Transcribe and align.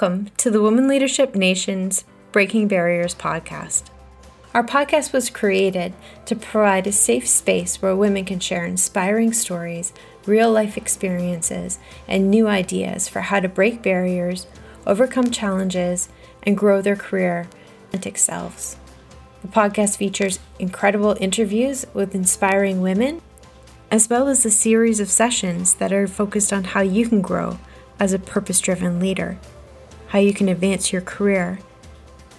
Welcome 0.00 0.30
to 0.38 0.50
the 0.50 0.62
Women 0.62 0.88
Leadership 0.88 1.34
Nation's 1.34 2.04
Breaking 2.32 2.66
Barriers 2.66 3.14
podcast. 3.14 3.90
Our 4.54 4.64
podcast 4.64 5.12
was 5.12 5.28
created 5.28 5.92
to 6.24 6.34
provide 6.34 6.86
a 6.86 6.92
safe 6.92 7.28
space 7.28 7.82
where 7.82 7.94
women 7.94 8.24
can 8.24 8.40
share 8.40 8.64
inspiring 8.64 9.34
stories, 9.34 9.92
real 10.24 10.50
life 10.50 10.78
experiences, 10.78 11.78
and 12.08 12.30
new 12.30 12.48
ideas 12.48 13.08
for 13.08 13.20
how 13.20 13.40
to 13.40 13.48
break 13.48 13.82
barriers, 13.82 14.46
overcome 14.86 15.30
challenges, 15.30 16.08
and 16.44 16.56
grow 16.56 16.80
their 16.80 16.96
career 16.96 17.46
authentic 17.88 18.16
selves. 18.16 18.78
The 19.42 19.48
podcast 19.48 19.98
features 19.98 20.38
incredible 20.58 21.14
interviews 21.20 21.84
with 21.92 22.14
inspiring 22.14 22.80
women, 22.80 23.20
as 23.90 24.08
well 24.08 24.28
as 24.28 24.46
a 24.46 24.50
series 24.50 24.98
of 24.98 25.10
sessions 25.10 25.74
that 25.74 25.92
are 25.92 26.06
focused 26.06 26.54
on 26.54 26.64
how 26.64 26.80
you 26.80 27.06
can 27.06 27.20
grow 27.20 27.58
as 27.98 28.14
a 28.14 28.18
purpose 28.18 28.60
driven 28.60 28.98
leader 28.98 29.38
how 30.10 30.18
you 30.18 30.34
can 30.34 30.48
advance 30.48 30.92
your 30.92 31.02
career, 31.02 31.60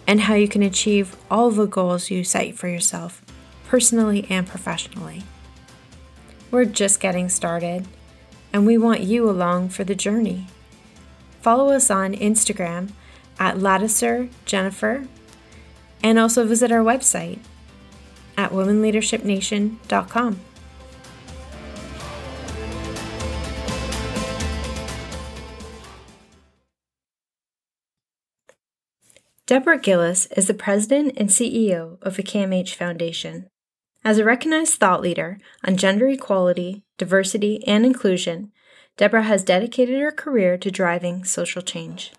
and 0.06 0.22
how 0.22 0.34
you 0.34 0.48
can 0.48 0.62
achieve 0.62 1.16
all 1.30 1.50
the 1.52 1.66
goals 1.66 2.12
you 2.12 2.24
set 2.24 2.54
for 2.56 2.68
yourself, 2.68 3.22
personally 3.66 4.28
and 4.30 4.46
professionally. 4.46 5.24
We're 6.52 6.66
just 6.66 7.00
getting 7.00 7.30
started, 7.30 7.88
and 8.52 8.66
we 8.66 8.78
want 8.78 9.00
you 9.00 9.30
along 9.30 9.70
for 9.70 9.86
the 9.86 9.96
journey. 9.96 10.48
Follow 11.42 11.70
us 11.74 11.90
on 11.90 12.14
Instagram 12.14 12.92
at 13.40 13.56
Lattiser 13.56 14.30
Jennifer, 14.44 15.08
and 16.04 16.20
also 16.20 16.46
visit 16.46 16.74
our 16.74 16.84
website 16.84 17.40
at 18.38 18.52
womenleadershipnation.com. 18.52 20.40
Deborah 29.52 29.78
Gillis 29.78 30.28
is 30.28 30.48
the 30.48 30.54
president 30.54 31.12
and 31.18 31.28
CEO 31.28 32.02
of 32.02 32.16
the 32.16 32.24
CAMH 32.24 32.74
Foundation. 32.74 33.48
As 34.02 34.18
a 34.18 34.24
recognized 34.24 34.76
thought 34.76 35.02
leader 35.02 35.40
on 35.68 35.76
gender 35.76 36.08
equality, 36.08 36.84
diversity, 36.98 37.62
and 37.68 37.86
inclusion, 37.86 38.54
Deborah 38.96 39.24
has 39.24 39.44
dedicated 39.44 40.00
her 40.00 40.10
career 40.10 40.58
to 40.58 40.72
driving 40.72 41.26
social 41.26 41.62
change. 41.62 42.14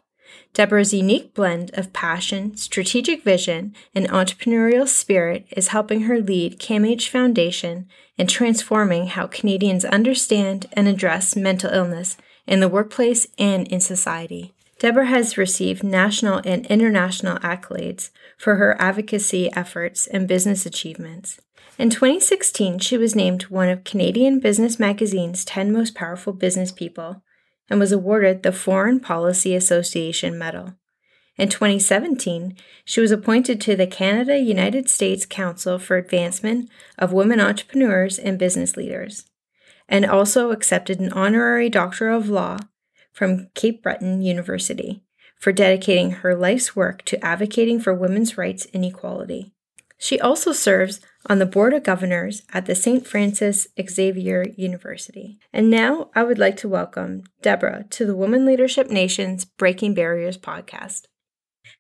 Deborah's 0.53 0.92
unique 0.92 1.33
blend 1.33 1.70
of 1.72 1.94
passion, 1.94 2.55
strategic 2.55 3.22
vision, 3.22 3.75
and 3.94 4.06
entrepreneurial 4.10 4.86
spirit 4.86 5.47
is 5.53 5.69
helping 5.69 6.03
her 6.03 6.20
lead 6.20 6.60
CAMH 6.60 7.08
Foundation 7.08 7.88
in 8.19 8.27
transforming 8.27 9.06
how 9.06 9.27
Canadians 9.27 9.86
understand 9.86 10.66
and 10.75 10.86
address 10.86 11.34
mental 11.34 11.72
illness 11.72 12.19
in 12.47 12.60
the 12.60 12.69
workplace 12.69 13.27
and 13.38 13.66
in 13.69 13.80
society. 13.80 14.53
Deborah 14.83 15.06
has 15.06 15.38
received 15.38 15.84
national 15.84 16.41
and 16.44 16.66
international 16.66 17.38
accolades 17.38 18.11
for 18.36 18.56
her 18.56 18.75
advocacy 18.83 19.48
efforts 19.52 20.08
and 20.08 20.27
business 20.27 20.66
achievements. 20.66 21.41
In 21.78 21.88
2016, 21.88 22.80
she 22.80 22.98
was 22.98 23.14
named 23.14 23.44
one 23.44 23.69
of 23.69 23.84
Canadian 23.84 24.41
Business 24.41 24.80
Magazine's 24.80 25.44
10 25.44 25.70
most 25.70 25.94
powerful 25.94 26.33
business 26.33 26.72
people 26.72 27.22
and 27.70 27.78
was 27.78 27.92
awarded 27.92 28.42
the 28.42 28.50
Foreign 28.50 28.98
Policy 28.98 29.55
Association 29.55 30.36
Medal. 30.36 30.75
In 31.36 31.48
2017, 31.48 32.56
she 32.84 33.00
was 33.00 33.12
appointed 33.12 33.60
to 33.60 33.77
the 33.77 33.86
Canada 33.86 34.41
United 34.41 34.91
States 34.91 35.25
Council 35.25 35.78
for 35.78 35.97
Advancement 35.97 36.69
of 36.98 37.12
Women 37.12 37.38
Entrepreneurs 37.38 38.19
and 38.19 38.36
Business 38.36 38.77
Leaders, 38.77 39.27
and 39.88 40.05
also 40.05 40.50
accepted 40.50 40.98
an 40.98 41.12
honorary 41.12 41.70
Doctor 41.70 42.08
of 42.08 42.28
Law 42.28 42.58
from 43.12 43.48
Cape 43.55 43.82
Breton 43.82 44.22
University 44.22 45.02
for 45.38 45.52
dedicating 45.52 46.12
her 46.12 46.34
life's 46.34 46.74
work 46.77 47.04
to 47.04 47.25
advocating 47.25 47.81
for 47.81 47.92
women's 47.92 48.38
rights 48.38 48.66
and 48.72 48.84
equality. 48.84 49.53
She 49.98 50.19
also 50.19 50.53
serves 50.53 51.00
on 51.26 51.38
the 51.38 51.47
Board 51.47 51.72
of 51.75 51.84
Governors 51.84 52.42
at 52.53 52.66
the 52.66 52.75
St. 52.75 53.06
Francis 53.06 53.69
Xavier 53.81 54.47
University. 54.56 55.38
And 55.53 55.70
now 55.70 56.10
I 56.14 56.25
would 56.25 56.38
like 56.38 56.56
to 56.59 56.69
welcome 56.69 57.22
Deborah 57.41 57.84
to 57.91 58.04
the 58.04 58.16
Women 58.16 58.44
Leadership 58.44 58.91
Nation's 58.91 59.44
Breaking 59.44 59.94
Barriers 59.94 60.37
podcast. 60.37 61.03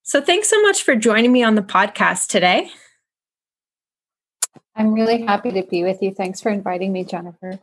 So 0.02 0.20
thanks 0.20 0.48
so 0.48 0.62
much 0.62 0.82
for 0.82 0.94
joining 0.94 1.32
me 1.32 1.42
on 1.42 1.56
the 1.56 1.62
podcast 1.62 2.28
today. 2.28 2.70
I'm 4.76 4.92
really 4.92 5.22
happy 5.22 5.50
to 5.52 5.64
be 5.64 5.82
with 5.82 6.00
you. 6.00 6.14
Thanks 6.14 6.40
for 6.40 6.50
inviting 6.50 6.92
me, 6.92 7.04
Jennifer. 7.04 7.58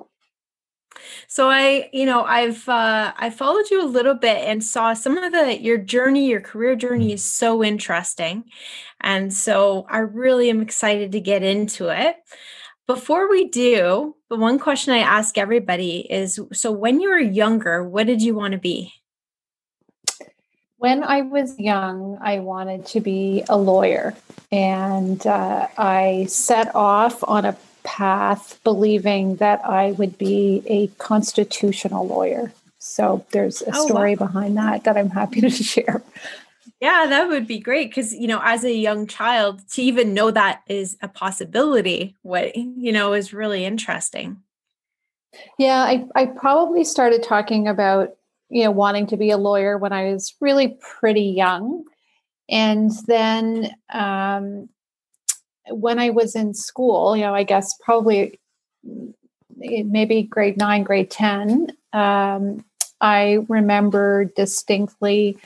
So 1.27 1.49
I, 1.49 1.89
you 1.93 2.05
know, 2.05 2.23
I've 2.23 2.67
uh, 2.67 3.13
I 3.17 3.29
followed 3.29 3.69
you 3.69 3.83
a 3.83 3.85
little 3.85 4.15
bit 4.15 4.37
and 4.37 4.63
saw 4.63 4.93
some 4.93 5.17
of 5.17 5.31
the 5.31 5.59
your 5.61 5.77
journey, 5.77 6.29
your 6.29 6.41
career 6.41 6.75
journey 6.75 7.13
is 7.13 7.23
so 7.23 7.63
interesting, 7.63 8.45
and 9.01 9.33
so 9.33 9.85
I 9.89 9.99
really 9.99 10.49
am 10.49 10.61
excited 10.61 11.11
to 11.11 11.19
get 11.19 11.43
into 11.43 11.89
it. 11.89 12.17
Before 12.87 13.29
we 13.29 13.47
do, 13.49 14.15
the 14.29 14.35
one 14.35 14.59
question 14.59 14.93
I 14.93 14.99
ask 14.99 15.37
everybody 15.37 15.99
is: 16.11 16.39
so 16.53 16.71
when 16.71 16.99
you 16.99 17.09
were 17.09 17.19
younger, 17.19 17.83
what 17.83 18.07
did 18.07 18.21
you 18.21 18.35
want 18.35 18.53
to 18.53 18.59
be? 18.59 18.93
When 20.77 21.03
I 21.03 21.23
was 21.23 21.59
young, 21.59 22.17
I 22.21 22.39
wanted 22.39 22.85
to 22.87 23.01
be 23.01 23.43
a 23.49 23.57
lawyer, 23.57 24.15
and 24.51 25.25
uh, 25.27 25.67
I 25.77 26.25
set 26.29 26.73
off 26.73 27.21
on 27.27 27.43
a 27.45 27.57
path 27.83 28.59
believing 28.63 29.37
that 29.37 29.63
I 29.65 29.91
would 29.91 30.17
be 30.17 30.63
a 30.65 30.87
constitutional 31.01 32.07
lawyer. 32.07 32.51
So 32.79 33.25
there's 33.31 33.61
a 33.61 33.71
oh, 33.73 33.87
story 33.87 34.15
wow. 34.15 34.27
behind 34.27 34.57
that 34.57 34.83
that 34.85 34.97
I'm 34.97 35.09
happy 35.09 35.41
to 35.41 35.49
share. 35.49 36.01
Yeah, 36.79 37.07
that 37.09 37.27
would 37.27 37.45
be 37.45 37.59
great 37.59 37.89
because 37.89 38.13
you 38.13 38.27
know, 38.27 38.39
as 38.43 38.63
a 38.63 38.73
young 38.73 39.05
child, 39.05 39.61
to 39.71 39.81
even 39.81 40.13
know 40.13 40.31
that 40.31 40.61
is 40.67 40.97
a 41.01 41.09
possibility, 41.09 42.15
what 42.21 42.55
you 42.55 42.91
know, 42.91 43.13
is 43.13 43.33
really 43.33 43.65
interesting. 43.65 44.41
Yeah, 45.57 45.83
I, 45.83 46.05
I 46.15 46.25
probably 46.25 46.83
started 46.85 47.21
talking 47.21 47.67
about 47.67 48.15
you 48.49 48.63
know 48.63 48.71
wanting 48.71 49.07
to 49.07 49.17
be 49.17 49.29
a 49.29 49.37
lawyer 49.37 49.77
when 49.77 49.91
I 49.91 50.11
was 50.13 50.33
really 50.39 50.77
pretty 50.79 51.23
young, 51.23 51.83
and 52.47 52.91
then 53.07 53.71
um, 53.91 54.69
when 55.71 55.99
I 55.99 56.09
was 56.09 56.35
in 56.35 56.53
school, 56.53 57.15
you 57.15 57.23
know, 57.23 57.35
I 57.35 57.43
guess 57.43 57.73
probably 57.81 58.39
maybe 59.55 60.23
grade 60.23 60.57
nine, 60.57 60.83
grade 60.83 61.11
10, 61.11 61.71
um, 61.93 62.63
I 63.01 63.39
remember 63.47 64.25
distinctly 64.25 65.37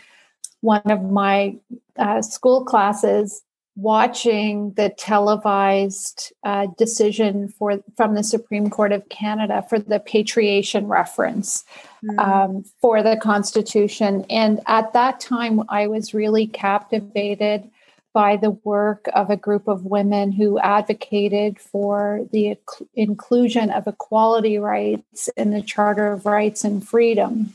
one 0.62 0.82
of 0.86 1.04
my 1.04 1.58
uh, 1.98 2.22
school 2.22 2.64
classes 2.64 3.42
watching 3.76 4.72
the 4.74 4.90
televised 4.90 6.32
uh, 6.44 6.68
decision 6.78 7.48
for 7.48 7.80
from 7.98 8.14
the 8.14 8.24
Supreme 8.24 8.70
Court 8.70 8.92
of 8.92 9.08
Canada 9.10 9.66
for 9.68 9.80
the 9.80 10.00
patriation 10.00 10.88
reference 10.88 11.64
mm. 12.04 12.20
um, 12.20 12.64
for 12.80 13.02
the 13.02 13.18
Constitution, 13.18 14.26
and 14.30 14.62
at 14.68 14.94
that 14.94 15.20
time, 15.20 15.64
I 15.70 15.88
was 15.88 16.14
really 16.14 16.48
captivated 16.48 17.70
by 18.14 18.38
the 18.38 18.52
work 18.52 19.10
of 19.14 19.30
a 19.30 19.38
group 19.38 19.68
of 19.68 19.86
women 19.86 20.32
who 20.32 20.60
advocated 20.60 21.60
for 21.60 22.28
the 22.32 22.56
inclusion 22.96 23.72
of 23.72 23.88
equality 23.88 24.60
rights 24.60 25.30
in 25.36 25.50
the 25.50 25.62
Charter 25.62 26.14
of 26.14 26.26
Rights 26.26 26.64
and 26.64 26.88
Freedom. 26.88 27.54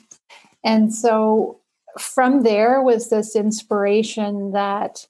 And 0.64 0.92
so 0.92 1.60
from 1.98 2.42
there 2.42 2.82
was 2.82 3.08
this 3.08 3.36
inspiration 3.36 4.52
that 4.52 5.06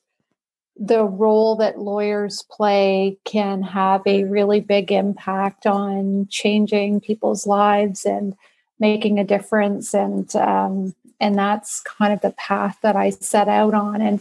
the 0.76 1.04
role 1.04 1.56
that 1.56 1.78
lawyers 1.78 2.44
play 2.50 3.18
can 3.24 3.62
have 3.62 4.02
a 4.06 4.24
really 4.24 4.60
big 4.60 4.92
impact 4.92 5.66
on 5.66 6.28
changing 6.30 7.00
people's 7.00 7.46
lives 7.46 8.04
and 8.04 8.36
making 8.78 9.18
a 9.18 9.24
difference 9.24 9.92
and 9.92 10.36
um, 10.36 10.94
and 11.20 11.36
that's 11.36 11.80
kind 11.80 12.12
of 12.12 12.20
the 12.20 12.30
path 12.30 12.78
that 12.82 12.94
I 12.94 13.10
set 13.10 13.48
out 13.48 13.74
on 13.74 14.00
and 14.00 14.20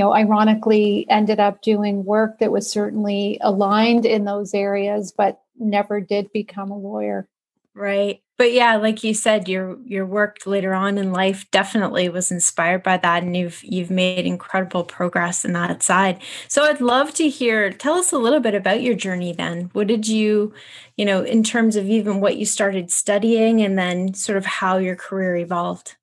know, 0.00 0.12
ironically 0.12 1.06
ended 1.08 1.40
up 1.40 1.62
doing 1.62 2.04
work 2.04 2.38
that 2.38 2.52
was 2.52 2.70
certainly 2.70 3.38
aligned 3.42 4.04
in 4.04 4.24
those 4.24 4.54
areas, 4.54 5.12
but 5.16 5.40
never 5.58 6.00
did 6.00 6.32
become 6.32 6.70
a 6.70 6.78
lawyer. 6.78 7.28
Right. 7.74 8.20
But 8.36 8.52
yeah, 8.52 8.76
like 8.76 9.04
you 9.04 9.14
said, 9.14 9.48
your 9.48 9.78
your 9.84 10.06
work 10.06 10.38
later 10.46 10.74
on 10.74 10.98
in 10.98 11.12
life 11.12 11.48
definitely 11.50 12.08
was 12.08 12.32
inspired 12.32 12.82
by 12.82 12.96
that 12.96 13.22
and 13.22 13.36
you've 13.36 13.62
you've 13.62 13.90
made 13.90 14.26
incredible 14.26 14.82
progress 14.82 15.44
in 15.44 15.52
that 15.52 15.82
side. 15.82 16.20
So 16.48 16.64
I'd 16.64 16.80
love 16.80 17.14
to 17.14 17.28
hear 17.28 17.70
tell 17.70 17.94
us 17.94 18.12
a 18.12 18.18
little 18.18 18.40
bit 18.40 18.54
about 18.54 18.82
your 18.82 18.94
journey 18.94 19.32
then. 19.32 19.70
What 19.72 19.86
did 19.86 20.08
you, 20.08 20.52
you 20.96 21.04
know, 21.04 21.22
in 21.22 21.44
terms 21.44 21.76
of 21.76 21.86
even 21.88 22.20
what 22.20 22.38
you 22.38 22.46
started 22.46 22.90
studying 22.90 23.60
and 23.60 23.78
then 23.78 24.14
sort 24.14 24.38
of 24.38 24.46
how 24.46 24.78
your 24.78 24.96
career 24.96 25.36
evolved? 25.36 25.96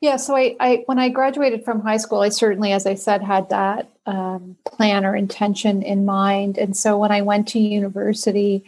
Yeah, 0.00 0.16
so 0.16 0.36
I, 0.36 0.56
I 0.60 0.82
when 0.86 0.98
I 0.98 1.08
graduated 1.08 1.64
from 1.64 1.80
high 1.80 1.96
school, 1.96 2.20
I 2.20 2.28
certainly, 2.28 2.72
as 2.72 2.86
I 2.86 2.94
said, 2.94 3.22
had 3.22 3.48
that 3.50 3.88
um, 4.06 4.56
plan 4.64 5.04
or 5.04 5.16
intention 5.16 5.82
in 5.82 6.04
mind. 6.04 6.56
And 6.56 6.76
so 6.76 6.96
when 6.98 7.10
I 7.10 7.22
went 7.22 7.48
to 7.48 7.58
university, 7.58 8.64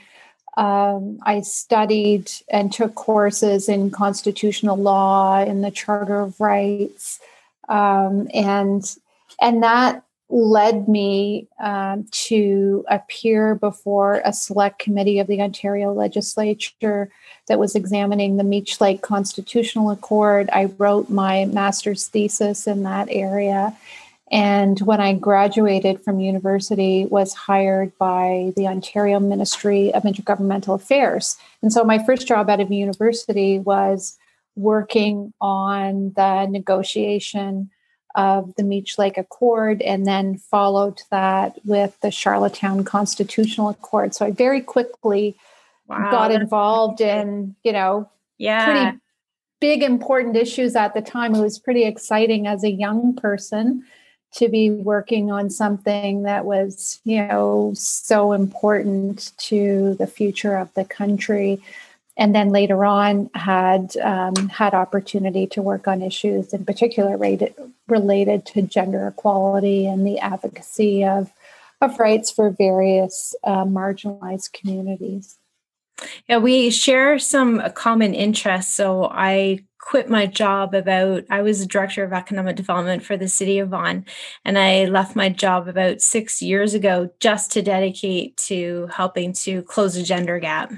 Um, 0.56 1.20
I 1.22 1.42
studied 1.42 2.28
and 2.50 2.72
took 2.72 2.94
courses 2.94 3.68
in 3.68 3.90
constitutional 3.90 4.76
law, 4.76 5.44
in 5.44 5.62
the 5.62 5.70
Charter 5.70 6.20
of 6.20 6.40
Rights, 6.40 7.20
um, 7.68 8.28
and 8.34 8.82
and 9.40 9.62
that 9.62 10.02
led 10.28 10.88
me 10.88 11.46
um, 11.62 12.06
to 12.28 12.84
appear 12.88 13.54
before 13.54 14.20
a 14.24 14.32
select 14.32 14.80
committee 14.84 15.20
of 15.20 15.28
the 15.28 15.40
Ontario 15.40 15.94
legislature 15.94 17.10
that 17.50 17.58
was 17.58 17.74
examining 17.74 18.36
the 18.36 18.44
Meech 18.44 18.80
Lake 18.80 19.02
Constitutional 19.02 19.90
Accord. 19.90 20.48
I 20.52 20.66
wrote 20.78 21.10
my 21.10 21.46
master's 21.46 22.06
thesis 22.06 22.68
in 22.68 22.84
that 22.84 23.08
area. 23.10 23.76
And 24.30 24.78
when 24.82 25.00
I 25.00 25.14
graduated 25.14 26.00
from 26.04 26.20
university, 26.20 27.06
was 27.06 27.34
hired 27.34 27.98
by 27.98 28.52
the 28.56 28.68
Ontario 28.68 29.18
Ministry 29.18 29.92
of 29.92 30.04
Intergovernmental 30.04 30.76
Affairs. 30.76 31.38
And 31.60 31.72
so 31.72 31.82
my 31.82 31.98
first 31.98 32.28
job 32.28 32.48
out 32.48 32.60
of 32.60 32.70
university 32.70 33.58
was 33.58 34.16
working 34.54 35.32
on 35.40 36.12
the 36.14 36.46
negotiation 36.46 37.70
of 38.14 38.54
the 38.54 38.62
Meech 38.62 38.96
Lake 38.96 39.18
Accord 39.18 39.82
and 39.82 40.06
then 40.06 40.38
followed 40.38 41.02
that 41.10 41.58
with 41.64 41.98
the 42.00 42.12
Charlottetown 42.12 42.84
Constitutional 42.84 43.70
Accord. 43.70 44.14
So 44.14 44.24
I 44.24 44.30
very 44.30 44.60
quickly 44.60 45.34
wow, 45.90 46.10
got 46.10 46.32
involved 46.32 47.00
in, 47.00 47.54
you 47.62 47.72
know, 47.72 48.08
yeah. 48.38 48.64
pretty 48.64 48.98
big 49.60 49.82
important 49.82 50.36
issues 50.36 50.74
at 50.76 50.94
the 50.94 51.02
time. 51.02 51.34
It 51.34 51.42
was 51.42 51.58
pretty 51.58 51.84
exciting 51.84 52.46
as 52.46 52.64
a 52.64 52.70
young 52.70 53.14
person 53.14 53.84
to 54.34 54.48
be 54.48 54.70
working 54.70 55.30
on 55.30 55.50
something 55.50 56.22
that 56.22 56.44
was, 56.44 57.00
you 57.04 57.26
know, 57.26 57.72
so 57.74 58.32
important 58.32 59.32
to 59.38 59.94
the 59.98 60.06
future 60.06 60.56
of 60.56 60.72
the 60.74 60.84
country 60.84 61.60
and 62.20 62.34
then 62.34 62.50
later 62.50 62.84
on 62.84 63.30
had 63.34 63.96
um, 63.96 64.34
had 64.50 64.74
opportunity 64.74 65.46
to 65.46 65.62
work 65.62 65.88
on 65.88 66.02
issues 66.02 66.52
in 66.52 66.64
particular 66.66 67.12
related, 67.12 67.54
related 67.88 68.44
to 68.46 68.62
gender 68.62 69.08
equality 69.08 69.86
and 69.86 70.06
the 70.06 70.18
advocacy 70.18 71.04
of 71.04 71.32
of 71.80 71.98
rights 71.98 72.30
for 72.30 72.50
various 72.50 73.34
uh, 73.42 73.64
marginalized 73.64 74.52
communities. 74.52 75.38
Yeah, 76.28 76.38
we 76.38 76.70
share 76.70 77.18
some 77.18 77.62
common 77.74 78.14
interests. 78.14 78.74
So 78.74 79.04
I 79.10 79.64
quit 79.80 80.08
my 80.08 80.26
job 80.26 80.74
about 80.74 81.24
I 81.30 81.42
was 81.42 81.60
a 81.60 81.66
director 81.66 82.04
of 82.04 82.12
economic 82.12 82.54
development 82.54 83.02
for 83.02 83.16
the 83.16 83.28
city 83.28 83.58
of 83.58 83.70
Vaughan 83.70 84.04
and 84.44 84.58
I 84.58 84.84
left 84.84 85.16
my 85.16 85.30
job 85.30 85.66
about 85.66 86.00
6 86.00 86.42
years 86.42 86.74
ago 86.74 87.10
just 87.18 87.50
to 87.52 87.62
dedicate 87.62 88.36
to 88.48 88.88
helping 88.94 89.32
to 89.44 89.62
close 89.62 89.94
the 89.94 90.02
gender 90.02 90.38
gap 90.38 90.72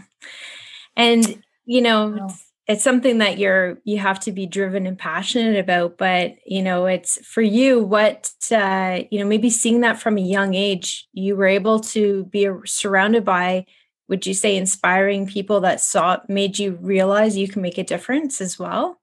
and 0.97 1.43
you 1.67 1.83
know 1.83 2.29
it's 2.69 2.85
something 2.85 3.19
that 3.19 3.39
you're 3.39 3.79
you 3.85 3.99
have 3.99 4.21
to 4.21 4.33
be 4.33 4.47
driven 4.47 4.87
and 4.87 4.99
passionate 4.99 5.59
about 5.59 5.99
but 5.99 6.37
you 6.47 6.63
know 6.63 6.87
it's 6.87 7.19
for 7.27 7.43
you 7.43 7.83
what 7.83 8.31
uh, 8.53 9.01
you 9.11 9.19
know 9.19 9.27
maybe 9.27 9.51
seeing 9.51 9.81
that 9.81 10.01
from 10.01 10.17
a 10.17 10.23
young 10.23 10.55
age 10.55 11.09
you 11.13 11.35
were 11.37 11.47
able 11.47 11.81
to 11.81 12.25
be 12.27 12.49
surrounded 12.65 13.25
by 13.25 13.67
would 14.13 14.27
you 14.27 14.35
say 14.35 14.59
inspiring 14.59 15.27
people 15.27 15.63
that 15.63 15.81
saw 15.81 16.19
made 16.29 16.59
you 16.59 16.73
realize 16.83 17.35
you 17.35 17.49
can 17.49 17.63
make 17.63 17.79
a 17.79 17.83
difference 17.83 18.43
as 18.43 18.59
well 18.59 19.01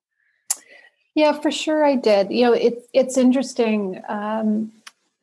yeah 1.15 1.31
for 1.31 1.49
sure 1.49 1.83
i 1.83 1.95
did 1.95 2.29
you 2.29 2.45
know 2.45 2.53
it, 2.53 2.87
it's 2.93 3.17
interesting 3.17 3.99
um, 4.07 4.71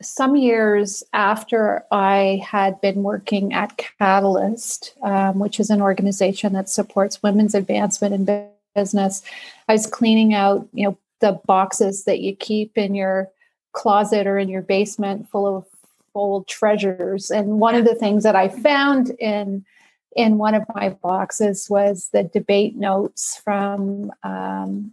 some 0.03 0.37
years 0.37 1.03
after 1.13 1.85
I 1.91 2.43
had 2.45 2.81
been 2.81 3.03
working 3.03 3.55
at 3.55 3.79
Catalyst, 3.79 4.95
um, 5.03 5.39
which 5.39 5.59
is 5.59 5.71
an 5.71 5.81
organization 5.81 6.53
that 6.53 6.69
supports 6.69 7.23
women's 7.23 7.55
advancement 7.55 8.15
in 8.15 8.51
business, 8.75 9.23
I 9.69 9.73
was 9.73 9.87
cleaning 9.87 10.35
out, 10.35 10.69
you 10.75 10.85
know, 10.85 10.99
the 11.21 11.41
boxes 11.47 12.05
that 12.05 12.21
you 12.21 12.37
keep 12.37 12.77
in 12.77 12.95
your 12.95 13.31
closet 13.73 14.27
or 14.27 14.39
in 14.39 14.51
your 14.51 14.63
basement 14.63 15.31
full 15.31 15.47
of 15.47 15.65
old 16.15 16.47
treasures. 16.47 17.31
And 17.31 17.61
one 17.61 17.75
of 17.75 17.85
the 17.85 17.95
things 17.95 18.23
that 18.25 18.37
I 18.37 18.49
found 18.49 19.11
in 19.19 19.65
in 20.17 20.39
one 20.39 20.55
of 20.55 20.65
my 20.75 20.89
boxes 20.89 21.69
was 21.69 22.09
the 22.13 22.25
debate 22.25 22.75
notes 22.75 23.41
from 23.45 24.11
um, 24.23 24.93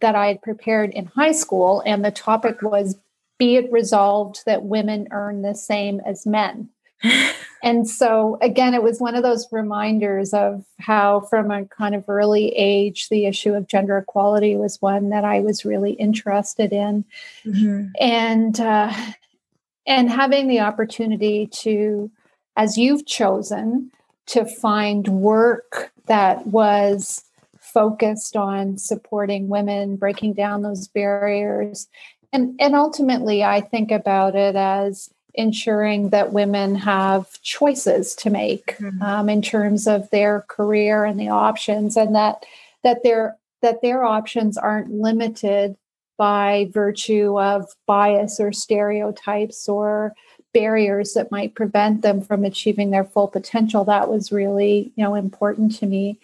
that 0.00 0.14
I 0.14 0.28
had 0.28 0.42
prepared 0.42 0.90
in 0.90 1.06
high 1.06 1.32
school, 1.32 1.82
and 1.84 2.04
the 2.04 2.10
topic 2.10 2.62
was 2.62 2.96
be 3.38 3.56
it 3.56 3.70
resolved 3.70 4.42
that 4.46 4.64
women 4.64 5.08
earn 5.10 5.42
the 5.42 5.54
same 5.54 6.00
as 6.00 6.26
men. 6.26 6.70
and 7.62 7.88
so, 7.88 8.38
again, 8.40 8.74
it 8.74 8.82
was 8.82 9.00
one 9.00 9.14
of 9.14 9.22
those 9.22 9.46
reminders 9.52 10.32
of 10.32 10.64
how, 10.78 11.20
from 11.20 11.50
a 11.50 11.66
kind 11.66 11.94
of 11.94 12.08
early 12.08 12.48
age, 12.56 13.08
the 13.08 13.26
issue 13.26 13.54
of 13.54 13.66
gender 13.66 13.98
equality 13.98 14.56
was 14.56 14.80
one 14.80 15.10
that 15.10 15.24
I 15.24 15.40
was 15.40 15.64
really 15.64 15.92
interested 15.92 16.72
in. 16.72 17.04
Mm-hmm. 17.44 17.88
And, 18.00 18.60
uh, 18.60 18.92
and 19.86 20.08
having 20.08 20.48
the 20.48 20.60
opportunity 20.60 21.48
to, 21.62 22.10
as 22.56 22.78
you've 22.78 23.04
chosen, 23.04 23.90
to 24.26 24.44
find 24.44 25.08
work 25.08 25.92
that 26.06 26.46
was 26.46 27.24
focused 27.60 28.36
on 28.36 28.78
supporting 28.78 29.48
women, 29.48 29.96
breaking 29.96 30.34
down 30.34 30.62
those 30.62 30.88
barriers, 30.88 31.88
and 32.34 32.54
and 32.60 32.74
ultimately 32.74 33.42
i 33.42 33.60
think 33.60 33.90
about 33.90 34.34
it 34.34 34.56
as 34.56 35.08
ensuring 35.36 36.10
that 36.10 36.32
women 36.32 36.74
have 36.74 37.40
choices 37.42 38.14
to 38.14 38.30
make 38.30 38.76
mm-hmm. 38.78 39.02
um, 39.02 39.28
in 39.28 39.40
terms 39.40 39.86
of 39.86 40.08
their 40.10 40.44
career 40.48 41.04
and 41.04 41.18
the 41.18 41.28
options 41.28 41.96
and 41.96 42.14
that 42.14 42.44
that 42.82 43.02
their 43.02 43.36
that 43.62 43.80
their 43.80 44.04
options 44.04 44.58
aren't 44.58 44.92
limited 44.92 45.76
by 46.16 46.68
virtue 46.72 47.40
of 47.40 47.66
bias 47.86 48.38
or 48.40 48.52
stereotypes 48.52 49.68
or 49.68 50.12
barriers 50.52 51.14
that 51.14 51.32
might 51.32 51.54
prevent 51.54 52.02
them 52.02 52.20
from 52.20 52.44
achieving 52.44 52.90
their 52.90 53.04
full 53.04 53.26
potential 53.26 53.84
that 53.84 54.08
was 54.08 54.30
really 54.30 54.92
you 54.94 55.04
know 55.04 55.14
important 55.14 55.74
to 55.76 55.86
me 55.86 56.18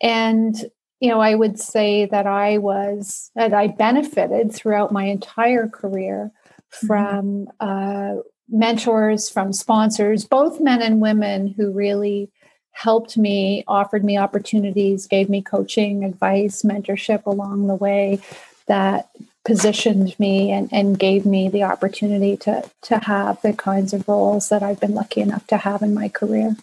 and 0.00 0.70
you 1.00 1.10
know, 1.10 1.20
I 1.20 1.34
would 1.34 1.58
say 1.58 2.06
that 2.06 2.26
I 2.26 2.58
was, 2.58 3.30
that 3.34 3.54
I 3.54 3.68
benefited 3.68 4.52
throughout 4.52 4.92
my 4.92 5.04
entire 5.04 5.68
career 5.68 6.32
mm-hmm. 6.72 6.86
from 6.86 7.48
uh, 7.60 8.16
mentors, 8.48 9.28
from 9.28 9.52
sponsors, 9.52 10.24
both 10.24 10.60
men 10.60 10.82
and 10.82 11.00
women 11.00 11.54
who 11.56 11.70
really 11.70 12.30
helped 12.72 13.16
me, 13.16 13.64
offered 13.66 14.04
me 14.04 14.16
opportunities, 14.16 15.06
gave 15.06 15.28
me 15.28 15.42
coaching, 15.42 16.04
advice, 16.04 16.62
mentorship 16.62 17.26
along 17.26 17.66
the 17.66 17.74
way 17.74 18.20
that 18.68 19.10
positioned 19.44 20.18
me 20.18 20.50
and, 20.50 20.68
and 20.72 20.98
gave 20.98 21.24
me 21.24 21.48
the 21.48 21.62
opportunity 21.62 22.36
to, 22.36 22.70
to 22.82 22.98
have 22.98 23.40
the 23.42 23.52
kinds 23.52 23.92
of 23.92 24.06
roles 24.06 24.50
that 24.50 24.62
I've 24.62 24.80
been 24.80 24.94
lucky 24.94 25.20
enough 25.20 25.46
to 25.48 25.56
have 25.56 25.82
in 25.82 25.94
my 25.94 26.08
career. 26.08 26.56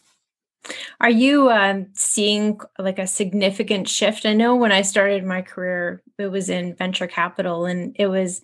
Are 0.99 1.09
you 1.09 1.49
um, 1.49 1.87
seeing 1.93 2.59
like 2.79 2.99
a 2.99 3.07
significant 3.07 3.87
shift? 3.87 4.25
I 4.25 4.33
know 4.33 4.55
when 4.55 4.71
I 4.71 4.81
started 4.81 5.23
my 5.23 5.41
career, 5.41 6.01
it 6.17 6.27
was 6.27 6.49
in 6.49 6.75
venture 6.75 7.07
capital, 7.07 7.65
and 7.65 7.95
it 7.97 8.07
was 8.07 8.41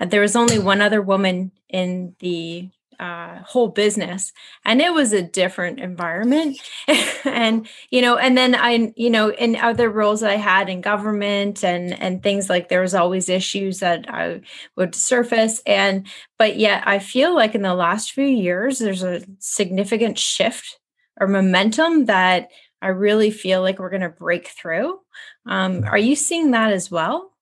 uh, 0.00 0.04
there 0.04 0.20
was 0.20 0.36
only 0.36 0.58
one 0.58 0.80
other 0.80 1.02
woman 1.02 1.50
in 1.68 2.14
the 2.20 2.68
uh, 2.98 3.38
whole 3.44 3.68
business, 3.68 4.32
and 4.64 4.80
it 4.80 4.92
was 4.92 5.12
a 5.12 5.22
different 5.22 5.80
environment. 5.80 6.58
and 7.24 7.68
you 7.90 8.02
know, 8.02 8.16
and 8.16 8.36
then 8.36 8.54
I, 8.54 8.92
you 8.96 9.10
know, 9.10 9.30
in 9.30 9.56
other 9.56 9.90
roles 9.90 10.20
that 10.20 10.30
I 10.30 10.36
had 10.36 10.68
in 10.68 10.80
government 10.80 11.64
and 11.64 11.92
and 12.00 12.22
things 12.22 12.48
like 12.48 12.68
there 12.68 12.82
was 12.82 12.94
always 12.94 13.28
issues 13.28 13.80
that 13.80 14.06
I 14.08 14.40
would 14.76 14.94
surface, 14.94 15.62
and 15.66 16.06
but 16.38 16.56
yet 16.56 16.82
I 16.86 16.98
feel 16.98 17.34
like 17.34 17.54
in 17.54 17.62
the 17.62 17.74
last 17.74 18.12
few 18.12 18.26
years 18.26 18.78
there's 18.78 19.02
a 19.02 19.22
significant 19.38 20.18
shift 20.18 20.78
or 21.20 21.26
momentum 21.26 22.06
that 22.06 22.50
I 22.82 22.88
really 22.88 23.30
feel 23.30 23.62
like 23.62 23.78
we're 23.78 23.90
going 23.90 24.02
to 24.02 24.08
break 24.08 24.48
through. 24.48 25.00
Um, 25.46 25.84
are 25.84 25.98
you 25.98 26.14
seeing 26.14 26.50
that 26.52 26.72
as 26.72 26.90
well? 26.90 27.32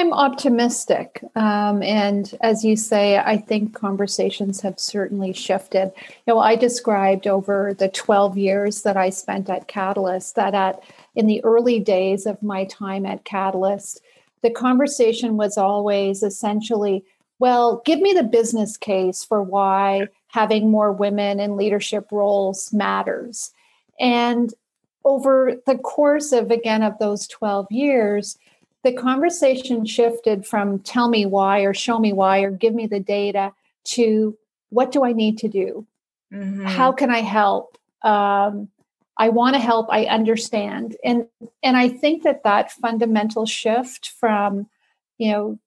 I'm 0.00 0.14
optimistic. 0.14 1.22
Um, 1.36 1.82
and 1.82 2.34
as 2.40 2.64
you 2.64 2.74
say, 2.74 3.18
I 3.18 3.36
think 3.36 3.74
conversations 3.74 4.62
have 4.62 4.80
certainly 4.80 5.34
shifted. 5.34 5.92
You 5.98 6.34
know, 6.34 6.38
I 6.38 6.56
described 6.56 7.26
over 7.26 7.74
the 7.74 7.90
12 7.90 8.38
years 8.38 8.80
that 8.80 8.96
I 8.96 9.10
spent 9.10 9.50
at 9.50 9.68
Catalyst 9.68 10.36
that 10.36 10.54
at 10.54 10.82
in 11.14 11.26
the 11.26 11.44
early 11.44 11.80
days 11.80 12.24
of 12.24 12.42
my 12.42 12.64
time 12.64 13.04
at 13.04 13.26
Catalyst, 13.26 14.00
the 14.40 14.50
conversation 14.50 15.36
was 15.36 15.58
always 15.58 16.22
essentially, 16.22 17.04
well, 17.38 17.82
give 17.84 18.00
me 18.00 18.14
the 18.14 18.22
business 18.22 18.78
case 18.78 19.22
for 19.22 19.42
why 19.42 20.06
having 20.28 20.70
more 20.70 20.92
women 20.92 21.38
in 21.38 21.58
leadership 21.58 22.06
roles 22.10 22.72
matters. 22.72 23.52
And 24.00 24.54
over 25.04 25.56
the 25.66 25.76
course 25.76 26.32
of, 26.32 26.50
again, 26.50 26.82
of 26.82 26.98
those 26.98 27.26
12 27.26 27.66
years, 27.70 28.38
the 28.82 28.92
conversation 28.92 29.84
shifted 29.84 30.46
from 30.46 30.78
tell 30.80 31.08
me 31.08 31.26
why 31.26 31.60
or 31.60 31.74
show 31.74 31.98
me 31.98 32.12
why 32.12 32.40
or 32.40 32.50
give 32.50 32.74
me 32.74 32.86
the 32.86 33.00
data 33.00 33.52
to 33.84 34.36
what 34.70 34.92
do 34.92 35.04
I 35.04 35.12
need 35.12 35.38
to 35.38 35.48
do? 35.48 35.86
Mm-hmm. 36.32 36.64
How 36.64 36.92
can 36.92 37.10
I 37.10 37.20
help? 37.20 37.76
Um, 38.02 38.68
I 39.16 39.28
want 39.28 39.54
to 39.54 39.60
help. 39.60 39.88
I 39.90 40.04
understand, 40.06 40.96
and 41.04 41.26
and 41.62 41.76
I 41.76 41.88
think 41.88 42.22
that 42.22 42.42
that 42.44 42.72
fundamental 42.72 43.44
shift 43.44 44.08
from, 44.18 44.66
you 45.18 45.30
know, 45.32 45.58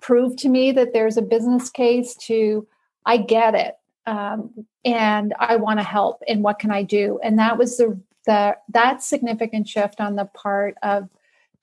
prove 0.00 0.36
to 0.36 0.48
me 0.48 0.70
that 0.72 0.92
there's 0.92 1.16
a 1.16 1.22
business 1.22 1.68
case 1.68 2.14
to 2.26 2.66
I 3.04 3.16
get 3.16 3.54
it, 3.54 3.76
um, 4.06 4.66
and 4.84 5.34
I 5.40 5.56
want 5.56 5.80
to 5.80 5.84
help. 5.84 6.22
And 6.28 6.44
what 6.44 6.60
can 6.60 6.70
I 6.70 6.84
do? 6.84 7.18
And 7.24 7.38
that 7.40 7.58
was 7.58 7.76
the 7.78 7.98
the 8.26 8.56
that 8.68 9.02
significant 9.02 9.68
shift 9.68 10.00
on 10.00 10.14
the 10.14 10.26
part 10.26 10.76
of 10.82 11.08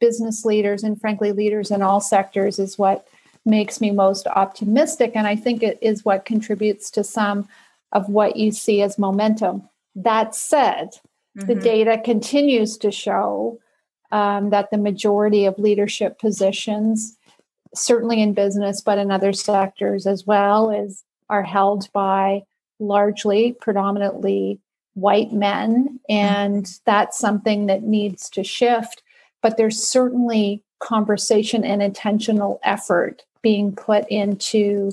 business 0.03 0.43
leaders 0.43 0.83
and 0.83 0.99
frankly 0.99 1.31
leaders 1.31 1.71
in 1.71 1.81
all 1.81 2.01
sectors 2.01 2.59
is 2.59 2.77
what 2.77 3.07
makes 3.45 3.79
me 3.79 3.89
most 3.89 4.27
optimistic 4.27 5.13
and 5.15 5.25
i 5.25 5.33
think 5.33 5.63
it 5.63 5.77
is 5.81 6.03
what 6.03 6.25
contributes 6.25 6.91
to 6.91 7.05
some 7.05 7.47
of 7.93 8.09
what 8.09 8.35
you 8.35 8.51
see 8.51 8.81
as 8.81 8.99
momentum 8.99 9.63
that 9.95 10.35
said 10.35 10.89
mm-hmm. 11.37 11.47
the 11.47 11.55
data 11.55 12.01
continues 12.03 12.77
to 12.77 12.91
show 12.91 13.57
um, 14.11 14.49
that 14.49 14.71
the 14.71 14.77
majority 14.77 15.45
of 15.45 15.57
leadership 15.57 16.19
positions 16.19 17.17
certainly 17.73 18.21
in 18.21 18.33
business 18.33 18.81
but 18.81 18.97
in 18.97 19.09
other 19.09 19.31
sectors 19.31 20.05
as 20.05 20.27
well 20.27 20.69
is 20.69 21.05
are 21.29 21.43
held 21.43 21.89
by 21.93 22.41
largely 22.77 23.53
predominantly 23.53 24.59
white 24.95 25.31
men 25.31 25.97
and 26.09 26.65
mm-hmm. 26.65 26.83
that's 26.85 27.17
something 27.17 27.67
that 27.67 27.83
needs 27.83 28.29
to 28.29 28.43
shift 28.43 29.01
but 29.43 29.57
there's 29.57 29.87
certainly 29.87 30.63
conversation 30.79 31.63
and 31.63 31.83
intentional 31.83 32.59
effort 32.63 33.23
being 33.43 33.75
put 33.75 34.07
into 34.09 34.91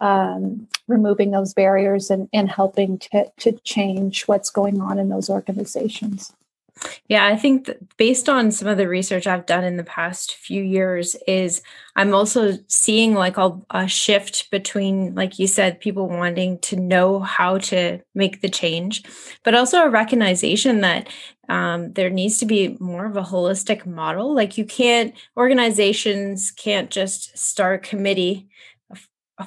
um, 0.00 0.68
removing 0.86 1.30
those 1.30 1.54
barriers 1.54 2.10
and, 2.10 2.28
and 2.32 2.50
helping 2.50 2.98
to, 2.98 3.32
to 3.38 3.52
change 3.64 4.28
what's 4.28 4.50
going 4.50 4.80
on 4.80 4.98
in 4.98 5.08
those 5.08 5.30
organizations. 5.30 6.32
Yeah, 7.08 7.26
I 7.26 7.36
think 7.36 7.70
based 7.96 8.28
on 8.28 8.50
some 8.50 8.68
of 8.68 8.76
the 8.76 8.88
research 8.88 9.26
I've 9.26 9.46
done 9.46 9.64
in 9.64 9.76
the 9.76 9.84
past 9.84 10.34
few 10.34 10.62
years, 10.62 11.16
is 11.26 11.62
I'm 11.94 12.12
also 12.14 12.58
seeing 12.68 13.14
like 13.14 13.38
a, 13.38 13.58
a, 13.70 13.88
shift 13.88 14.50
between, 14.50 15.14
like 15.14 15.38
you 15.38 15.46
said, 15.46 15.80
people 15.80 16.08
wanting 16.08 16.58
to 16.60 16.76
know 16.76 17.20
how 17.20 17.58
to 17.58 18.00
make 18.14 18.42
the 18.42 18.50
change, 18.50 19.04
but 19.42 19.54
also 19.54 19.82
a 19.82 19.88
recognition 19.88 20.82
that 20.82 21.08
um, 21.48 21.92
there 21.92 22.10
needs 22.10 22.38
to 22.38 22.46
be 22.46 22.76
more 22.80 23.06
of 23.06 23.16
a 23.16 23.22
holistic 23.22 23.86
model. 23.86 24.34
Like 24.34 24.58
you 24.58 24.64
can't, 24.64 25.14
organizations 25.36 26.50
can't 26.50 26.90
just 26.90 27.38
start 27.38 27.84
a 27.84 27.88
committee 27.88 28.48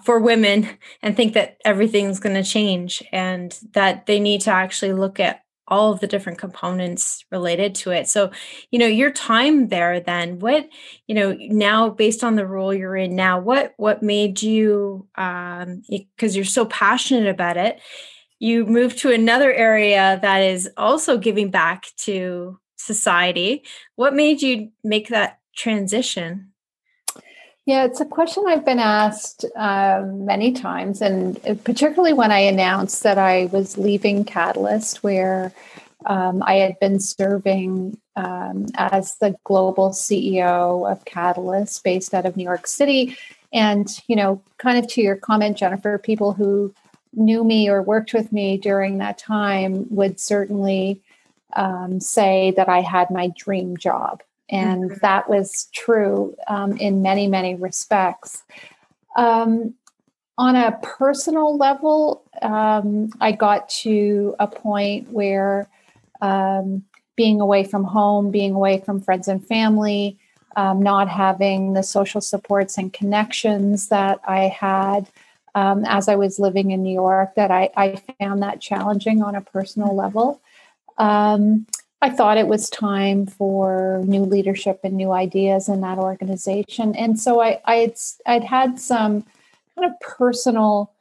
for 0.04 0.20
women 0.20 0.70
and 1.02 1.16
think 1.16 1.34
that 1.34 1.58
everything's 1.66 2.20
going 2.20 2.36
to 2.36 2.44
change 2.44 3.04
and 3.12 3.60
that 3.74 4.06
they 4.06 4.20
need 4.20 4.42
to 4.42 4.52
actually 4.52 4.94
look 4.94 5.20
at 5.20 5.44
all 5.70 5.92
of 5.94 6.00
the 6.00 6.08
different 6.08 6.38
components 6.40 7.24
related 7.32 7.76
to 7.76 7.92
it. 7.92 8.10
So, 8.10 8.32
you 8.72 8.80
know, 8.80 8.88
your 8.88 9.12
time 9.12 9.70
there 9.70 10.00
then, 10.00 10.40
what, 10.40 10.68
you 11.08 11.16
know, 11.16 11.36
now 11.40 11.90
based 11.90 12.24
on 12.24 12.36
the 12.36 12.48
role 12.48 12.74
you're 12.74 12.96
in 12.98 13.16
now, 13.16 13.40
what 13.40 13.74
what 13.78 14.04
made 14.04 14.42
you 14.42 15.08
um 15.16 15.82
because 15.90 16.36
you're 16.36 16.46
so 16.46 16.66
passionate 16.66 17.28
about 17.30 17.58
it, 17.58 17.80
you 18.40 18.66
moved 18.66 19.00
to 19.00 19.12
another 19.12 19.54
area 19.54 20.20
that 20.22 20.40
is 20.40 20.70
also 20.78 21.18
giving 21.18 21.52
back 21.52 21.86
to 21.98 22.60
society. 22.78 23.64
What 23.96 24.14
made 24.14 24.42
you 24.42 24.72
make 24.84 25.10
that 25.10 25.40
transition? 25.56 26.49
Yeah, 27.70 27.86
it's 27.86 28.02
a 28.02 28.06
question 28.06 28.46
I've 28.48 28.66
been 28.66 28.80
asked 28.80 29.46
uh, 29.56 30.02
many 30.04 30.54
times, 30.54 31.04
and 31.04 31.40
particularly 31.64 32.14
when 32.14 32.32
I 32.32 32.40
announced 32.40 33.04
that 33.04 33.20
I 33.20 33.46
was 33.52 33.78
leaving 33.78 34.26
Catalyst, 34.26 35.04
where 35.04 35.54
um, 36.08 36.42
I 36.42 36.56
had 36.56 36.80
been 36.80 37.00
serving 37.00 37.96
um, 38.16 38.66
as 38.74 39.18
the 39.18 39.36
global 39.44 39.92
CEO 39.92 40.92
of 40.92 41.06
Catalyst 41.06 41.84
based 41.84 42.16
out 42.16 42.26
of 42.26 42.36
New 42.36 42.44
York 42.44 42.66
City. 42.66 43.16
And, 43.54 43.88
you 44.08 44.16
know, 44.16 44.42
kind 44.58 44.84
of 44.84 44.92
to 44.94 45.02
your 45.04 45.18
comment, 45.18 45.56
Jennifer, 45.56 46.00
people 46.00 46.34
who 46.34 46.74
knew 47.14 47.44
me 47.44 47.70
or 47.70 47.84
worked 47.84 48.16
with 48.16 48.32
me 48.34 48.58
during 48.58 48.98
that 48.98 49.20
time 49.20 49.86
would 49.92 50.20
certainly 50.20 51.02
um, 51.56 52.00
say 52.00 52.50
that 52.58 52.68
I 52.68 52.82
had 52.82 53.12
my 53.12 53.32
dream 53.38 53.78
job. 53.78 54.24
And 54.50 54.90
mm-hmm. 54.90 55.00
that 55.02 55.30
was 55.30 55.70
true 55.74 56.36
um, 56.48 56.78
in 56.78 57.02
many, 57.02 57.28
many 57.28 57.56
respects. 57.56 58.44
Um, 59.16 59.76
on 60.38 60.56
a 60.56 60.80
personal 60.82 61.58
level, 61.58 62.24
um, 62.42 63.12
I 63.20 63.34
got 63.34 63.68
to 63.82 64.36
a 64.40 64.48
point 64.48 65.12
where 65.12 65.68
um, 66.22 66.84
being 67.16 67.42
away 67.42 67.66
from 67.66 67.84
home, 67.84 68.32
being 68.32 68.54
away 68.54 68.80
from 68.80 69.02
friends 69.02 69.28
and 69.28 69.46
family, 69.46 70.18
um, 70.56 70.82
not 70.82 71.10
having 71.10 71.74
the 71.74 71.84
social 71.84 72.22
supports 72.22 72.78
and 72.78 72.94
connections 72.94 73.90
that 73.90 74.20
I 74.26 74.48
had 74.48 75.10
um, 75.56 75.84
as 75.86 76.08
I 76.08 76.16
was 76.16 76.40
living 76.40 76.72
in 76.72 76.84
New 76.84 76.94
York, 76.94 77.36
that 77.36 77.52
I, 77.52 77.70
I 77.76 78.02
found 78.20 78.42
that 78.44 78.62
challenging 78.62 79.22
on 79.22 79.36
a 79.36 79.42
personal 79.42 79.96
level. 79.96 80.42
Um, 80.98 81.66
I 82.02 82.10
thought 82.10 82.38
it 82.38 82.48
was 82.48 82.70
time 82.70 83.26
for 83.26 84.02
new 84.06 84.22
leadership 84.22 84.80
and 84.84 84.96
new 84.96 85.12
ideas 85.12 85.68
in 85.68 85.82
that 85.82 85.98
organization. 85.98 86.96
And 86.96 87.20
so 87.20 87.42
I, 87.42 87.60
I 87.66 87.76
had, 87.76 87.94
I'd 88.26 88.44
had 88.44 88.80
some 88.80 89.26
kind 89.76 89.92
of 89.92 90.00
personal 90.00 90.94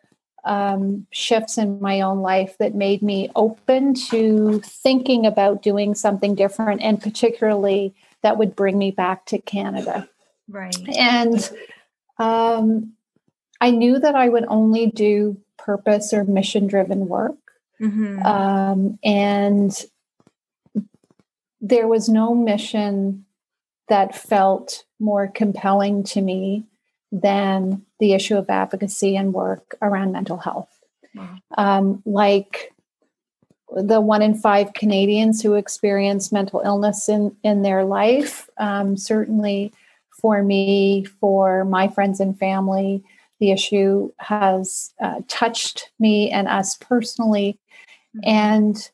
um, 0.45 1.07
shifts 1.13 1.59
in 1.59 1.81
my 1.81 2.01
own 2.01 2.21
life 2.21 2.57
that 2.59 2.75
made 2.75 3.03
me 3.03 3.31
open 3.37 3.95
to 4.11 4.61
thinking 4.65 5.27
about 5.27 5.63
doing 5.63 5.95
something 5.95 6.35
different, 6.35 6.81
and 6.81 7.01
particularly 7.01 7.95
that 8.23 8.39
would 8.39 8.57
bring 8.57 8.79
me 8.79 8.91
back 8.91 9.27
to 9.27 9.39
Canada. 9.39 10.09
Right. 10.49 10.77
And 10.97 11.51
um, 12.19 12.93
I 13.61 13.71
knew 13.71 13.99
that 13.99 14.15
I 14.15 14.29
would 14.29 14.47
only 14.49 14.87
do 14.87 15.37
purpose 15.59 16.13
or 16.13 16.25
mission 16.25 16.67
driven 16.67 17.09
work. 17.09 17.37
Mm-hmm. 17.81 18.23
Um, 18.25 18.99
and 19.05 19.85
there 21.61 21.89
was 21.89 22.09
no 22.09 22.35
mission 22.35 23.25
that 23.89 24.15
felt 24.15 24.85
more 25.01 25.29
compelling 25.29 26.03
to 26.05 26.21
me 26.21 26.65
than 27.11 27.83
the 28.01 28.13
issue 28.13 28.37
of 28.37 28.51
advocacy 28.51 29.17
and 29.17 29.33
work 29.33 29.77
around 29.81 30.13
mental 30.13 30.37
health. 30.37 30.69
Wow. 31.15 31.37
Um, 31.57 32.03
like 32.05 32.73
the 33.75 34.01
one 34.01 34.23
in 34.23 34.35
five 34.35 34.73
Canadians 34.75 35.43
who 35.43 35.55
experience 35.55 36.33
mental 36.33 36.61
illness 36.65 37.09
in, 37.09 37.35
in 37.43 37.63
their 37.63 37.85
life, 37.85 38.49
um, 38.59 38.97
certainly 38.97 39.73
for 40.11 40.43
me, 40.43 41.05
for 41.21 41.65
my 41.65 41.89
friends 41.89 42.21
and 42.21 42.39
family, 42.39 43.03
the 43.41 43.53
issue 43.53 44.11
has 44.19 44.93
uh, 45.01 45.21
touched 45.29 45.91
me 45.99 46.31
and 46.31 46.49
us 46.49 46.77
personally. 46.77 47.59
Mm-hmm. 48.17 48.29
And 48.29 48.91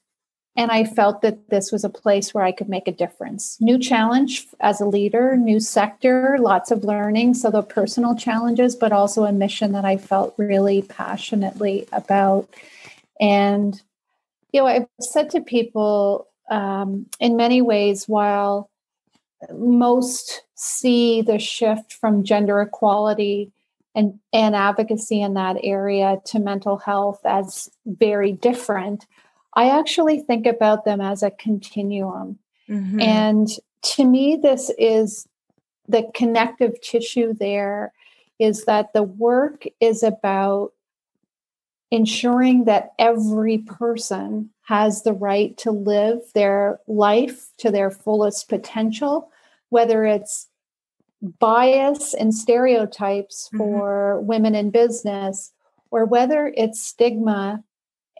and 0.56 0.70
I 0.70 0.84
felt 0.84 1.22
that 1.22 1.50
this 1.50 1.72
was 1.72 1.82
a 1.82 1.88
place 1.88 2.32
where 2.32 2.44
I 2.44 2.52
could 2.52 2.68
make 2.68 2.86
a 2.86 2.92
difference. 2.92 3.58
New 3.60 3.78
challenge 3.78 4.46
as 4.60 4.80
a 4.80 4.86
leader, 4.86 5.36
new 5.36 5.58
sector, 5.58 6.36
lots 6.38 6.70
of 6.70 6.84
learning. 6.84 7.34
So 7.34 7.50
the 7.50 7.62
personal 7.62 8.14
challenges, 8.14 8.76
but 8.76 8.92
also 8.92 9.24
a 9.24 9.32
mission 9.32 9.72
that 9.72 9.84
I 9.84 9.96
felt 9.96 10.34
really 10.38 10.82
passionately 10.82 11.88
about. 11.92 12.48
And, 13.20 13.80
you 14.52 14.60
know, 14.60 14.66
I've 14.66 14.86
said 15.00 15.30
to 15.30 15.40
people 15.40 16.28
um, 16.48 17.06
in 17.18 17.36
many 17.36 17.60
ways, 17.60 18.06
while 18.06 18.70
most 19.52 20.42
see 20.54 21.20
the 21.20 21.40
shift 21.40 21.92
from 21.92 22.22
gender 22.22 22.60
equality 22.60 23.50
and, 23.96 24.20
and 24.32 24.54
advocacy 24.54 25.20
in 25.20 25.34
that 25.34 25.56
area 25.64 26.18
to 26.26 26.38
mental 26.38 26.76
health 26.76 27.20
as 27.24 27.68
very 27.86 28.30
different 28.32 29.06
I 29.54 29.70
actually 29.70 30.20
think 30.20 30.46
about 30.46 30.84
them 30.84 31.00
as 31.00 31.22
a 31.22 31.30
continuum. 31.30 32.38
Mm-hmm. 32.68 33.00
And 33.00 33.48
to 33.82 34.04
me, 34.04 34.36
this 34.36 34.70
is 34.78 35.28
the 35.88 36.10
connective 36.14 36.80
tissue 36.80 37.34
there 37.34 37.92
is 38.38 38.64
that 38.64 38.92
the 38.92 39.02
work 39.02 39.64
is 39.80 40.02
about 40.02 40.72
ensuring 41.90 42.64
that 42.64 42.92
every 42.98 43.58
person 43.58 44.50
has 44.62 45.02
the 45.02 45.12
right 45.12 45.56
to 45.58 45.70
live 45.70 46.20
their 46.34 46.80
life 46.88 47.50
to 47.58 47.70
their 47.70 47.90
fullest 47.90 48.48
potential, 48.48 49.30
whether 49.68 50.04
it's 50.04 50.48
bias 51.38 52.14
and 52.14 52.34
stereotypes 52.34 53.48
mm-hmm. 53.48 53.58
for 53.58 54.20
women 54.20 54.54
in 54.54 54.70
business 54.70 55.52
or 55.90 56.04
whether 56.04 56.52
it's 56.56 56.82
stigma 56.82 57.62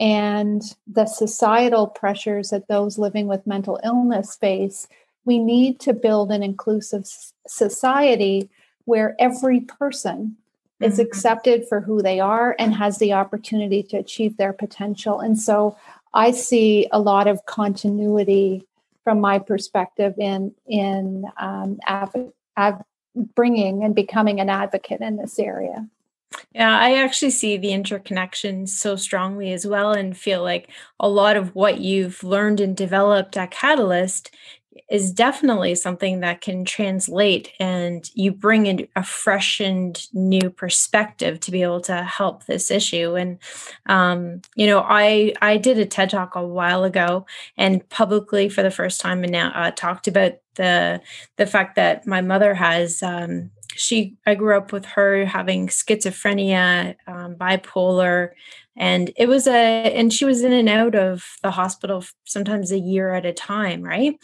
and 0.01 0.63
the 0.87 1.07
societal 1.07 1.87
pressures 1.87 2.51
that 2.51 2.69
those 2.69 2.99
living 2.99 3.27
with 3.27 3.47
mental 3.47 3.79
illness 3.85 4.37
face, 4.37 4.89
we 5.25 5.39
need 5.39 5.79
to 5.81 5.93
build 5.93 6.33
an 6.33 6.43
inclusive 6.43 7.07
society 7.47 8.51
where 8.85 9.15
every 9.19 9.61
person 9.61 10.37
mm-hmm. 10.81 10.85
is 10.85 10.99
accepted 10.99 11.67
for 11.69 11.81
who 11.81 12.03
they 12.03 12.21
are 12.21 12.57
and 12.59 12.75
has 12.75 12.99
the 12.99 13.13
opportunity 13.13 13.83
to 13.85 13.97
achieve 13.97 14.37
their 14.37 14.53
potential. 14.53 15.21
And 15.21 15.39
so 15.39 15.77
I 16.13 16.33
see 16.33 16.89
a 16.93 17.01
lot 17.01 17.27
of 17.27 17.47
continuity 17.47 18.67
from 19.05 19.21
my 19.21 19.39
perspective 19.39 20.15
in 20.19 20.55
in 20.67 21.27
um, 21.37 21.79
av- 21.89 22.33
av- 22.57 22.83
bringing 23.15 23.85
and 23.85 23.95
becoming 23.95 24.41
an 24.41 24.49
advocate 24.49 25.01
in 25.01 25.17
this 25.17 25.39
area. 25.39 25.89
Yeah, 26.55 26.79
I 26.79 26.95
actually 26.95 27.31
see 27.31 27.57
the 27.57 27.73
interconnection 27.73 28.67
so 28.67 28.97
strongly 28.97 29.53
as 29.53 29.67
well, 29.67 29.93
and 29.93 30.17
feel 30.17 30.43
like 30.43 30.71
a 31.00 31.09
lot 31.09 31.37
of 31.37 31.55
what 31.55 31.81
you've 31.81 32.23
learned 32.23 32.61
and 32.61 32.76
developed 32.76 33.37
at 33.37 33.50
Catalyst 33.50 34.31
is 34.91 35.12
definitely 35.12 35.75
something 35.75 36.21
that 36.21 36.41
can 36.41 36.64
translate 36.64 37.53
and 37.59 38.11
you 38.14 38.31
bring 38.33 38.67
in 38.67 38.87
a 38.97 39.03
fresh 39.05 39.61
and 39.61 40.07
new 40.12 40.50
perspective 40.50 41.41
to 41.41 41.50
be 41.50 41.62
able 41.62 41.81
to 41.81 42.03
help 42.03 42.45
this 42.45 42.71
issue. 42.71 43.14
And 43.17 43.38
um, 43.87 44.43
you 44.57 44.67
know 44.67 44.81
i 44.87 45.33
i 45.43 45.57
did 45.57 45.79
a 45.79 45.87
ted 45.87 46.11
talk 46.11 46.35
a 46.37 46.47
while 46.47 46.85
ago 46.85 47.26
and 47.57 47.87
publicly 47.88 48.49
for 48.49 48.62
the 48.62 48.71
first 48.71 49.00
time 49.00 49.23
and 49.25 49.33
now 49.33 49.50
uh, 49.55 49.71
talked 49.71 50.09
about 50.09 50.33
the 50.57 51.00
the 51.37 51.47
fact 51.47 51.76
that 51.76 52.07
my 52.07 52.21
mother 52.21 52.55
has 52.55 53.03
um, 53.03 53.50
she 53.76 54.16
i 54.26 54.35
grew 54.35 54.57
up 54.57 54.73
with 54.73 54.85
her 54.85 55.25
having 55.25 55.69
schizophrenia 55.69 56.95
um, 57.07 57.35
bipolar 57.37 58.31
and 58.76 59.12
it 59.16 59.28
was 59.28 59.47
a 59.47 59.52
and 59.52 60.12
she 60.12 60.25
was 60.25 60.43
in 60.43 60.52
and 60.52 60.69
out 60.69 60.95
of 60.95 61.37
the 61.43 61.50
hospital 61.50 62.04
sometimes 62.25 62.73
a 62.73 62.78
year 62.78 63.14
at 63.14 63.26
a 63.26 63.33
time 63.33 63.83
right? 63.83 64.19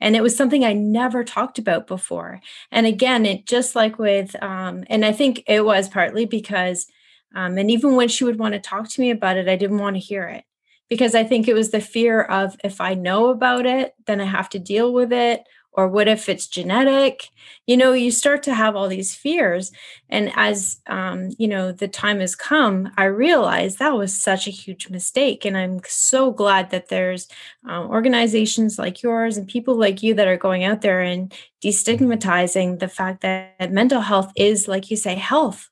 And 0.00 0.14
it 0.14 0.22
was 0.22 0.36
something 0.36 0.64
i 0.64 0.72
never 0.72 1.24
talked 1.24 1.58
about 1.58 1.86
before. 1.86 2.40
And 2.70 2.86
again 2.86 3.26
it 3.26 3.46
just 3.46 3.74
like 3.74 3.98
with 3.98 4.40
um 4.42 4.84
and 4.88 5.04
i 5.04 5.12
think 5.12 5.42
it 5.46 5.64
was 5.64 5.88
partly 5.88 6.24
because 6.24 6.86
um 7.34 7.58
and 7.58 7.70
even 7.70 7.96
when 7.96 8.08
she 8.08 8.24
would 8.24 8.38
want 8.38 8.54
to 8.54 8.60
talk 8.60 8.88
to 8.90 9.00
me 9.00 9.10
about 9.10 9.36
it 9.36 9.48
i 9.48 9.56
didn't 9.56 9.78
want 9.78 9.96
to 9.96 10.00
hear 10.00 10.24
it. 10.28 10.44
Because 10.88 11.14
i 11.16 11.24
think 11.24 11.48
it 11.48 11.54
was 11.54 11.70
the 11.70 11.80
fear 11.80 12.22
of 12.22 12.56
if 12.62 12.80
i 12.80 12.94
know 12.94 13.28
about 13.28 13.66
it 13.66 13.94
then 14.06 14.20
i 14.20 14.24
have 14.24 14.48
to 14.50 14.58
deal 14.60 14.92
with 14.92 15.12
it 15.12 15.42
or 15.76 15.86
what 15.88 16.08
if 16.08 16.28
it's 16.28 16.46
genetic? 16.46 17.28
You 17.66 17.76
know 17.76 17.92
you 17.92 18.10
start 18.10 18.42
to 18.44 18.54
have 18.54 18.74
all 18.74 18.88
these 18.88 19.14
fears. 19.14 19.70
And 20.08 20.32
as 20.34 20.80
um, 20.86 21.30
you 21.38 21.46
know 21.46 21.70
the 21.70 21.88
time 21.88 22.20
has 22.20 22.34
come 22.34 22.90
i 22.96 23.04
realized 23.04 23.78
that 23.78 23.96
was 23.96 24.20
such 24.20 24.46
a 24.46 24.50
huge 24.50 24.88
mistake. 24.88 25.44
And 25.44 25.56
i'm 25.56 25.80
so 25.86 26.32
glad 26.32 26.70
that 26.70 26.88
there's 26.88 27.28
um, 27.68 27.88
organizations 27.88 28.78
like 28.78 29.02
yours 29.02 29.36
and 29.36 29.46
people 29.46 29.76
like 29.76 30.02
you 30.02 30.14
that 30.14 30.28
are 30.28 30.36
going 30.36 30.64
out 30.64 30.80
there 30.80 31.02
and 31.02 31.32
destigmatizing 31.62 32.78
the 32.78 32.88
fact 32.88 33.20
that 33.20 33.70
mental 33.70 34.00
health 34.00 34.32
is 34.36 34.66
like 34.66 34.90
you 34.90 34.96
say 34.96 35.14
health. 35.14 35.68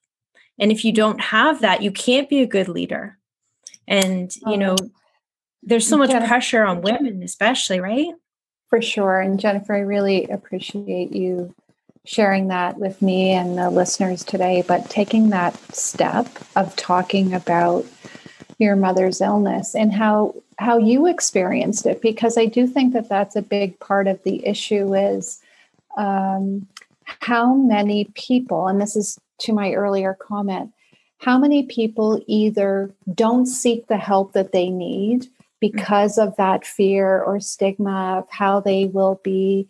And 0.59 0.71
if 0.71 0.85
you 0.85 0.93
don't 0.93 1.21
have 1.21 1.63
that 1.63 1.83
you 1.83 1.91
can't 1.91 2.29
be 2.29 2.43
a 2.43 2.47
good 2.47 2.69
leader. 2.69 3.19
And 3.89 4.35
you 4.47 4.59
know 4.59 4.77
there's 5.63 5.89
so 5.89 5.97
much 5.97 6.11
pressure 6.11 6.63
on 6.63 6.83
women 6.83 7.23
especially 7.23 7.81
right 7.81 8.13
for 8.69 8.83
sure. 8.83 9.21
And 9.21 9.39
Jennifer, 9.39 9.75
I 9.75 9.81
really 9.81 10.25
appreciate 10.25 11.13
you 11.13 11.55
sharing 12.05 12.49
that 12.49 12.79
with 12.79 13.01
me 13.01 13.31
and 13.31 13.57
the 13.57 13.71
listeners 13.71 14.25
today. 14.25 14.63
But 14.67 14.91
taking 14.91 15.31
that 15.31 15.57
step 15.75 16.27
of 16.57 16.77
talking 16.77 17.33
about 17.33 17.87
your 18.59 18.77
mother's 18.77 19.21
illness 19.21 19.75
and 19.75 19.93
how 19.93 20.35
how 20.59 20.79
you 20.79 21.07
experienced 21.07 21.85
it, 21.87 22.01
because 22.01 22.39
I 22.39 22.47
do 22.47 22.67
think 22.67 22.93
that 22.93 23.09
that's 23.09 23.35
a 23.35 23.43
big 23.43 23.79
part 23.81 24.07
of 24.07 24.23
the 24.23 24.47
issue 24.47 24.95
is 24.95 25.41
um, 25.97 26.69
how 27.05 27.55
many 27.55 28.05
people, 28.15 28.69
and 28.69 28.81
this 28.81 28.95
is 28.95 29.19
to 29.41 29.53
my 29.53 29.73
earlier 29.73 30.15
comment, 30.15 30.73
how 31.19 31.39
many 31.39 31.65
people 31.65 32.23
either 32.27 32.93
don't 33.15 33.47
seek 33.47 33.87
the 33.89 33.97
help 33.97 34.33
that 34.33 34.53
they 34.53 34.71
need 34.71 35.27
because 35.71 36.19
of 36.19 36.37
that 36.37 36.67
fear 36.67 37.23
or 37.23 37.41
stigma 37.41 38.19
of 38.19 38.27
how 38.31 38.61
they 38.61 38.85
will 38.85 39.19
be 39.25 39.67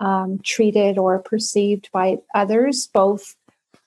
um, 0.00 0.38
treated 0.42 0.96
or 0.96 1.18
perceived 1.18 1.90
by 1.92 2.16
others, 2.34 2.86
both 2.86 3.36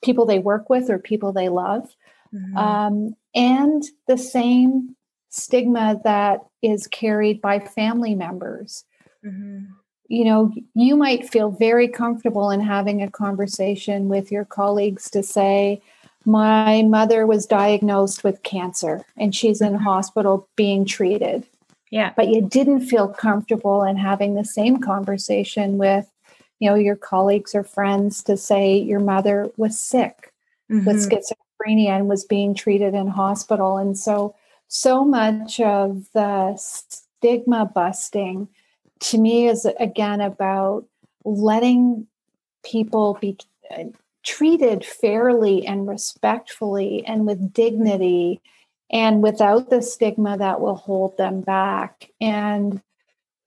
people 0.03 0.27
they 0.27 0.37
work 0.37 0.69
with 0.69 0.87
or 0.87 0.99
people 0.99 1.31
they 1.31 1.49
love. 1.49 1.95
Mm-hmm. 2.31 2.57
Um, 2.57 3.15
and 3.33 3.83
the 4.07 4.19
same 4.19 4.95
stigma 5.29 5.99
that 6.03 6.41
is 6.61 6.85
carried 6.85 7.41
by 7.41 7.57
family 7.57 8.13
members. 8.13 8.85
Mm-hmm. 9.25 9.65
You 10.09 10.25
know, 10.25 10.53
you 10.75 10.95
might 10.95 11.27
feel 11.27 11.49
very 11.49 11.87
comfortable 11.87 12.51
in 12.51 12.59
having 12.59 13.01
a 13.01 13.09
conversation 13.09 14.09
with 14.09 14.31
your 14.31 14.45
colleagues 14.45 15.09
to 15.09 15.23
say, 15.23 15.81
my 16.25 16.83
mother 16.83 17.25
was 17.25 17.45
diagnosed 17.45 18.23
with 18.23 18.43
cancer 18.43 19.03
and 19.17 19.35
she's 19.35 19.61
in 19.61 19.73
mm-hmm. 19.73 19.83
hospital 19.83 20.47
being 20.55 20.85
treated. 20.85 21.43
Yeah. 21.89 22.13
But 22.15 22.29
you 22.29 22.41
didn't 22.41 22.81
feel 22.81 23.07
comfortable 23.07 23.83
in 23.83 23.97
having 23.97 24.35
the 24.35 24.45
same 24.45 24.77
conversation 24.77 25.77
with, 25.77 26.09
you 26.59 26.69
know, 26.69 26.75
your 26.75 26.95
colleagues 26.95 27.53
or 27.53 27.63
friends 27.63 28.23
to 28.23 28.37
say 28.37 28.77
your 28.77 28.99
mother 28.99 29.51
was 29.57 29.79
sick 29.79 30.31
mm-hmm. 30.71 30.85
with 30.85 30.97
schizophrenia 30.97 31.89
and 31.89 32.07
was 32.07 32.23
being 32.23 32.53
treated 32.53 32.93
in 32.93 33.07
hospital. 33.07 33.77
And 33.77 33.97
so 33.97 34.35
so 34.67 35.03
much 35.03 35.59
of 35.59 36.05
the 36.13 36.55
stigma 36.55 37.65
busting 37.65 38.47
to 39.01 39.17
me 39.17 39.47
is 39.49 39.65
again 39.79 40.21
about 40.21 40.85
letting 41.25 42.07
people 42.63 43.17
be 43.19 43.37
treated 44.23 44.85
fairly 44.85 45.65
and 45.65 45.87
respectfully 45.87 47.03
and 47.05 47.25
with 47.25 47.53
dignity 47.53 48.41
and 48.91 49.23
without 49.23 49.69
the 49.69 49.81
stigma 49.81 50.37
that 50.37 50.59
will 50.59 50.75
hold 50.75 51.17
them 51.17 51.41
back. 51.41 52.09
And, 52.19 52.81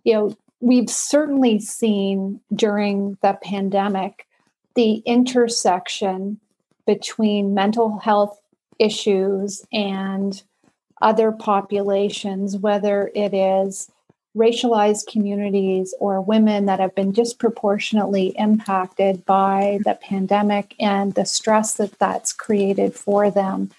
you 0.03 0.15
know, 0.15 0.37
we've 0.61 0.91
certainly 0.91 1.59
seen 1.59 2.41
during 2.55 3.19
the 3.23 3.39
pandemic 3.43 4.27
the 4.75 4.97
intersection 5.07 6.41
between 6.87 7.55
mental 7.55 7.99
health 7.99 8.41
issues 8.79 9.65
and 9.73 10.43
other 11.01 11.33
populations, 11.33 12.57
whether 12.57 13.11
it 13.15 13.35
is 13.35 13.91
racialized 14.37 15.07
communities 15.07 15.95
or 16.01 16.21
women 16.21 16.67
that 16.67 16.81
have 16.81 16.95
been 16.95 17.13
disproportionately 17.13 18.35
impacted 18.37 19.25
by 19.25 19.79
the 19.85 19.95
pandemic 19.95 20.75
and 20.81 21.15
the 21.15 21.25
stress 21.25 21.75
that 21.75 21.99
that's 21.99 22.33
created 22.33 22.95
for 22.95 23.31
them. 23.31 23.71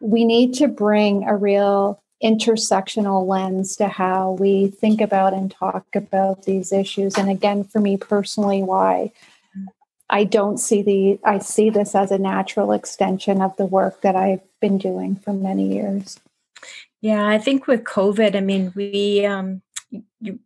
We 0.00 0.24
need 0.24 0.54
to 0.54 0.66
bring 0.66 1.24
a 1.24 1.36
real 1.36 2.02
intersectional 2.22 3.26
lens 3.26 3.76
to 3.76 3.88
how 3.88 4.32
we 4.32 4.68
think 4.68 5.00
about 5.00 5.34
and 5.34 5.50
talk 5.50 5.86
about 5.94 6.44
these 6.44 6.72
issues. 6.72 7.16
And 7.16 7.28
again, 7.28 7.64
for 7.64 7.80
me 7.80 7.96
personally, 7.96 8.62
why 8.62 9.12
I 10.10 10.24
don't 10.24 10.58
see 10.58 10.82
the 10.82 11.18
I 11.24 11.38
see 11.38 11.70
this 11.70 11.94
as 11.94 12.10
a 12.10 12.18
natural 12.18 12.72
extension 12.72 13.40
of 13.40 13.56
the 13.56 13.66
work 13.66 14.02
that 14.02 14.14
I've 14.14 14.42
been 14.60 14.78
doing 14.78 15.16
for 15.16 15.32
many 15.32 15.74
years. 15.74 16.20
Yeah, 17.00 17.26
I 17.26 17.38
think 17.38 17.66
with 17.66 17.82
COVID, 17.82 18.36
I 18.36 18.40
mean, 18.40 18.72
we 18.76 19.24
um, 19.24 19.62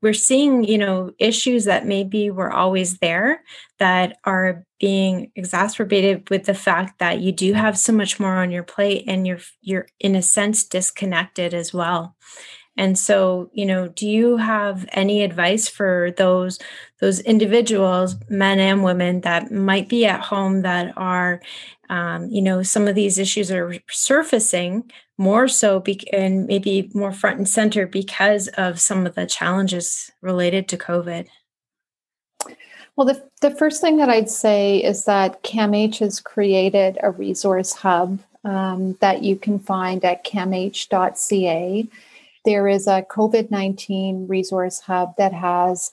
we're 0.03 0.13
seeing 0.13 0.65
you 0.65 0.79
know 0.79 1.13
issues 1.19 1.65
that 1.65 1.87
maybe 1.87 2.31
were 2.31 2.53
always 2.53 2.99
there 2.99 3.43
that 3.79 4.19
are 4.25 4.65
being 4.81 5.31
exacerbated 5.37 6.29
with 6.31 6.45
the 6.45 6.55
fact 6.55 6.99
that 6.99 7.21
you 7.21 7.33
do 7.33 7.53
have 7.53 7.79
so 7.79 7.93
much 7.93 8.19
more 8.19 8.37
on 8.37 8.51
your 8.51 8.63
plate 8.63 9.05
and 9.07 9.27
you're 9.27 9.41
you're 9.63 9.87
in 10.01 10.15
a 10.17 10.23
sense 10.23 10.65
disconnected 10.65 11.55
as 11.55 11.73
well. 11.73 12.17
And 12.77 12.99
so 12.99 13.51
you 13.53 13.67
know 13.67 13.89
do 13.89 14.09
you 14.09 14.37
have 14.37 14.87
any 14.93 15.23
advice 15.23 15.69
for 15.69 16.13
those 16.17 16.59
those 17.01 17.21
individuals 17.21 18.17
men 18.29 18.59
and 18.59 18.83
women 18.83 19.21
that 19.23 19.51
might 19.53 19.89
be 19.89 20.07
at 20.07 20.21
home 20.21 20.63
that 20.63 20.93
are 20.97 21.41
um, 21.89 22.29
you 22.29 22.43
know 22.43 22.63
some 22.63 22.89
of 22.89 22.95
these 22.95 23.19
issues 23.19 23.51
are 23.53 23.75
surfacing 23.91 24.91
more 25.19 25.49
so 25.49 25.81
be- 25.81 26.13
and 26.13 26.47
maybe 26.47 26.91
more 26.95 27.13
front 27.13 27.39
and 27.39 27.49
center 27.49 27.87
because 27.87 28.49
of 28.49 28.81
some 28.81 29.07
of 29.07 29.15
the 29.15 29.27
challenges 29.27 30.11
related 30.21 30.69
to 30.69 30.77
covid. 30.77 31.27
Well 32.97 33.07
the, 33.07 33.23
the 33.41 33.55
first 33.55 33.81
thing 33.81 33.99
that 33.99 34.09
i'd 34.09 34.31
say 34.31 34.79
is 34.79 35.05
that 35.05 35.43
camh 35.43 35.99
has 35.99 36.21
created 36.21 36.99
a 37.03 37.11
resource 37.11 37.73
hub 37.73 38.19
um, 38.45 38.97
that 39.01 39.23
you 39.23 39.37
can 39.37 39.59
find 39.59 40.05
at 40.05 40.25
camh.ca 40.25 41.89
there 42.45 42.69
is 42.69 42.87
a 42.87 43.03
covid-19 43.03 44.29
resource 44.29 44.81
hub 44.81 45.17
that 45.17 45.33
has 45.33 45.93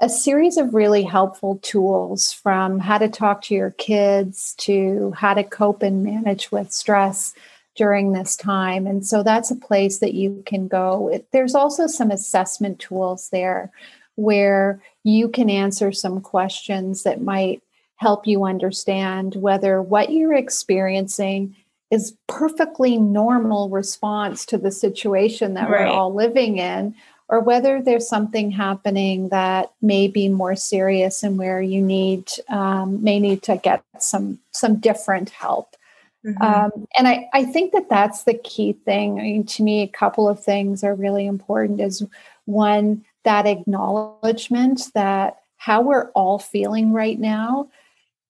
a 0.00 0.08
series 0.08 0.56
of 0.56 0.74
really 0.74 1.02
helpful 1.02 1.58
tools 1.62 2.32
from 2.32 2.78
how 2.78 2.98
to 2.98 3.08
talk 3.08 3.42
to 3.42 3.54
your 3.54 3.70
kids 3.70 4.54
to 4.58 5.12
how 5.16 5.34
to 5.34 5.44
cope 5.44 5.82
and 5.82 6.02
manage 6.04 6.52
with 6.52 6.72
stress 6.72 7.32
during 7.74 8.12
this 8.12 8.36
time. 8.36 8.86
And 8.86 9.06
so 9.06 9.22
that's 9.22 9.50
a 9.50 9.56
place 9.56 9.98
that 9.98 10.14
you 10.14 10.42
can 10.46 10.68
go. 10.68 11.20
There's 11.32 11.54
also 11.54 11.86
some 11.86 12.10
assessment 12.10 12.78
tools 12.78 13.28
there 13.30 13.70
where 14.16 14.80
you 15.02 15.28
can 15.28 15.50
answer 15.50 15.90
some 15.92 16.20
questions 16.20 17.02
that 17.02 17.20
might 17.20 17.62
help 17.96 18.26
you 18.26 18.44
understand 18.44 19.34
whether 19.36 19.82
what 19.82 20.10
you're 20.10 20.34
experiencing 20.34 21.54
is 21.90 22.16
perfectly 22.28 22.96
normal 22.96 23.68
response 23.68 24.44
to 24.46 24.58
the 24.58 24.70
situation 24.70 25.54
that 25.54 25.68
right. 25.68 25.86
we're 25.86 25.86
all 25.86 26.12
living 26.12 26.58
in 26.58 26.94
or 27.28 27.40
whether 27.40 27.80
there's 27.80 28.08
something 28.08 28.50
happening 28.50 29.28
that 29.30 29.72
may 29.80 30.08
be 30.08 30.28
more 30.28 30.56
serious 30.56 31.22
and 31.22 31.38
where 31.38 31.62
you 31.62 31.80
need 31.80 32.28
um, 32.48 33.02
may 33.02 33.18
need 33.18 33.42
to 33.42 33.56
get 33.56 33.82
some 33.98 34.38
some 34.50 34.76
different 34.76 35.30
help 35.30 35.76
mm-hmm. 36.24 36.42
um, 36.42 36.86
and 36.96 37.08
I, 37.08 37.28
I 37.32 37.44
think 37.44 37.72
that 37.72 37.88
that's 37.88 38.24
the 38.24 38.34
key 38.34 38.72
thing 38.72 39.18
I 39.18 39.22
mean, 39.22 39.46
to 39.46 39.62
me 39.62 39.82
a 39.82 39.88
couple 39.88 40.28
of 40.28 40.42
things 40.42 40.84
are 40.84 40.94
really 40.94 41.26
important 41.26 41.80
is 41.80 42.04
one 42.44 43.04
that 43.24 43.46
acknowledgement 43.46 44.82
that 44.94 45.40
how 45.56 45.80
we're 45.80 46.10
all 46.10 46.38
feeling 46.38 46.92
right 46.92 47.18
now 47.18 47.68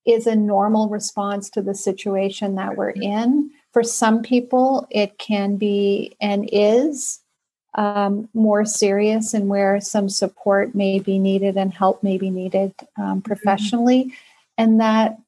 is 0.07 0.27
a 0.27 0.37
normal 0.37 0.89
response 0.89 1.51
to 1.51 1.63
the 1.63 1.75
situation 1.75 2.57
that 2.57 2.77
we're 2.77 2.93
mm-hmm. 2.93 3.03
in 3.03 3.51
for 3.73 3.83
some 3.83 4.23
people 4.23 4.87
it 4.91 5.19
can 5.19 5.57
be 5.57 6.17
and 6.21 6.49
is 6.53 7.21
um, 7.77 8.29
more 8.35 8.65
serious 8.65 9.35
and 9.35 9.49
where 9.49 9.81
some 9.81 10.09
support 10.09 10.75
may 10.75 10.99
be 10.99 11.19
needed 11.19 11.57
and 11.57 11.73
help 11.75 12.03
may 12.03 12.19
be 12.19 12.31
needed 12.31 12.73
um, 12.97 13.05
mm-hmm. 13.05 13.21
professionally, 13.21 14.05
mm-hmm. 14.05 14.13
and 14.59 14.81
that 14.81 15.19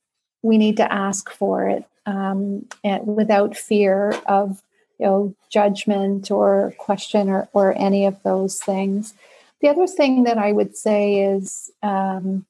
we 0.42 0.58
need 0.58 0.76
to 0.76 0.92
ask 0.92 1.30
for 1.30 1.68
it 1.68 1.84
um, 2.06 2.66
without 3.04 3.56
fear 3.56 4.14
of 4.26 4.62
you 4.98 5.06
know 5.06 5.34
judgment 5.50 6.30
or 6.30 6.74
question 6.78 7.28
or, 7.28 7.48
or 7.52 7.76
any 7.76 8.06
of 8.06 8.22
those 8.22 8.58
things. 8.58 9.14
The 9.60 9.68
other 9.68 9.86
thing 9.86 10.24
that 10.24 10.38
I 10.38 10.52
would 10.52 10.76
say 10.76 11.20
is, 11.20 11.70
um, 11.82 12.44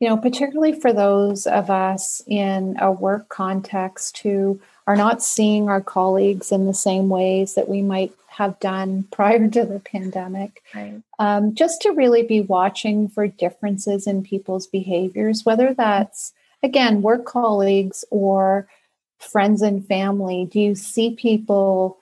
you 0.00 0.08
know, 0.08 0.16
particularly 0.16 0.78
for 0.78 0.92
those 0.92 1.46
of 1.46 1.70
us 1.70 2.22
in 2.26 2.76
a 2.80 2.90
work 2.90 3.28
context 3.28 4.18
who 4.18 4.60
are 4.86 4.96
not 4.96 5.22
seeing 5.22 5.68
our 5.68 5.80
colleagues 5.80 6.52
in 6.52 6.66
the 6.66 6.74
same 6.74 7.08
ways 7.08 7.54
that 7.54 7.68
we 7.68 7.82
might 7.82 8.12
have 8.28 8.58
done 8.60 9.02
prior 9.10 9.48
to 9.48 9.64
the 9.64 9.80
pandemic. 9.80 10.62
Right. 10.74 11.02
Um, 11.18 11.54
just 11.54 11.82
to 11.82 11.90
really 11.90 12.22
be 12.22 12.40
watching 12.40 13.08
for 13.08 13.26
differences 13.26 14.06
in 14.06 14.22
people's 14.22 14.66
behaviors, 14.66 15.44
whether 15.44 15.74
that's, 15.74 16.32
again, 16.62 17.02
work 17.02 17.24
colleagues 17.24 18.04
or 18.10 18.68
friends 19.18 19.62
and 19.62 19.86
family. 19.86 20.48
Do 20.50 20.60
you 20.60 20.74
see 20.74 21.14
people 21.14 21.98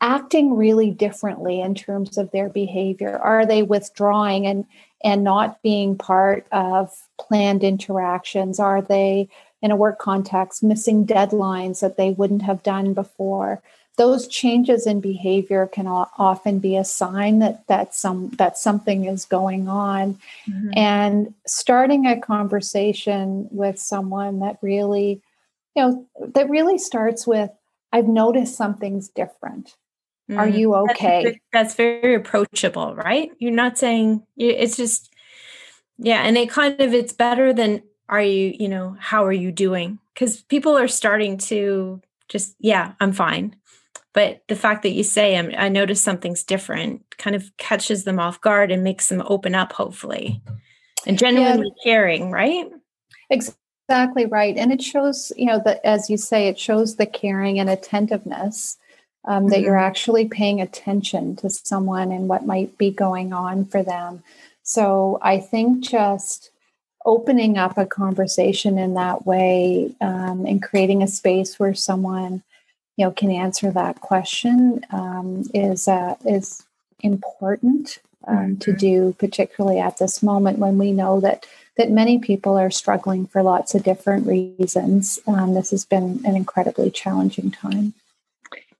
acting 0.00 0.56
really 0.56 0.90
differently 0.90 1.60
in 1.60 1.74
terms 1.74 2.18
of 2.18 2.30
their 2.30 2.48
behavior? 2.48 3.18
Are 3.18 3.44
they 3.46 3.62
withdrawing 3.62 4.46
and 4.46 4.64
and 5.04 5.22
not 5.22 5.62
being 5.62 5.96
part 5.96 6.46
of 6.50 6.92
planned 7.20 7.62
interactions? 7.62 8.58
Are 8.58 8.82
they 8.82 9.28
in 9.62 9.70
a 9.70 9.76
work 9.76 9.98
context 9.98 10.62
missing 10.62 11.06
deadlines 11.06 11.80
that 11.80 11.96
they 11.96 12.10
wouldn't 12.10 12.42
have 12.42 12.62
done 12.62 12.94
before? 12.94 13.62
those 13.98 14.28
changes 14.28 14.86
in 14.86 15.00
behavior 15.00 15.66
can 15.66 15.86
often 15.86 16.60
be 16.60 16.76
a 16.76 16.84
sign 16.84 17.40
that 17.40 17.66
that 17.66 17.94
some 17.94 18.30
that 18.38 18.56
something 18.56 19.04
is 19.04 19.24
going 19.24 19.68
on 19.68 20.16
mm-hmm. 20.48 20.70
and 20.74 21.34
starting 21.46 22.06
a 22.06 22.18
conversation 22.18 23.48
with 23.50 23.78
someone 23.78 24.38
that 24.38 24.56
really 24.62 25.20
you 25.78 25.84
know 25.84 26.06
that 26.34 26.50
really 26.50 26.76
starts 26.76 27.26
with 27.26 27.50
i've 27.92 28.08
noticed 28.08 28.56
something's 28.56 29.08
different. 29.08 29.76
Mm-hmm. 30.28 30.40
are 30.40 30.48
you 30.48 30.74
okay? 30.74 31.24
that's, 31.24 31.38
that's 31.52 31.74
very 31.74 32.14
approachable 32.14 32.94
right? 32.94 33.30
You're 33.38 33.50
not 33.50 33.78
saying 33.78 34.26
it's 34.36 34.76
just 34.76 35.10
yeah 35.96 36.22
and 36.22 36.36
it 36.36 36.50
kind 36.50 36.78
of 36.80 36.92
it's 36.92 37.14
better 37.14 37.52
than 37.52 37.82
are 38.10 38.20
you 38.20 38.54
you 38.58 38.68
know 38.68 38.96
how 38.98 39.24
are 39.24 39.32
you 39.32 39.52
doing? 39.52 39.98
Because 40.12 40.42
people 40.42 40.76
are 40.76 40.88
starting 40.88 41.38
to 41.38 42.02
just 42.28 42.56
yeah 42.58 42.92
i'm 43.00 43.12
fine. 43.12 43.56
But 44.12 44.42
the 44.48 44.56
fact 44.56 44.82
that 44.82 44.90
you 44.90 45.04
say 45.04 45.38
I'm, 45.38 45.52
i 45.56 45.68
notice 45.68 46.02
something's 46.02 46.42
different 46.42 47.16
kind 47.16 47.36
of 47.36 47.56
catches 47.56 48.04
them 48.04 48.18
off 48.18 48.40
guard 48.40 48.70
and 48.70 48.82
makes 48.84 49.08
them 49.08 49.22
open 49.26 49.54
up 49.54 49.72
hopefully 49.72 50.42
and 51.06 51.18
genuinely 51.18 51.72
yeah. 51.76 51.84
caring 51.84 52.30
right? 52.30 52.66
Exactly 53.30 53.67
right 54.26 54.56
and 54.56 54.72
it 54.72 54.82
shows 54.82 55.32
you 55.36 55.46
know 55.46 55.60
that 55.64 55.80
as 55.84 56.10
you 56.10 56.16
say 56.16 56.48
it 56.48 56.58
shows 56.58 56.96
the 56.96 57.06
caring 57.06 57.58
and 57.58 57.70
attentiveness 57.70 58.76
um, 59.24 59.42
mm-hmm. 59.42 59.50
that 59.50 59.60
you're 59.60 59.74
mm-hmm. 59.74 59.86
actually 59.86 60.28
paying 60.28 60.60
attention 60.60 61.36
to 61.36 61.48
someone 61.50 62.12
and 62.12 62.28
what 62.28 62.46
might 62.46 62.76
be 62.78 62.90
going 62.90 63.32
on 63.32 63.64
for 63.64 63.82
them 63.82 64.22
so 64.62 65.18
i 65.22 65.38
think 65.38 65.80
just 65.80 66.50
opening 67.06 67.56
up 67.56 67.78
a 67.78 67.86
conversation 67.86 68.78
in 68.78 68.94
that 68.94 69.24
way 69.24 69.94
um, 70.00 70.44
and 70.44 70.62
creating 70.62 71.02
a 71.02 71.08
space 71.08 71.58
where 71.58 71.74
someone 71.74 72.42
you 72.96 73.04
know 73.04 73.10
can 73.10 73.30
answer 73.30 73.70
that 73.70 74.00
question 74.00 74.84
um, 74.90 75.44
is 75.54 75.88
uh, 75.88 76.14
is 76.26 76.62
important 77.00 78.00
um, 78.26 78.36
mm-hmm. 78.36 78.58
to 78.58 78.72
do, 78.72 79.14
particularly 79.18 79.78
at 79.78 79.98
this 79.98 80.22
moment 80.22 80.58
when 80.58 80.78
we 80.78 80.92
know 80.92 81.20
that 81.20 81.46
that 81.78 81.90
many 81.90 82.18
people 82.18 82.58
are 82.58 82.70
struggling 82.70 83.26
for 83.26 83.42
lots 83.42 83.74
of 83.74 83.84
different 83.84 84.26
reasons. 84.26 85.18
Um, 85.26 85.54
this 85.54 85.70
has 85.70 85.84
been 85.84 86.20
an 86.24 86.36
incredibly 86.36 86.90
challenging 86.90 87.50
time. 87.50 87.94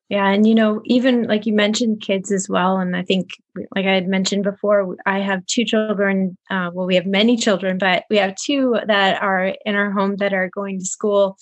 Yeah, 0.08 0.28
and 0.28 0.46
you 0.46 0.54
know, 0.54 0.80
even 0.84 1.24
like 1.24 1.44
you 1.44 1.52
mentioned 1.52 2.00
kids 2.00 2.32
as 2.32 2.48
well, 2.48 2.78
and 2.78 2.96
I 2.96 3.02
think, 3.02 3.30
like 3.74 3.84
I 3.84 3.92
had 3.92 4.08
mentioned 4.08 4.42
before, 4.42 4.96
I 5.04 5.18
have 5.18 5.44
two 5.46 5.66
children. 5.66 6.37
Uh, 6.50 6.70
well, 6.72 6.87
we 6.87 6.94
have 6.94 7.04
many 7.04 7.37
children, 7.37 7.76
but 7.76 8.04
we 8.08 8.16
have 8.16 8.34
two 8.37 8.78
that 8.87 9.22
are 9.22 9.54
in 9.66 9.74
our 9.74 9.90
home 9.90 10.16
that 10.16 10.32
are 10.32 10.48
going 10.48 10.78
to 10.78 10.84
school, 10.87 11.37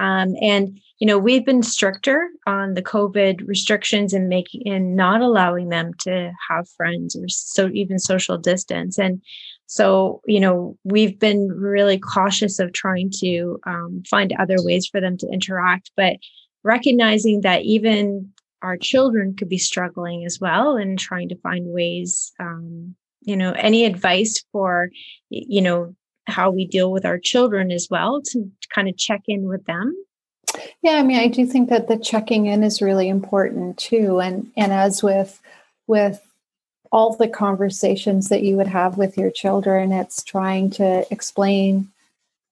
um, 0.00 0.34
and 0.42 0.80
you 0.98 1.06
know, 1.06 1.18
we've 1.18 1.46
been 1.46 1.62
stricter 1.62 2.28
on 2.46 2.74
the 2.74 2.82
COVID 2.82 3.46
restrictions 3.46 4.12
and 4.12 4.28
making 4.28 4.66
and 4.66 4.96
not 4.96 5.20
allowing 5.20 5.68
them 5.68 5.94
to 6.00 6.32
have 6.48 6.68
friends 6.70 7.14
or 7.14 7.28
so 7.28 7.70
even 7.72 8.00
social 8.00 8.36
distance. 8.36 8.98
And 8.98 9.22
so, 9.68 10.22
you 10.26 10.40
know, 10.40 10.76
we've 10.82 11.18
been 11.18 11.48
really 11.48 11.98
cautious 11.98 12.58
of 12.58 12.72
trying 12.72 13.10
to 13.20 13.60
um, 13.66 14.02
find 14.08 14.32
other 14.32 14.56
ways 14.58 14.86
for 14.86 14.98
them 14.98 15.18
to 15.18 15.28
interact, 15.28 15.90
but 15.94 16.16
recognizing 16.64 17.42
that 17.42 17.62
even 17.62 18.32
our 18.62 18.78
children 18.78 19.36
could 19.36 19.48
be 19.48 19.58
struggling 19.58 20.24
as 20.24 20.40
well 20.40 20.76
and 20.76 20.98
trying 20.98 21.28
to 21.28 21.36
find 21.36 21.66
ways 21.66 22.32
um, 22.40 22.96
you 23.20 23.36
know 23.36 23.52
any 23.52 23.84
advice 23.84 24.42
for 24.52 24.90
you 25.28 25.60
know 25.60 25.94
how 26.26 26.50
we 26.50 26.66
deal 26.66 26.90
with 26.90 27.04
our 27.04 27.18
children 27.18 27.70
as 27.70 27.88
well 27.90 28.20
to 28.22 28.50
kind 28.74 28.88
of 28.88 28.96
check 28.96 29.22
in 29.28 29.48
with 29.48 29.64
them. 29.64 29.94
Yeah, 30.82 30.92
I 30.92 31.02
mean, 31.02 31.18
I 31.18 31.28
do 31.28 31.46
think 31.46 31.70
that 31.70 31.88
the 31.88 31.98
checking 31.98 32.46
in 32.46 32.62
is 32.62 32.82
really 32.82 33.08
important 33.08 33.78
too, 33.78 34.20
and 34.20 34.50
and 34.56 34.72
as 34.72 35.02
with 35.02 35.40
with 35.86 36.27
all 36.90 37.14
the 37.14 37.28
conversations 37.28 38.28
that 38.28 38.42
you 38.42 38.56
would 38.56 38.66
have 38.68 38.98
with 38.98 39.16
your 39.16 39.30
children, 39.30 39.92
it's 39.92 40.22
trying 40.22 40.70
to 40.70 41.06
explain 41.10 41.88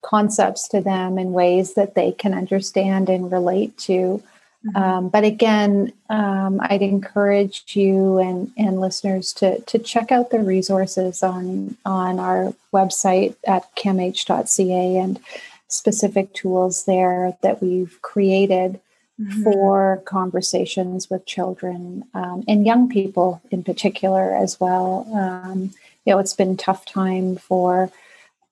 concepts 0.03 0.69
to 0.69 0.81
them 0.81 1.19
in 1.19 1.33
ways 1.33 1.75
that 1.75 1.95
they 1.95 2.13
can 2.13 2.35
understand 2.35 3.09
and 3.09 3.33
relate 3.33 3.77
to. 3.79 4.23
Mm-hmm. 4.67 4.77
Um, 4.77 5.09
but 5.09 5.25
again, 5.25 5.93
um, 6.09 6.61
I'd 6.63 6.83
encourage 6.83 7.65
you 7.75 8.19
and, 8.19 8.53
and 8.57 8.81
listeners 8.81 9.33
to, 9.35 9.61
to 9.61 9.79
check 9.79 10.13
out 10.13 10.31
the 10.31 10.41
resources 10.41 11.23
on 11.23 11.77
on 11.85 12.19
our 12.19 12.55
website 12.73 13.37
at 13.47 13.75
camh.ca 13.77 14.97
and 14.97 15.21
specific 15.69 16.33
tools 16.33 16.85
there 16.85 17.37
that 17.43 17.63
we've 17.63 18.01
created 18.03 18.81
mm-hmm. 19.21 19.43
for 19.43 20.03
conversations 20.05 21.09
with 21.11 21.27
children 21.27 22.05
um, 22.15 22.45
and 22.47 22.67
young 22.67 22.89
people 22.89 23.41
in 23.51 23.63
particular 23.63 24.35
as 24.35 24.61
well. 24.61 25.07
Um, 25.15 25.71
you 26.05 26.13
know, 26.13 26.19
it's 26.19 26.35
been 26.35 26.57
tough 26.57 26.85
time 26.85 27.37
for 27.37 27.91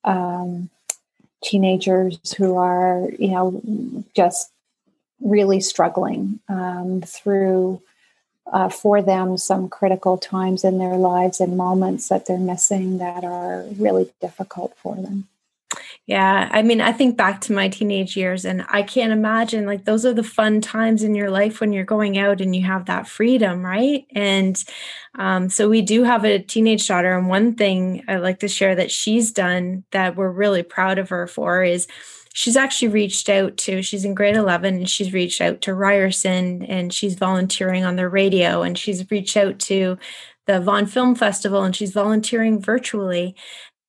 um, 0.04 0.70
teenagers 1.42 2.32
who 2.34 2.56
are, 2.56 3.08
you 3.18 3.28
know, 3.28 4.04
just 4.14 4.50
really 5.20 5.60
struggling 5.60 6.40
um, 6.48 7.02
through. 7.02 7.80
Uh, 8.52 8.68
for 8.68 9.00
them, 9.00 9.38
some 9.38 9.70
critical 9.70 10.18
times 10.18 10.64
in 10.64 10.76
their 10.76 10.98
lives 10.98 11.40
and 11.40 11.56
moments 11.56 12.10
that 12.10 12.26
they're 12.26 12.36
missing 12.36 12.98
that 12.98 13.24
are 13.24 13.64
really 13.78 14.12
difficult 14.20 14.76
for 14.76 14.94
them. 14.96 15.26
Yeah. 16.06 16.48
I 16.52 16.62
mean, 16.62 16.80
I 16.80 16.92
think 16.92 17.16
back 17.16 17.40
to 17.42 17.52
my 17.52 17.68
teenage 17.68 18.16
years 18.16 18.44
and 18.44 18.64
I 18.68 18.82
can't 18.82 19.12
imagine 19.12 19.66
like 19.66 19.84
those 19.84 20.04
are 20.04 20.12
the 20.12 20.22
fun 20.22 20.60
times 20.60 21.02
in 21.02 21.14
your 21.14 21.30
life 21.30 21.60
when 21.60 21.72
you're 21.72 21.84
going 21.84 22.18
out 22.18 22.40
and 22.40 22.54
you 22.54 22.62
have 22.62 22.86
that 22.86 23.08
freedom, 23.08 23.64
right? 23.64 24.04
And 24.14 24.62
um, 25.18 25.48
so 25.48 25.68
we 25.68 25.80
do 25.80 26.02
have 26.02 26.24
a 26.24 26.38
teenage 26.38 26.86
daughter. 26.86 27.16
And 27.16 27.28
one 27.28 27.54
thing 27.54 28.04
I 28.06 28.16
like 28.16 28.40
to 28.40 28.48
share 28.48 28.74
that 28.74 28.90
she's 28.90 29.32
done 29.32 29.84
that 29.92 30.16
we're 30.16 30.30
really 30.30 30.62
proud 30.62 30.98
of 30.98 31.08
her 31.08 31.26
for 31.26 31.62
is 31.62 31.86
she's 32.34 32.56
actually 32.56 32.88
reached 32.88 33.28
out 33.30 33.56
to, 33.56 33.80
she's 33.80 34.04
in 34.04 34.14
grade 34.14 34.36
11 34.36 34.74
and 34.74 34.90
she's 34.90 35.12
reached 35.12 35.40
out 35.40 35.62
to 35.62 35.74
Ryerson 35.74 36.64
and 36.64 36.92
she's 36.92 37.14
volunteering 37.14 37.84
on 37.84 37.96
the 37.96 38.08
radio 38.08 38.62
and 38.62 38.76
she's 38.76 39.10
reached 39.10 39.36
out 39.38 39.58
to 39.60 39.96
the 40.46 40.60
Vaughan 40.60 40.84
Film 40.86 41.14
Festival 41.14 41.62
and 41.62 41.74
she's 41.74 41.92
volunteering 41.92 42.60
virtually 42.60 43.34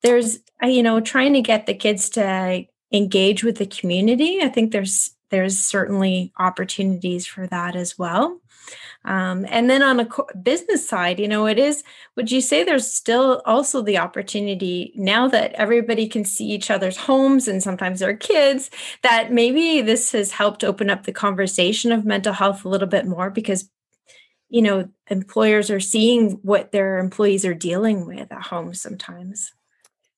there's 0.05 0.37
you 0.65 0.83
know 0.83 0.99
trying 0.99 1.33
to 1.33 1.41
get 1.41 1.65
the 1.65 1.73
kids 1.73 2.09
to 2.09 2.65
engage 2.91 3.43
with 3.43 3.57
the 3.57 3.65
community 3.65 4.39
i 4.41 4.47
think 4.47 4.71
there's 4.71 5.15
there's 5.29 5.57
certainly 5.57 6.31
opportunities 6.37 7.25
for 7.25 7.47
that 7.47 7.75
as 7.75 7.97
well. 7.97 8.39
Um, 9.03 9.45
and 9.49 9.69
then 9.69 9.83
on 9.83 9.99
a 9.99 10.05
co- 10.05 10.27
business 10.41 10.87
side, 10.87 11.19
you 11.19 11.27
know, 11.27 11.45
it 11.45 11.59
is, 11.59 11.83
would 12.15 12.31
you 12.31 12.41
say 12.41 12.63
there's 12.63 12.91
still 12.91 13.41
also 13.45 13.81
the 13.81 13.99
opportunity 13.99 14.93
now 14.95 15.27
that 15.27 15.53
everybody 15.53 16.07
can 16.07 16.25
see 16.25 16.45
each 16.45 16.71
other's 16.71 16.97
homes 16.97 17.47
and 17.47 17.61
sometimes 17.61 17.99
their 17.99 18.15
kids, 18.15 18.71
that 19.03 19.31
maybe 19.31 19.81
this 19.81 20.11
has 20.13 20.31
helped 20.31 20.63
open 20.63 20.89
up 20.89 21.03
the 21.03 21.11
conversation 21.11 21.91
of 21.91 22.05
mental 22.05 22.33
health 22.33 22.65
a 22.65 22.69
little 22.69 22.87
bit 22.87 23.05
more 23.05 23.29
because, 23.29 23.69
you 24.49 24.61
know, 24.61 24.89
employers 25.09 25.69
are 25.69 25.79
seeing 25.79 26.31
what 26.41 26.71
their 26.71 26.97
employees 26.97 27.45
are 27.45 27.53
dealing 27.53 28.07
with 28.07 28.31
at 28.31 28.41
home 28.41 28.73
sometimes? 28.73 29.51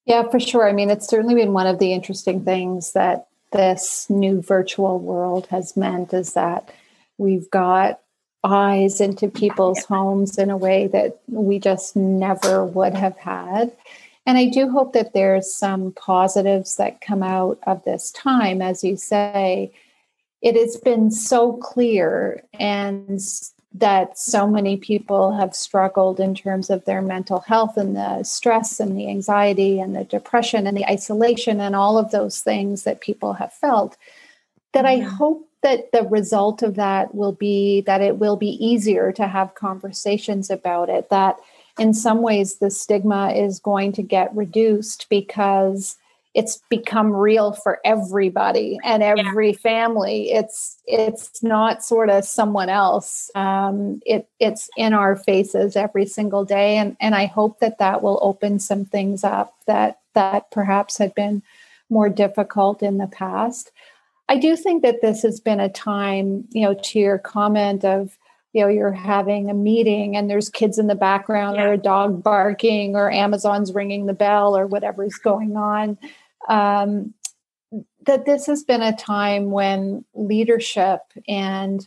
Yeah, 0.08 0.24
for 0.30 0.40
sure. 0.40 0.68
I 0.68 0.72
mean, 0.72 0.90
it's 0.90 1.08
certainly 1.08 1.36
been 1.36 1.52
one 1.52 1.68
of 1.68 1.80
the 1.80 1.92
interesting 1.92 2.46
things 2.46 2.94
that 2.94 3.28
this 3.52 4.10
new 4.10 4.42
virtual 4.42 5.00
world 5.00 5.48
has 5.48 5.76
meant 5.76 6.14
is 6.14 6.34
that 6.34 6.74
we've 7.18 7.50
got 7.52 8.00
eyes 8.42 9.02
into 9.02 9.28
people's 9.28 9.84
homes 9.84 10.38
in 10.38 10.50
a 10.50 10.56
way 10.56 10.88
that 10.88 11.20
we 11.28 11.60
just 11.60 11.98
never 11.98 12.64
would 12.64 12.94
have 12.94 13.18
had. 13.18 13.74
And 14.26 14.38
I 14.38 14.46
do 14.46 14.70
hope 14.70 14.94
that 14.94 15.14
there's 15.14 15.54
some 15.54 15.92
positives 15.92 16.78
that 16.78 17.02
come 17.02 17.22
out 17.22 17.60
of 17.68 17.84
this 17.84 18.12
time. 18.12 18.62
As 18.62 18.86
you 18.86 18.96
say, 18.96 19.74
it 20.42 20.56
has 20.56 20.78
been 20.78 21.12
so 21.12 21.54
clear 21.54 22.44
and 22.54 23.22
that 23.80 24.18
so 24.18 24.48
many 24.48 24.78
people 24.78 25.32
have 25.34 25.56
struggled 25.56 26.20
in 26.20 26.34
terms 26.36 26.70
of 26.70 26.86
their 26.86 27.02
mental 27.02 27.40
health 27.42 27.78
and 27.78 27.96
the 27.96 28.24
stress 28.24 28.80
and 28.80 28.98
the 28.98 29.10
anxiety 29.10 29.80
and 29.80 29.96
the 29.96 30.04
depression 30.04 30.68
and 30.68 30.76
the 30.76 30.86
isolation 30.90 31.60
and 31.60 31.76
all 31.76 31.98
of 31.98 32.12
those 32.12 32.42
things 32.42 32.84
that 32.84 33.02
people 33.02 33.34
have 33.34 33.54
felt 33.54 33.98
that. 34.74 34.86
I 34.86 34.98
hope 34.98 35.48
that 35.64 35.92
the 35.92 36.04
result 36.04 36.62
of 36.62 36.76
that 36.76 37.16
will 37.16 37.32
be 37.32 37.82
that 37.82 38.02
it 38.02 38.20
will 38.20 38.38
be 38.38 38.64
easier 38.64 39.12
to 39.14 39.28
have 39.28 39.56
conversations 39.56 40.50
about 40.50 40.90
it 40.90 41.10
that 41.10 41.38
in 41.80 41.94
some 41.94 42.22
ways 42.22 42.56
the 42.56 42.70
stigma 42.70 43.32
is 43.32 43.60
going 43.60 43.92
to 43.94 44.04
get 44.04 44.36
reduced 44.36 45.08
because 45.10 45.98
it's 46.38 46.62
become 46.70 47.12
real 47.12 47.52
for 47.52 47.80
everybody 47.84 48.78
and 48.84 49.02
every 49.02 49.52
yeah. 49.52 49.58
family 49.58 50.32
it's 50.32 50.78
it's 50.86 51.42
not 51.42 51.84
sort 51.84 52.10
of 52.10 52.24
someone 52.24 52.70
else 52.70 53.32
um, 53.36 54.00
it 54.06 54.30
it's 54.40 54.70
in 54.78 54.94
our 54.94 55.16
faces 55.16 55.76
every 55.76 56.06
single 56.06 56.46
day 56.46 56.78
and 56.78 56.96
and 57.02 57.16
i 57.16 57.26
hope 57.26 57.60
that 57.60 57.80
that 57.80 58.02
will 58.02 58.20
open 58.22 58.60
some 58.60 58.86
things 58.86 59.24
up 59.24 59.56
that 59.66 60.00
that 60.14 60.50
perhaps 60.52 60.98
had 60.98 61.14
been 61.16 61.42
more 61.90 62.10
difficult 62.10 62.84
in 62.84 62.98
the 62.98 63.08
past 63.08 63.72
I 64.30 64.38
do 64.38 64.56
think 64.56 64.84
that 64.84 65.02
this 65.02 65.22
has 65.22 65.40
been 65.40 65.60
a 65.60 65.70
time, 65.70 66.48
you 66.52 66.64
know, 66.64 66.74
to 66.74 67.00
your 67.00 67.18
comment 67.18 67.86
of, 67.86 68.18
you 68.54 68.62
know, 68.62 68.68
you're 68.68 68.92
having 68.92 69.50
a 69.50 69.54
meeting 69.54 70.18
and 70.18 70.30
there's 70.30 70.50
kids 70.50 70.78
in 70.78 70.88
the 70.88 70.96
background 70.96 71.58
yeah. 71.58 71.64
or 71.64 71.74
a 71.74 71.78
dog 71.78 72.24
barking 72.24 72.96
or 72.96 73.12
Amazon's 73.12 73.74
ringing 73.74 74.06
the 74.06 74.14
bell 74.14 74.58
or 74.58 74.68
whatever's 74.68 75.16
going 75.16 75.56
on. 75.56 75.98
Um, 76.48 77.14
that 78.06 78.26
this 78.26 78.46
has 78.46 78.64
been 78.64 78.82
a 78.82 78.96
time 78.96 79.52
when 79.52 80.06
leadership 80.14 81.02
and 81.28 81.86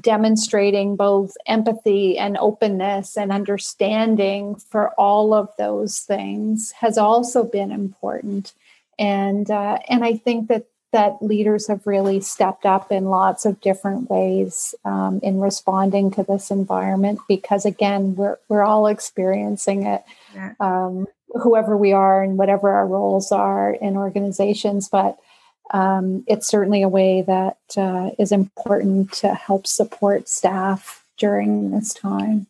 demonstrating 0.00 0.96
both 0.96 1.36
empathy 1.46 2.18
and 2.18 2.36
openness 2.38 3.16
and 3.16 3.32
understanding 3.32 4.54
for 4.54 4.90
all 4.90 5.34
of 5.34 5.48
those 5.58 6.00
things 6.00 6.72
has 6.72 6.96
also 6.96 7.42
been 7.42 7.72
important 7.72 8.52
and 9.00 9.50
uh, 9.50 9.78
and 9.88 10.04
I 10.04 10.14
think 10.14 10.48
that 10.48 10.66
that 10.92 11.22
leaders 11.22 11.68
have 11.68 11.86
really 11.86 12.20
stepped 12.20 12.66
up 12.66 12.90
in 12.90 13.04
lots 13.04 13.46
of 13.46 13.60
different 13.60 14.10
ways 14.10 14.74
um, 14.84 15.20
in 15.22 15.40
responding 15.40 16.10
to 16.10 16.22
this 16.22 16.50
environment 16.50 17.20
because 17.28 17.64
again 17.64 18.14
we're, 18.16 18.36
we're 18.48 18.62
all 18.62 18.86
experiencing 18.86 19.84
it 19.84 20.04
yeah. 20.34 20.52
um, 20.60 21.06
whoever 21.34 21.76
we 21.76 21.92
are 21.92 22.22
and 22.22 22.38
whatever 22.38 22.70
our 22.70 22.86
roles 22.86 23.32
are 23.32 23.72
in 23.72 23.96
organizations 23.96 24.88
but 24.88 25.18
um, 25.72 26.24
it's 26.26 26.48
certainly 26.48 26.82
a 26.82 26.88
way 26.88 27.22
that 27.22 27.58
uh, 27.76 28.10
is 28.18 28.32
important 28.32 29.12
to 29.12 29.32
help 29.34 29.66
support 29.66 30.28
staff 30.28 31.04
during 31.16 31.70
this 31.70 31.94
time 31.94 32.46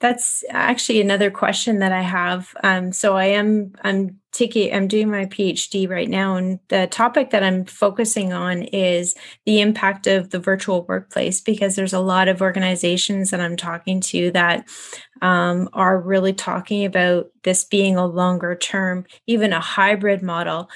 that's 0.00 0.44
actually 0.50 1.00
another 1.00 1.30
question 1.30 1.78
that 1.80 1.92
I 1.92 2.02
have. 2.02 2.54
Um, 2.62 2.92
so 2.92 3.16
I 3.16 3.26
am 3.26 3.72
I'm 3.82 4.18
taking 4.32 4.74
I'm 4.74 4.88
doing 4.88 5.10
my 5.10 5.26
PhD 5.26 5.88
right 5.88 6.08
now, 6.08 6.36
and 6.36 6.58
the 6.68 6.86
topic 6.86 7.30
that 7.30 7.42
I'm 7.42 7.64
focusing 7.64 8.32
on 8.32 8.62
is 8.62 9.14
the 9.44 9.60
impact 9.60 10.06
of 10.06 10.30
the 10.30 10.38
virtual 10.38 10.84
workplace 10.86 11.40
because 11.40 11.76
there's 11.76 11.94
a 11.94 12.00
lot 12.00 12.28
of 12.28 12.42
organizations 12.42 13.30
that 13.30 13.40
I'm 13.40 13.56
talking 13.56 14.00
to 14.02 14.30
that 14.32 14.68
um, 15.22 15.68
are 15.72 16.00
really 16.00 16.32
talking 16.32 16.84
about 16.84 17.30
this 17.42 17.64
being 17.64 17.96
a 17.96 18.06
longer 18.06 18.54
term, 18.54 19.06
even 19.26 19.52
a 19.52 19.60
hybrid 19.60 20.22
model 20.22 20.68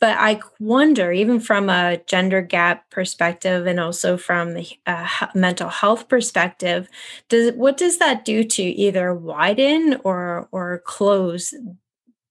but 0.00 0.16
I 0.18 0.40
wonder, 0.60 1.12
even 1.12 1.40
from 1.40 1.68
a 1.68 1.98
gender 2.06 2.42
gap 2.42 2.90
perspective 2.90 3.66
and 3.66 3.80
also 3.80 4.16
from 4.16 4.54
the 4.54 4.68
uh, 4.86 5.08
mental 5.34 5.68
health 5.68 6.08
perspective, 6.08 6.88
does 7.28 7.52
what 7.54 7.76
does 7.76 7.98
that 7.98 8.24
do 8.24 8.44
to 8.44 8.62
either 8.62 9.14
widen 9.14 10.00
or 10.04 10.48
or 10.52 10.82
close 10.84 11.54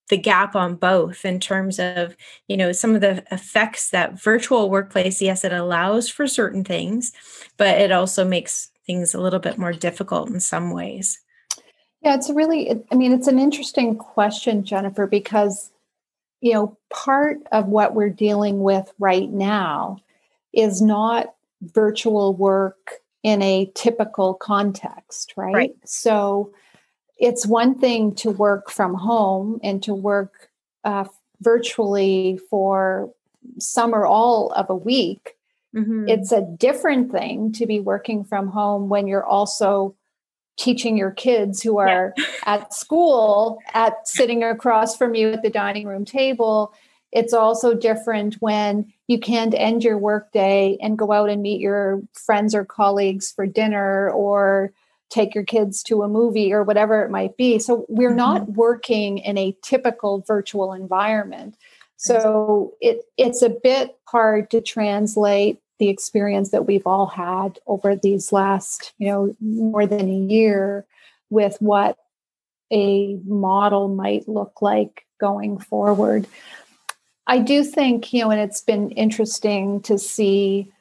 the 0.10 0.18
gap 0.18 0.56
on 0.56 0.76
both 0.76 1.26
in 1.26 1.40
terms 1.40 1.80
of 1.80 2.16
you 2.48 2.58
know 2.58 2.72
some 2.72 2.94
of 2.94 3.02
the 3.02 3.24
effects 3.32 3.90
that 3.90 4.22
virtual 4.22 4.70
workplace 4.70 5.22
yes 5.22 5.44
it 5.44 5.54
allows 5.54 6.10
for 6.10 6.28
certain 6.28 6.64
things 6.64 7.12
but 7.58 7.80
it 7.80 7.92
also 7.92 8.26
makes 8.26 8.70
things 8.86 9.14
a 9.14 9.20
little 9.20 9.40
bit 9.40 9.58
more 9.58 9.72
difficult 9.72 10.30
in 10.30 10.40
some 10.40 10.72
ways? 10.72 11.20
Yeah 12.02 12.16
it's 12.16 12.30
really 12.30 12.70
i 12.92 12.96
mean 12.96 13.14
it's 13.14 13.28
an 13.28 13.40
interesting 13.40 13.96
question 13.96 14.64
jennifer 14.64 15.08
because 15.08 15.72
you 16.44 16.52
know, 16.52 16.78
part 16.90 17.38
of 17.54 17.68
what 17.68 17.96
we're 17.96 18.10
dealing 18.10 18.60
with 18.60 18.92
right 19.00 19.30
now 19.30 19.98
is 20.52 20.82
not 20.82 21.34
virtual 21.62 22.36
work 22.36 22.96
in 23.24 23.42
a 23.42 23.72
typical 23.76 24.34
context, 24.34 25.36
right? 25.38 25.54
right? 25.54 25.76
So 25.86 26.54
it's 27.18 27.48
one 27.48 27.80
thing 27.80 28.14
to 28.16 28.30
work 28.30 28.70
from 28.70 28.94
home 28.94 29.62
and 29.64 29.82
to 29.84 29.94
work 29.94 30.50
uh, 30.84 31.06
virtually 31.40 32.42
for 32.50 33.10
some 33.58 33.96
or 33.96 34.06
all 34.06 34.52
of 34.52 34.70
a 34.70 34.76
week. 34.76 35.38
Mm-hmm. 35.74 36.10
It's 36.10 36.34
a 36.34 36.42
different 36.42 37.14
thing 37.14 37.54
to 37.54 37.66
be 37.66 37.80
working 37.80 38.26
from 38.26 38.50
home 38.50 38.90
when 38.90 39.08
you're 39.08 39.26
also 39.26 39.96
teaching 40.58 40.98
your 40.98 41.12
kids 41.12 41.62
who 41.62 41.80
are 41.80 42.14
yeah. 42.18 42.26
at 42.46 42.74
school 42.74 43.60
at 43.74 44.08
sitting 44.08 44.44
across 44.44 44.96
from 44.96 45.16
you 45.16 45.32
at 45.32 45.42
the 45.42 45.50
dining 45.50 45.88
room 45.88 46.06
table 46.06 46.74
it's 47.12 47.34
also 47.34 47.76
different 47.76 48.36
when 48.36 48.92
you 49.08 49.20
can't 49.20 49.54
end 49.56 49.84
your 49.84 49.98
workday 49.98 50.78
and 50.82 50.98
go 50.98 51.12
out 51.12 51.30
and 51.30 51.42
meet 51.42 51.62
your 51.62 52.02
friends 52.14 52.56
or 52.56 52.66
colleagues 52.66 53.32
for 53.32 53.46
dinner 53.46 54.10
or 54.10 54.74
take 55.10 55.36
your 55.36 55.44
kids 55.44 55.84
to 55.84 56.02
a 56.02 56.08
movie 56.08 56.52
or 56.52 56.64
whatever 56.64 57.04
it 57.04 57.12
might 57.12 57.38
be 57.38 57.60
so 57.60 57.86
we're 57.88 58.10
mm-hmm. 58.10 58.18
not 58.18 58.50
working 58.54 59.20
in 59.20 59.38
a 59.38 59.56
typical 59.64 60.24
virtual 60.28 60.74
environment 60.74 61.56
so 61.98 62.74
it 62.82 63.02
it's 63.18 63.42
a 63.42 63.50
bit 63.50 63.96
hard 64.08 64.50
to 64.52 64.60
translate 64.60 65.60
the 65.84 65.90
experience 65.90 66.52
that 66.52 66.66
we've 66.66 66.88
all 66.88 67.08
had 67.08 67.60
over 67.68 67.94
these 67.94 68.32
last, 68.32 68.94
you 69.00 69.10
know, 69.10 69.36
more 69.42 69.86
than 69.86 70.08
a 70.10 70.34
year 70.34 70.86
with 71.30 71.58
what 71.60 71.98
a 72.72 73.16
model 73.26 73.90
might 73.90 74.26
look 74.26 74.62
like 74.62 75.06
going 75.20 75.60
forward. 75.60 76.26
I 77.28 77.40
do 77.40 77.66
think, 77.66 78.14
you 78.14 78.22
know, 78.22 78.32
and 78.32 78.40
it's 78.40 78.62
been 78.62 78.92
interesting 78.92 79.82
to 79.82 80.00
see 80.00 80.72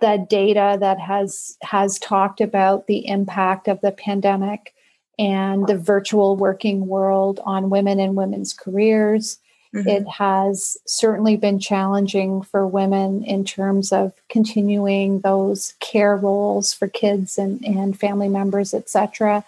the 0.00 0.24
data 0.30 0.76
that 0.78 1.00
has 1.00 1.56
has 1.62 1.98
talked 1.98 2.40
about 2.40 2.86
the 2.86 3.08
impact 3.08 3.66
of 3.66 3.80
the 3.80 3.90
pandemic 3.90 4.74
and 5.18 5.66
the 5.66 5.76
virtual 5.76 6.36
working 6.36 6.86
world 6.86 7.40
on 7.44 7.68
women 7.68 7.98
and 7.98 8.14
women's 8.14 8.52
careers 8.52 9.40
Mm-hmm. 9.74 9.88
It 9.88 10.08
has 10.08 10.76
certainly 10.86 11.36
been 11.36 11.58
challenging 11.58 12.42
for 12.42 12.66
women 12.66 13.24
in 13.24 13.44
terms 13.44 13.90
of 13.90 14.12
continuing 14.28 15.20
those 15.20 15.74
care 15.80 16.14
roles 16.16 16.74
for 16.74 16.88
kids 16.88 17.38
and, 17.38 17.64
and 17.64 17.98
family 17.98 18.28
members, 18.28 18.74
etc. 18.74 19.44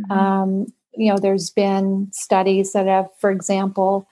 Mm-hmm. 0.00 0.12
Um, 0.12 0.72
you 0.96 1.10
know, 1.10 1.18
there's 1.18 1.50
been 1.50 2.08
studies 2.12 2.72
that 2.72 2.86
have, 2.86 3.10
for 3.18 3.30
example, 3.30 4.06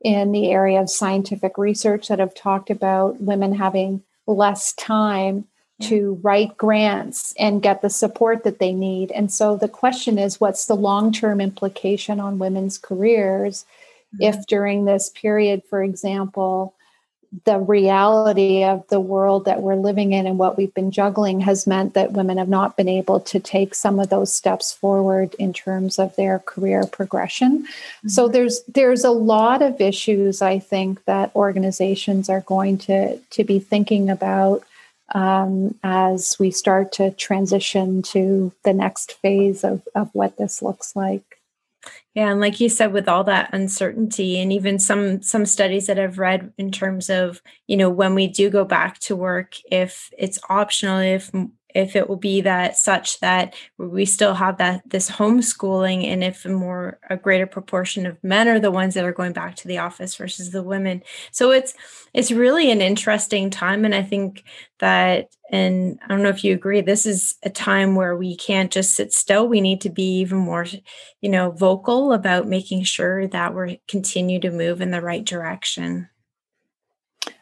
in 0.00 0.30
the 0.30 0.52
area 0.52 0.80
of 0.80 0.88
scientific 0.88 1.58
research 1.58 2.08
that 2.08 2.20
have 2.20 2.34
talked 2.34 2.70
about 2.70 3.20
women 3.20 3.54
having 3.54 4.02
less 4.26 4.72
time 4.74 5.44
to 5.80 6.18
write 6.22 6.56
grants 6.56 7.34
and 7.38 7.62
get 7.62 7.82
the 7.82 7.90
support 7.90 8.44
that 8.44 8.58
they 8.58 8.72
need. 8.72 9.10
And 9.12 9.32
so 9.32 9.56
the 9.56 9.68
question 9.68 10.18
is 10.18 10.40
what's 10.40 10.66
the 10.66 10.74
long 10.74 11.12
term 11.12 11.40
implication 11.40 12.20
on 12.20 12.38
women's 12.38 12.78
careers? 12.78 13.64
If 14.20 14.46
during 14.46 14.84
this 14.84 15.10
period, 15.10 15.62
for 15.68 15.82
example, 15.82 16.74
the 17.44 17.58
reality 17.58 18.64
of 18.64 18.86
the 18.88 19.00
world 19.00 19.44
that 19.44 19.60
we're 19.60 19.76
living 19.76 20.12
in 20.12 20.26
and 20.26 20.38
what 20.38 20.56
we've 20.56 20.72
been 20.72 20.90
juggling 20.90 21.40
has 21.40 21.66
meant 21.66 21.92
that 21.92 22.12
women 22.12 22.38
have 22.38 22.48
not 22.48 22.76
been 22.76 22.88
able 22.88 23.20
to 23.20 23.38
take 23.38 23.74
some 23.74 24.00
of 24.00 24.08
those 24.08 24.32
steps 24.32 24.72
forward 24.72 25.34
in 25.38 25.52
terms 25.52 25.98
of 25.98 26.16
their 26.16 26.38
career 26.38 26.84
progression. 26.90 27.64
Mm-hmm. 27.64 28.08
So 28.08 28.28
there's 28.28 28.62
there's 28.64 29.04
a 29.04 29.10
lot 29.10 29.60
of 29.60 29.80
issues 29.80 30.40
I 30.40 30.58
think 30.58 31.04
that 31.04 31.34
organizations 31.36 32.30
are 32.30 32.40
going 32.40 32.78
to 32.78 33.18
to 33.18 33.44
be 33.44 33.58
thinking 33.58 34.08
about 34.08 34.64
um, 35.14 35.74
as 35.82 36.36
we 36.38 36.50
start 36.50 36.92
to 36.92 37.10
transition 37.12 38.02
to 38.02 38.52
the 38.64 38.72
next 38.72 39.14
phase 39.14 39.64
of, 39.64 39.86
of 39.94 40.10
what 40.14 40.36
this 40.36 40.62
looks 40.62 40.94
like. 40.96 41.27
Yeah, 42.18 42.32
and 42.32 42.40
like 42.40 42.58
you 42.58 42.68
said, 42.68 42.92
with 42.92 43.08
all 43.08 43.22
that 43.24 43.50
uncertainty, 43.52 44.40
and 44.40 44.52
even 44.52 44.80
some 44.80 45.22
some 45.22 45.46
studies 45.46 45.86
that 45.86 46.00
I've 46.00 46.18
read 46.18 46.52
in 46.58 46.72
terms 46.72 47.10
of 47.10 47.40
you 47.68 47.76
know 47.76 47.90
when 47.90 48.14
we 48.16 48.26
do 48.26 48.50
go 48.50 48.64
back 48.64 48.98
to 49.00 49.14
work, 49.14 49.54
if 49.70 50.10
it's 50.18 50.38
optional, 50.48 50.98
if 50.98 51.30
if 51.74 51.94
it 51.94 52.08
will 52.08 52.16
be 52.16 52.40
that 52.40 52.76
such 52.76 53.20
that 53.20 53.54
we 53.76 54.04
still 54.04 54.34
have 54.34 54.58
that 54.58 54.82
this 54.88 55.10
homeschooling 55.10 56.04
and 56.06 56.24
if 56.24 56.44
a 56.44 56.48
more 56.48 56.98
a 57.10 57.16
greater 57.16 57.46
proportion 57.46 58.06
of 58.06 58.22
men 58.22 58.48
are 58.48 58.60
the 58.60 58.70
ones 58.70 58.94
that 58.94 59.04
are 59.04 59.12
going 59.12 59.32
back 59.32 59.54
to 59.56 59.68
the 59.68 59.78
office 59.78 60.16
versus 60.16 60.50
the 60.50 60.62
women. 60.62 61.02
So 61.30 61.50
it's 61.50 61.74
it's 62.14 62.30
really 62.30 62.70
an 62.70 62.80
interesting 62.80 63.50
time 63.50 63.84
and 63.84 63.94
i 63.94 64.02
think 64.02 64.44
that 64.78 65.30
and 65.50 65.98
i 66.04 66.08
don't 66.08 66.22
know 66.22 66.28
if 66.28 66.42
you 66.42 66.54
agree 66.54 66.80
this 66.80 67.04
is 67.04 67.34
a 67.42 67.50
time 67.50 67.94
where 67.94 68.16
we 68.16 68.36
can't 68.36 68.72
just 68.72 68.94
sit 68.94 69.12
still. 69.12 69.46
We 69.46 69.60
need 69.60 69.82
to 69.82 69.90
be 69.90 70.20
even 70.20 70.38
more 70.38 70.66
you 71.20 71.28
know 71.28 71.50
vocal 71.50 72.12
about 72.12 72.48
making 72.48 72.84
sure 72.84 73.26
that 73.28 73.54
we're 73.54 73.76
continue 73.88 74.40
to 74.40 74.50
move 74.50 74.80
in 74.80 74.90
the 74.90 75.02
right 75.02 75.24
direction 75.24 76.08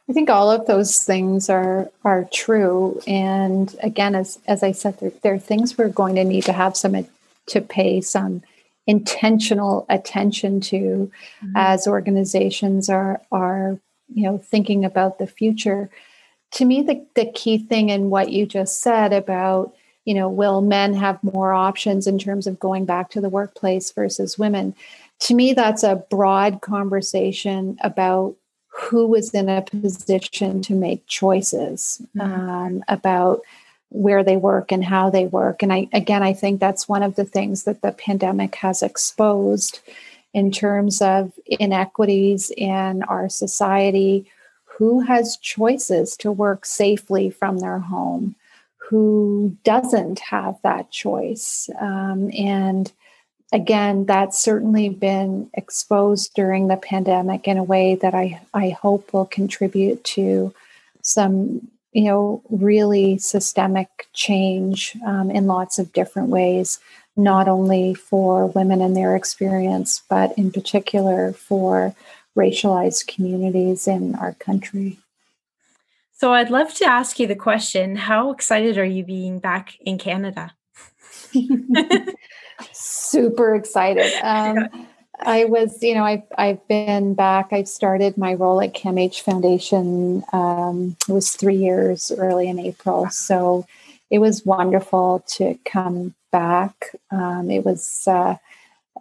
I 0.08 0.12
think 0.12 0.30
all 0.30 0.50
of 0.50 0.66
those 0.66 1.02
things 1.02 1.50
are 1.50 1.90
are 2.04 2.28
true, 2.32 3.00
and 3.06 3.74
again, 3.82 4.14
as 4.14 4.38
as 4.46 4.62
I 4.62 4.72
said, 4.72 4.98
there, 5.00 5.12
there 5.22 5.34
are 5.34 5.38
things 5.38 5.76
we're 5.76 5.88
going 5.88 6.14
to 6.14 6.24
need 6.24 6.44
to 6.44 6.52
have 6.52 6.76
some 6.76 7.06
to 7.46 7.60
pay 7.60 8.00
some 8.00 8.42
intentional 8.86 9.84
attention 9.88 10.60
to 10.60 10.76
mm-hmm. 10.76 11.52
as 11.56 11.88
organizations 11.88 12.88
are 12.88 13.20
are 13.32 13.80
you 14.12 14.22
know 14.22 14.38
thinking 14.38 14.84
about 14.84 15.18
the 15.18 15.26
future. 15.26 15.90
To 16.52 16.64
me, 16.64 16.82
the 16.82 17.04
the 17.16 17.30
key 17.32 17.58
thing 17.58 17.88
in 17.88 18.10
what 18.10 18.30
you 18.30 18.46
just 18.46 18.82
said 18.82 19.12
about 19.12 19.74
you 20.04 20.14
know 20.14 20.28
will 20.28 20.60
men 20.60 20.94
have 20.94 21.22
more 21.24 21.52
options 21.52 22.06
in 22.06 22.16
terms 22.16 22.46
of 22.46 22.60
going 22.60 22.84
back 22.84 23.10
to 23.10 23.20
the 23.20 23.28
workplace 23.28 23.90
versus 23.90 24.38
women 24.38 24.74
to 25.18 25.34
me 25.34 25.52
that's 25.52 25.82
a 25.82 26.04
broad 26.10 26.60
conversation 26.60 27.76
about 27.82 28.36
who 28.76 29.06
was 29.06 29.32
in 29.32 29.48
a 29.48 29.62
position 29.62 30.60
to 30.62 30.74
make 30.74 31.06
choices 31.06 32.02
mm-hmm. 32.16 32.20
um, 32.20 32.84
about 32.88 33.40
where 33.88 34.22
they 34.22 34.36
work 34.36 34.72
and 34.72 34.84
how 34.84 35.08
they 35.08 35.26
work. 35.26 35.62
And 35.62 35.72
I, 35.72 35.88
again, 35.92 36.22
I 36.22 36.32
think 36.32 36.60
that's 36.60 36.88
one 36.88 37.02
of 37.02 37.14
the 37.16 37.24
things 37.24 37.64
that 37.64 37.82
the 37.82 37.92
pandemic 37.92 38.56
has 38.56 38.82
exposed 38.82 39.80
in 40.34 40.50
terms 40.50 41.00
of 41.00 41.32
inequities 41.46 42.50
in 42.56 43.02
our 43.04 43.28
society. 43.28 44.30
Who 44.64 45.00
has 45.00 45.38
choices 45.38 46.16
to 46.18 46.30
work 46.30 46.66
safely 46.66 47.30
from 47.30 47.58
their 47.58 47.78
home? 47.78 48.34
Who 48.90 49.56
doesn't 49.64 50.18
have 50.18 50.56
that 50.62 50.90
choice? 50.90 51.70
Um, 51.80 52.30
and 52.36 52.92
again, 53.52 54.06
that's 54.06 54.40
certainly 54.40 54.88
been 54.88 55.50
exposed 55.54 56.34
during 56.34 56.68
the 56.68 56.76
pandemic 56.76 57.46
in 57.46 57.58
a 57.58 57.64
way 57.64 57.94
that 57.96 58.14
I, 58.14 58.40
I 58.52 58.70
hope 58.70 59.12
will 59.12 59.26
contribute 59.26 60.02
to 60.04 60.54
some, 61.02 61.68
you 61.92 62.04
know, 62.04 62.42
really 62.50 63.18
systemic 63.18 63.88
change 64.12 64.96
um, 65.06 65.30
in 65.30 65.46
lots 65.46 65.78
of 65.78 65.92
different 65.92 66.28
ways, 66.28 66.80
not 67.16 67.48
only 67.48 67.94
for 67.94 68.46
women 68.46 68.80
and 68.80 68.96
their 68.96 69.14
experience, 69.14 70.02
but 70.08 70.36
in 70.36 70.50
particular 70.50 71.32
for 71.32 71.94
racialized 72.36 73.06
communities 73.06 73.86
in 73.86 74.14
our 74.16 74.34
country. 74.34 74.98
So 76.12 76.32
I'd 76.32 76.50
love 76.50 76.74
to 76.74 76.84
ask 76.84 77.18
you 77.20 77.26
the 77.26 77.36
question 77.36 77.96
how 77.96 78.32
excited 78.32 78.78
are 78.78 78.84
you 78.84 79.04
being 79.04 79.38
back 79.38 79.78
in 79.80 79.98
Canada? 79.98 80.54
super 82.72 83.54
excited. 83.54 84.12
Um, 84.22 84.56
yeah. 84.56 84.68
I 85.18 85.44
was, 85.46 85.82
you 85.82 85.94
know, 85.94 86.04
I've, 86.04 86.24
I've 86.36 86.68
been 86.68 87.14
back. 87.14 87.50
I 87.50 87.62
started 87.62 88.18
my 88.18 88.34
role 88.34 88.60
at 88.60 88.74
CAMH 88.74 89.22
Foundation. 89.22 90.22
Um, 90.32 90.96
it 91.08 91.12
was 91.12 91.30
three 91.30 91.56
years 91.56 92.12
early 92.18 92.48
in 92.48 92.58
April. 92.58 93.08
So 93.08 93.66
it 94.10 94.18
was 94.18 94.44
wonderful 94.44 95.24
to 95.28 95.58
come 95.64 96.14
back. 96.32 96.94
Um, 97.10 97.50
it 97.50 97.64
was, 97.64 98.04
uh, 98.06 98.36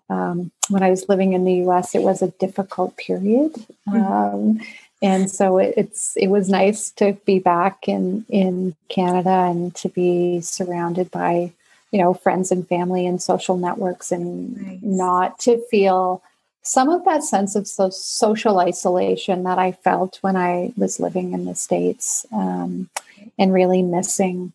um, 0.09 0.51
when 0.69 0.83
I 0.83 0.89
was 0.89 1.09
living 1.09 1.33
in 1.33 1.43
the 1.43 1.65
US, 1.67 1.95
it 1.95 2.01
was 2.01 2.21
a 2.21 2.31
difficult 2.31 2.95
period. 2.95 3.53
Mm-hmm. 3.87 4.01
Um, 4.01 4.61
and 5.01 5.29
so 5.29 5.57
it, 5.57 5.73
it's 5.77 6.15
it 6.15 6.27
was 6.27 6.49
nice 6.49 6.89
to 6.91 7.13
be 7.25 7.39
back 7.39 7.87
in 7.87 8.25
in 8.29 8.75
Canada 8.89 9.47
and 9.49 9.75
to 9.75 9.89
be 9.89 10.41
surrounded 10.41 11.11
by 11.11 11.51
you 11.91 11.99
know 11.99 12.13
friends 12.13 12.51
and 12.51 12.67
family 12.67 13.05
and 13.05 13.21
social 13.21 13.57
networks 13.57 14.11
and 14.11 14.61
nice. 14.61 14.79
not 14.81 15.39
to 15.39 15.61
feel 15.69 16.21
some 16.61 16.89
of 16.89 17.05
that 17.05 17.23
sense 17.23 17.55
of 17.55 17.67
so 17.67 17.89
social 17.91 18.59
isolation 18.59 19.43
that 19.43 19.59
I 19.59 19.71
felt 19.71 20.17
when 20.21 20.35
I 20.35 20.73
was 20.75 20.99
living 20.99 21.33
in 21.33 21.45
the 21.45 21.53
states 21.53 22.25
um, 22.31 22.89
and 23.37 23.53
really 23.53 23.83
missing 23.83 24.51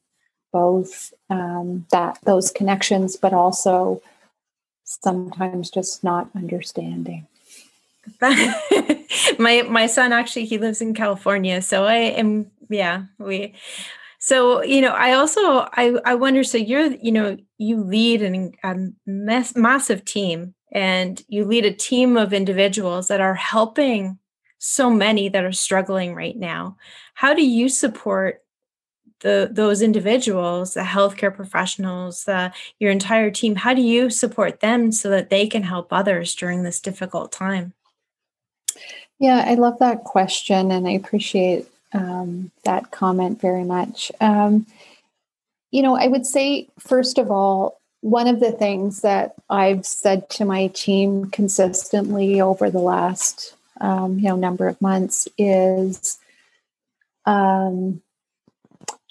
both 0.53 1.14
um, 1.31 1.87
that 1.93 2.19
those 2.25 2.51
connections 2.51 3.16
but 3.16 3.33
also 3.33 4.03
sometimes 4.85 5.71
just 5.71 6.03
not 6.03 6.29
understanding 6.35 7.27
my 9.38 9.62
my 9.62 9.87
son 9.87 10.12
actually 10.12 10.45
he 10.45 10.59
lives 10.59 10.81
in 10.81 10.95
California 10.95 11.62
so 11.62 11.85
I 11.85 11.97
am 11.97 12.51
yeah 12.69 13.05
we 13.19 13.55
so, 14.23 14.63
you 14.63 14.83
know, 14.83 14.91
I 14.91 15.15
also 15.15 15.41
I 15.73 15.99
I 16.05 16.15
wonder. 16.15 16.45
So 16.45 16.59
you're, 16.59 16.93
you 16.93 17.11
know, 17.11 17.39
you 17.57 17.83
lead 17.83 18.21
an, 18.21 18.53
a 18.63 18.77
mass, 19.07 19.57
massive 19.57 20.05
team, 20.05 20.55
and 20.73 21.23
you 21.29 21.47
lead 21.47 21.65
a 21.65 21.73
team 21.73 22.19
of 22.19 22.35
individuals 22.35 23.09
that 23.09 23.23
are 23.23 23.35
helping 23.35 24.19
so 24.59 24.91
many 24.91 25.31
that 25.31 25.43
are 25.43 25.53
struggling 25.53 26.15
right 26.15 26.37
now. 26.37 26.77
How 27.15 27.33
do 27.33 27.43
you 27.43 27.71
support 27.71 28.45
the 29.21 29.49
those 29.51 29.81
individuals, 29.81 30.75
the 30.75 30.83
healthcare 30.83 31.35
professionals, 31.35 32.25
the 32.25 32.53
your 32.79 32.91
entire 32.91 33.31
team? 33.31 33.57
How 33.57 33.73
do 33.73 33.81
you 33.81 34.11
support 34.11 34.61
them 34.61 34.93
so 34.93 35.09
that 35.09 35.31
they 35.31 35.47
can 35.47 35.63
help 35.63 35.95
others 35.95 36.35
during 36.35 36.63
this 36.63 36.79
difficult 36.79 37.33
time? 37.33 37.73
Yeah, 39.19 39.45
I 39.47 39.55
love 39.55 39.79
that 39.79 40.05
question, 40.05 40.71
and 40.71 40.87
I 40.87 40.91
appreciate 40.91 41.67
um, 41.92 42.50
that 42.64 42.90
comment 42.90 43.40
very 43.40 43.64
much. 43.64 44.12
Um, 44.20 44.66
you 45.70 45.83
know, 45.83 45.96
I 45.96 46.07
would 46.09 46.26
say, 46.26 46.68
first 46.79 47.18
of 47.18 47.31
all, 47.31 47.81
one 48.00 48.26
of 48.26 48.40
the 48.40 48.53
things 48.53 49.03
that 49.03 49.35
I've 49.48 49.85
said 49.85 50.31
to 50.31 50.44
my 50.44 50.68
team 50.68 51.26
consistently 51.26 52.40
over 52.40 52.70
the 52.70 52.79
last, 52.79 53.55
um, 53.81 54.18
you 54.18 54.29
know, 54.29 54.37
number 54.37 54.68
of 54.68 54.81
months 54.81 55.29
is 55.37 56.18
um, 57.26 58.00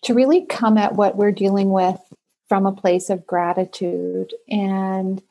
to 0.03 0.13
really 0.13 0.45
come 0.45 0.77
at 0.77 0.95
what 0.95 1.15
we're 1.15 1.31
dealing 1.31 1.69
with 1.69 1.99
from 2.47 2.65
a 2.65 2.71
place 2.71 3.09
of 3.09 3.27
gratitude. 3.27 4.33
And 4.49 5.21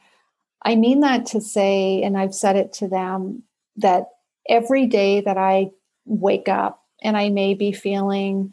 I 0.63 0.77
mean 0.77 1.01
that 1.01 1.27
to 1.27 1.41
say, 1.41 2.03
and 2.03 2.17
I've 2.17 2.35
said 2.35 2.57
it 2.57 2.73
to 2.75 2.89
them, 2.89 3.43
that 3.77 4.09
every 4.49 4.87
day 4.87 5.21
that 5.21 5.37
I 5.37 5.71
wake 6.07 6.49
up 6.49 6.78
and 7.03 7.17
I 7.17 7.29
may 7.29 7.55
be 7.55 7.73
feeling 7.73 8.53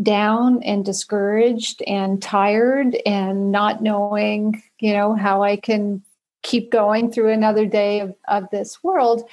down 0.00 0.62
and 0.62 0.84
discouraged 0.84 1.82
and 1.86 2.22
tired 2.22 2.96
and 3.04 3.50
not 3.50 3.82
knowing, 3.82 4.62
you 4.78 4.92
know, 4.92 5.14
how 5.14 5.42
I 5.42 5.56
can 5.56 6.02
keep 6.42 6.70
going 6.70 7.10
through 7.10 7.32
another 7.32 7.66
day 7.66 8.00
of, 8.00 8.14
of 8.28 8.48
this 8.50 8.82
world, 8.82 9.28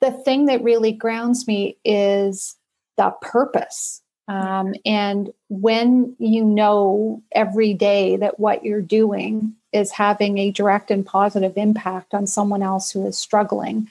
the 0.00 0.10
thing 0.10 0.46
that 0.46 0.62
really 0.62 0.92
grounds 0.92 1.46
me 1.46 1.76
is 1.84 2.56
the 2.96 3.10
purpose. 3.22 4.02
Um, 4.28 4.74
and 4.84 5.32
when 5.48 6.14
you 6.18 6.44
know 6.44 7.22
every 7.32 7.74
day 7.74 8.16
that 8.16 8.38
what 8.38 8.64
you're 8.64 8.82
doing 8.82 9.54
is 9.72 9.90
having 9.90 10.38
a 10.38 10.52
direct 10.52 10.90
and 10.90 11.04
positive 11.04 11.56
impact 11.56 12.14
on 12.14 12.26
someone 12.26 12.62
else 12.62 12.90
who 12.90 13.06
is 13.06 13.18
struggling, 13.18 13.88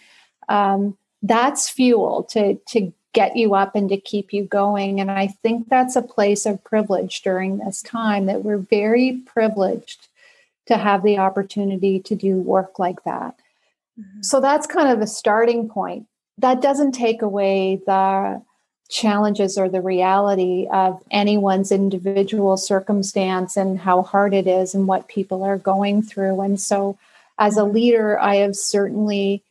um, 0.47 0.97
that's 1.21 1.69
fuel 1.69 2.23
to 2.23 2.55
to 2.69 2.93
get 3.13 3.35
you 3.35 3.55
up 3.55 3.75
and 3.75 3.89
to 3.89 3.97
keep 3.97 4.33
you 4.33 4.43
going. 4.43 4.99
And 4.99 5.09
I 5.09 5.27
think 5.27 5.67
that's 5.67 5.95
a 5.95 6.01
place 6.01 6.45
of 6.45 6.63
privilege 6.63 7.21
during 7.21 7.57
this 7.57 7.81
time 7.81 8.27
that 8.27 8.43
we're 8.43 8.57
very 8.57 9.23
privileged 9.25 10.07
to 10.67 10.77
have 10.77 11.03
the 11.03 11.17
opportunity 11.17 11.99
to 11.99 12.15
do 12.15 12.35
work 12.35 12.77
like 12.77 13.03
that. 13.03 13.35
Mm-hmm. 13.99 14.21
So 14.21 14.39
that's 14.39 14.67
kind 14.67 14.89
of 14.89 15.01
a 15.01 15.07
starting 15.07 15.67
point. 15.69 16.05
that 16.37 16.61
doesn't 16.61 16.93
take 16.93 17.21
away 17.21 17.81
the 17.85 18.41
challenges 18.89 19.57
or 19.57 19.69
the 19.69 19.81
reality 19.81 20.67
of 20.71 21.01
anyone's 21.11 21.71
individual 21.71 22.57
circumstance 22.57 23.57
and 23.57 23.79
how 23.79 24.01
hard 24.01 24.33
it 24.33 24.47
is 24.47 24.73
and 24.73 24.87
what 24.87 25.07
people 25.07 25.43
are 25.43 25.57
going 25.57 26.01
through. 26.01 26.41
And 26.41 26.59
so, 26.59 26.97
as 27.37 27.57
a 27.57 27.63
leader, 27.63 28.19
I 28.19 28.37
have 28.37 28.55
certainly 28.55 29.43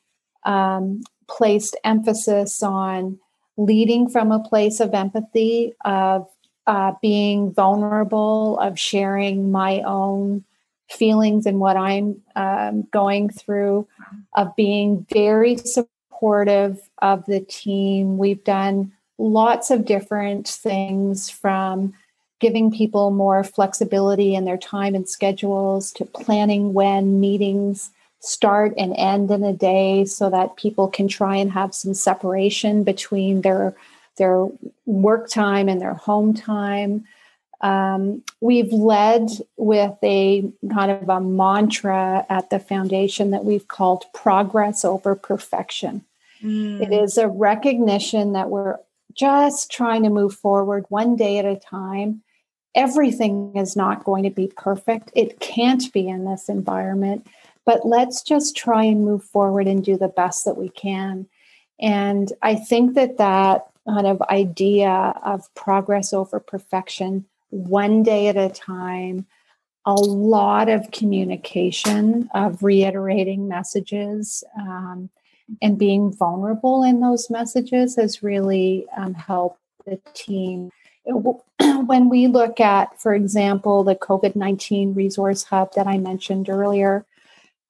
um, 0.44 1.02
placed 1.28 1.76
emphasis 1.84 2.62
on 2.62 3.18
leading 3.58 4.08
from 4.08 4.32
a 4.32 4.38
place 4.38 4.80
of 4.80 4.94
empathy, 4.94 5.74
of 5.84 6.26
uh, 6.66 6.92
being 7.02 7.52
vulnerable, 7.52 8.58
of 8.60 8.78
sharing 8.78 9.50
my 9.50 9.82
own 9.82 10.44
feelings 10.88 11.44
and 11.44 11.60
what 11.60 11.76
I'm 11.76 12.22
um, 12.36 12.82
going 12.90 13.28
through, 13.28 13.86
of 14.34 14.54
being 14.56 15.06
very 15.12 15.56
supportive 15.56 16.78
of 16.98 17.26
the 17.26 17.40
team. 17.40 18.16
We've 18.16 18.42
done 18.44 18.92
lots 19.18 19.70
of 19.70 19.84
different 19.84 20.46
things 20.48 21.28
from 21.28 21.92
giving 22.40 22.70
people 22.70 23.10
more 23.10 23.42
flexibility 23.42 24.34
in 24.34 24.44
their 24.44 24.56
time 24.56 24.94
and 24.94 25.08
schedules 25.08 25.90
to 25.92 26.04
planning 26.04 26.72
when 26.72 27.18
meetings 27.18 27.90
start 28.20 28.74
and 28.76 28.94
end 28.96 29.30
in 29.30 29.44
a 29.44 29.52
day 29.52 30.04
so 30.04 30.28
that 30.30 30.56
people 30.56 30.88
can 30.88 31.08
try 31.08 31.36
and 31.36 31.52
have 31.52 31.74
some 31.74 31.94
separation 31.94 32.84
between 32.84 33.42
their 33.42 33.76
their 34.16 34.48
work 34.84 35.30
time 35.30 35.68
and 35.68 35.80
their 35.80 35.94
home 35.94 36.34
time 36.34 37.04
um, 37.60 38.22
we've 38.40 38.72
led 38.72 39.28
with 39.56 39.96
a 40.04 40.48
kind 40.72 40.90
of 40.92 41.08
a 41.08 41.20
mantra 41.20 42.24
at 42.28 42.50
the 42.50 42.58
foundation 42.60 43.32
that 43.32 43.44
we've 43.44 43.66
called 43.68 44.04
progress 44.12 44.84
over 44.84 45.14
perfection 45.14 46.04
mm. 46.42 46.80
it 46.80 46.92
is 46.92 47.16
a 47.16 47.28
recognition 47.28 48.32
that 48.32 48.50
we're 48.50 48.78
just 49.18 49.70
trying 49.70 50.04
to 50.04 50.10
move 50.10 50.34
forward 50.34 50.86
one 50.88 51.16
day 51.16 51.38
at 51.38 51.44
a 51.44 51.56
time. 51.56 52.22
Everything 52.74 53.52
is 53.56 53.74
not 53.74 54.04
going 54.04 54.22
to 54.22 54.30
be 54.30 54.52
perfect. 54.56 55.10
It 55.14 55.40
can't 55.40 55.92
be 55.92 56.08
in 56.08 56.24
this 56.24 56.48
environment, 56.48 57.26
but 57.68 57.84
let's 57.84 58.22
just 58.22 58.56
try 58.56 58.82
and 58.82 59.04
move 59.04 59.22
forward 59.22 59.66
and 59.66 59.84
do 59.84 59.98
the 59.98 60.08
best 60.08 60.46
that 60.46 60.56
we 60.56 60.70
can. 60.70 61.26
And 61.78 62.32
I 62.40 62.54
think 62.54 62.94
that 62.94 63.18
that 63.18 63.66
kind 63.86 64.06
of 64.06 64.22
idea 64.22 65.12
of 65.22 65.54
progress 65.54 66.14
over 66.14 66.40
perfection, 66.40 67.26
one 67.50 68.02
day 68.02 68.28
at 68.28 68.38
a 68.38 68.48
time, 68.48 69.26
a 69.84 69.92
lot 69.92 70.70
of 70.70 70.90
communication, 70.92 72.30
of 72.34 72.62
reiterating 72.62 73.48
messages, 73.48 74.42
um, 74.58 75.10
and 75.60 75.78
being 75.78 76.10
vulnerable 76.10 76.82
in 76.82 77.00
those 77.00 77.28
messages 77.28 77.96
has 77.96 78.22
really 78.22 78.86
um, 78.96 79.12
helped 79.12 79.60
the 79.84 80.00
team. 80.14 80.70
When 81.84 82.08
we 82.08 82.28
look 82.28 82.60
at, 82.60 82.98
for 82.98 83.14
example, 83.14 83.84
the 83.84 83.94
COVID 83.94 84.36
19 84.36 84.94
resource 84.94 85.42
hub 85.42 85.74
that 85.74 85.86
I 85.86 85.98
mentioned 85.98 86.48
earlier. 86.48 87.04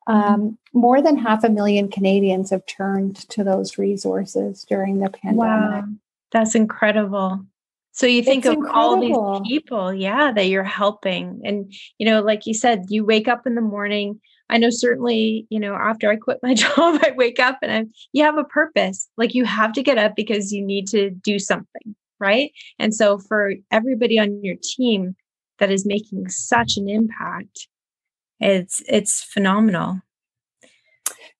Um, 0.08 0.58
more 0.72 1.00
than 1.02 1.18
half 1.18 1.44
a 1.44 1.50
million 1.50 1.90
Canadians 1.90 2.50
have 2.50 2.64
turned 2.66 3.16
to 3.28 3.44
those 3.44 3.78
resources 3.78 4.64
during 4.68 4.98
the 4.98 5.10
pandemic. 5.10 5.38
Wow, 5.38 5.84
that's 6.32 6.54
incredible. 6.54 7.44
So 7.92 8.06
you 8.06 8.22
think 8.22 8.44
it's 8.44 8.48
of 8.48 8.54
incredible. 8.54 9.20
all 9.20 9.40
these 9.40 9.48
people, 9.48 9.92
yeah, 9.92 10.32
that 10.32 10.46
you're 10.46 10.64
helping. 10.64 11.40
And, 11.44 11.72
you 11.98 12.06
know, 12.06 12.22
like 12.22 12.46
you 12.46 12.54
said, 12.54 12.86
you 12.88 13.04
wake 13.04 13.28
up 13.28 13.46
in 13.46 13.54
the 13.54 13.60
morning, 13.60 14.20
I 14.48 14.58
know 14.58 14.70
certainly, 14.70 15.46
you 15.50 15.60
know, 15.60 15.74
after 15.74 16.10
I 16.10 16.16
quit 16.16 16.38
my 16.42 16.54
job, 16.54 17.00
I 17.02 17.12
wake 17.16 17.40
up 17.40 17.58
and 17.60 17.72
I'm, 17.72 17.92
you 18.12 18.24
have 18.24 18.38
a 18.38 18.44
purpose. 18.44 19.08
Like 19.16 19.34
you 19.34 19.44
have 19.44 19.72
to 19.74 19.82
get 19.82 19.98
up 19.98 20.14
because 20.16 20.52
you 20.52 20.64
need 20.64 20.86
to 20.88 21.10
do 21.10 21.38
something. 21.38 21.96
Right. 22.20 22.52
And 22.78 22.94
so 22.94 23.18
for 23.18 23.54
everybody 23.70 24.18
on 24.18 24.42
your 24.42 24.56
team 24.62 25.14
that 25.58 25.70
is 25.70 25.86
making 25.86 26.28
such 26.28 26.76
an 26.76 26.88
impact, 26.88 27.68
it's, 28.40 28.82
it's 28.88 29.22
phenomenal. 29.22 30.02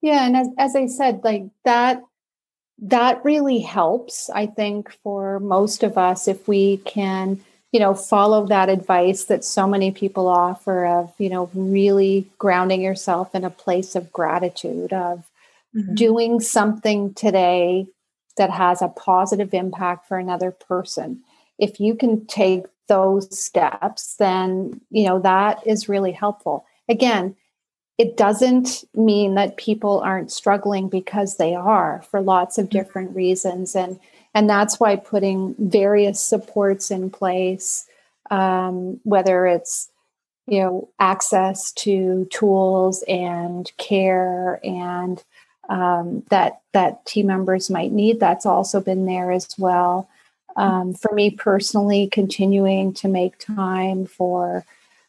Yeah. 0.01 0.27
And 0.27 0.37
as, 0.37 0.49
as 0.59 0.77
I 0.77 0.87
said, 0.87 1.23
like 1.25 1.45
that, 1.65 2.03
that 2.81 3.25
really 3.25 3.61
helps, 3.61 4.31
I 4.31 4.47
think, 4.47 4.93
for 5.03 5.41
most 5.41 5.83
of 5.83 5.99
us 5.99 6.29
if 6.29 6.47
we 6.47 6.77
can 6.79 7.41
you 7.73 7.81
know 7.81 7.95
follow 7.95 8.47
that 8.47 8.69
advice 8.69 9.25
that 9.25 9.45
so 9.45 9.67
many 9.67 9.91
people 9.91 10.27
offer 10.27 10.87
of 10.87 11.13
you 11.19 11.29
know 11.29 11.51
really 11.55 12.27
grounding 12.39 12.81
yourself 12.81 13.35
in 13.35 13.45
a 13.45 13.51
place 13.51 13.95
of 13.95 14.13
gratitude 14.13 14.93
of 14.93 15.25
mm-hmm. 15.75 15.95
doing 15.95 16.41
something 16.41 17.13
today 17.15 17.87
that 18.37 18.51
has 18.51 18.81
a 18.81 18.89
positive 18.89 19.53
impact 19.53 20.07
for 20.09 20.19
another 20.19 20.51
person 20.51 21.21
if 21.59 21.81
you 21.81 21.95
can 21.95 22.25
take 22.27 22.65
those 22.87 23.39
steps 23.39 24.17
then 24.17 24.81
you 24.91 25.07
know 25.07 25.19
that 25.19 25.67
is 25.67 25.89
really 25.89 26.13
helpful 26.13 26.65
again 26.89 27.35
it 27.99 28.17
doesn't 28.17 28.85
mean 28.95 29.35
that 29.35 29.57
people 29.57 30.01
aren't 30.01 30.31
struggling 30.31 30.89
because 30.89 31.37
they 31.37 31.57
are 31.57 32.01
for 32.11 32.21
lots 32.21 32.57
of 32.57 32.67
mm-hmm. 32.67 32.79
different 32.79 33.15
reasons. 33.15 33.75
And 33.75 33.99
and 34.35 34.49
that's 34.49 34.79
why 34.79 34.95
putting 34.95 35.57
various 35.59 36.21
supports 36.21 36.91
in 36.91 37.11
place 37.11 37.87
um, 38.31 39.01
whether 39.03 39.47
it's 39.47 39.91
you 40.47 40.61
know 40.61 40.89
access 40.99 41.73
to 41.73 42.27
tools 42.31 43.03
and 43.09 43.71
care 43.79 44.61
and 44.65 45.25
um, 45.69 46.23
that 46.31 46.61
that 46.73 47.05
team 47.05 47.27
members 47.27 47.69
might 47.69 47.93
need 47.93 48.21
that's 48.21 48.47
also 48.47 48.81
been 48.81 49.07
there 49.07 49.33
as 49.33 49.49
well. 49.59 50.09
Um, 50.57 50.93
for 50.95 51.13
me 51.15 51.31
personally 51.31 52.09
continuing 52.09 52.93
to 52.95 53.09
make 53.09 53.39
time 53.39 54.07
for 54.07 54.65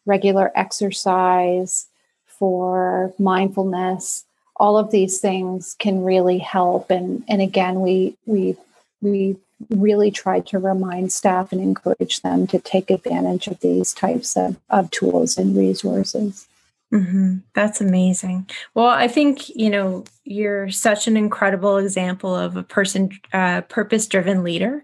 regular 0.05 0.51
exercise 0.55 1.87
for 2.27 3.13
mindfulness 3.19 4.25
all 4.55 4.77
of 4.77 4.91
these 4.91 5.19
things 5.19 5.75
can 5.79 6.03
really 6.03 6.37
help 6.37 6.91
and 6.91 7.23
and 7.27 7.41
again 7.41 7.81
we 7.81 8.15
we 8.25 8.55
we 9.01 9.37
really 9.69 10.11
try 10.11 10.39
to 10.39 10.57
remind 10.59 11.11
staff 11.11 11.51
and 11.51 11.61
encourage 11.61 12.21
them 12.21 12.47
to 12.47 12.59
take 12.59 12.89
advantage 12.89 13.47
of 13.47 13.59
these 13.59 13.93
types 13.93 14.37
of, 14.37 14.57
of 14.69 14.89
tools 14.91 15.37
and 15.37 15.55
resources. 15.57 16.47
Mm-hmm. 16.91 17.37
That's 17.53 17.81
amazing. 17.81 18.49
Well, 18.73 18.87
I 18.87 19.07
think, 19.07 19.47
you 19.49 19.69
know, 19.69 20.05
you're 20.23 20.71
such 20.71 21.07
an 21.07 21.17
incredible 21.17 21.77
example 21.77 22.35
of 22.35 22.57
a 22.57 22.63
person, 22.63 23.11
uh, 23.31 23.61
purpose 23.61 24.07
driven 24.07 24.43
leader. 24.43 24.83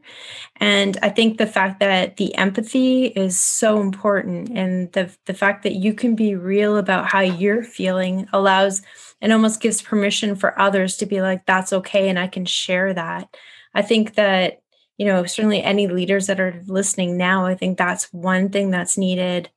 And 0.58 0.99
I 1.01 1.10
think 1.10 1.39
the 1.39 1.47
fact 1.47 1.80
that 1.80 2.18
the 2.18 2.36
empathy 2.36 3.08
is 3.08 3.41
so 3.41 3.82
important 3.82 4.56
and 4.56 4.91
the, 4.91 5.16
the 5.26 5.34
fact 5.34 5.64
that 5.64 5.74
you 5.74 5.95
can 5.95 6.16
be 6.16 6.36
real 6.36 6.78
about 6.78 7.08
how 7.08 7.22
you're 7.22 7.64
feeling 7.64 8.28
allows 8.34 8.84
and 9.20 9.34
almost 9.34 9.60
gives 9.60 9.82
permission 9.82 10.36
for 10.36 10.60
others 10.62 10.97
to 10.97 11.08
be 11.08 11.22
like, 11.22 11.47
that's 11.47 11.74
okay. 11.74 12.08
And 12.08 12.20
I 12.20 12.28
can 12.28 12.45
share 12.45 12.93
that. 12.93 13.36
I 13.74 13.82
think 13.82 14.14
that, 14.14 14.62
you 14.97 15.08
know, 15.08 15.26
certainly 15.26 15.64
any 15.64 15.88
leaders 15.88 16.28
that 16.28 16.39
are 16.39 16.62
listening 16.68 17.18
now, 17.18 17.47
I 17.47 17.56
think 17.56 17.80
that's 17.80 18.14
one 18.14 18.49
thing 18.49 18.70
that's 18.70 18.95
needed 18.95 19.49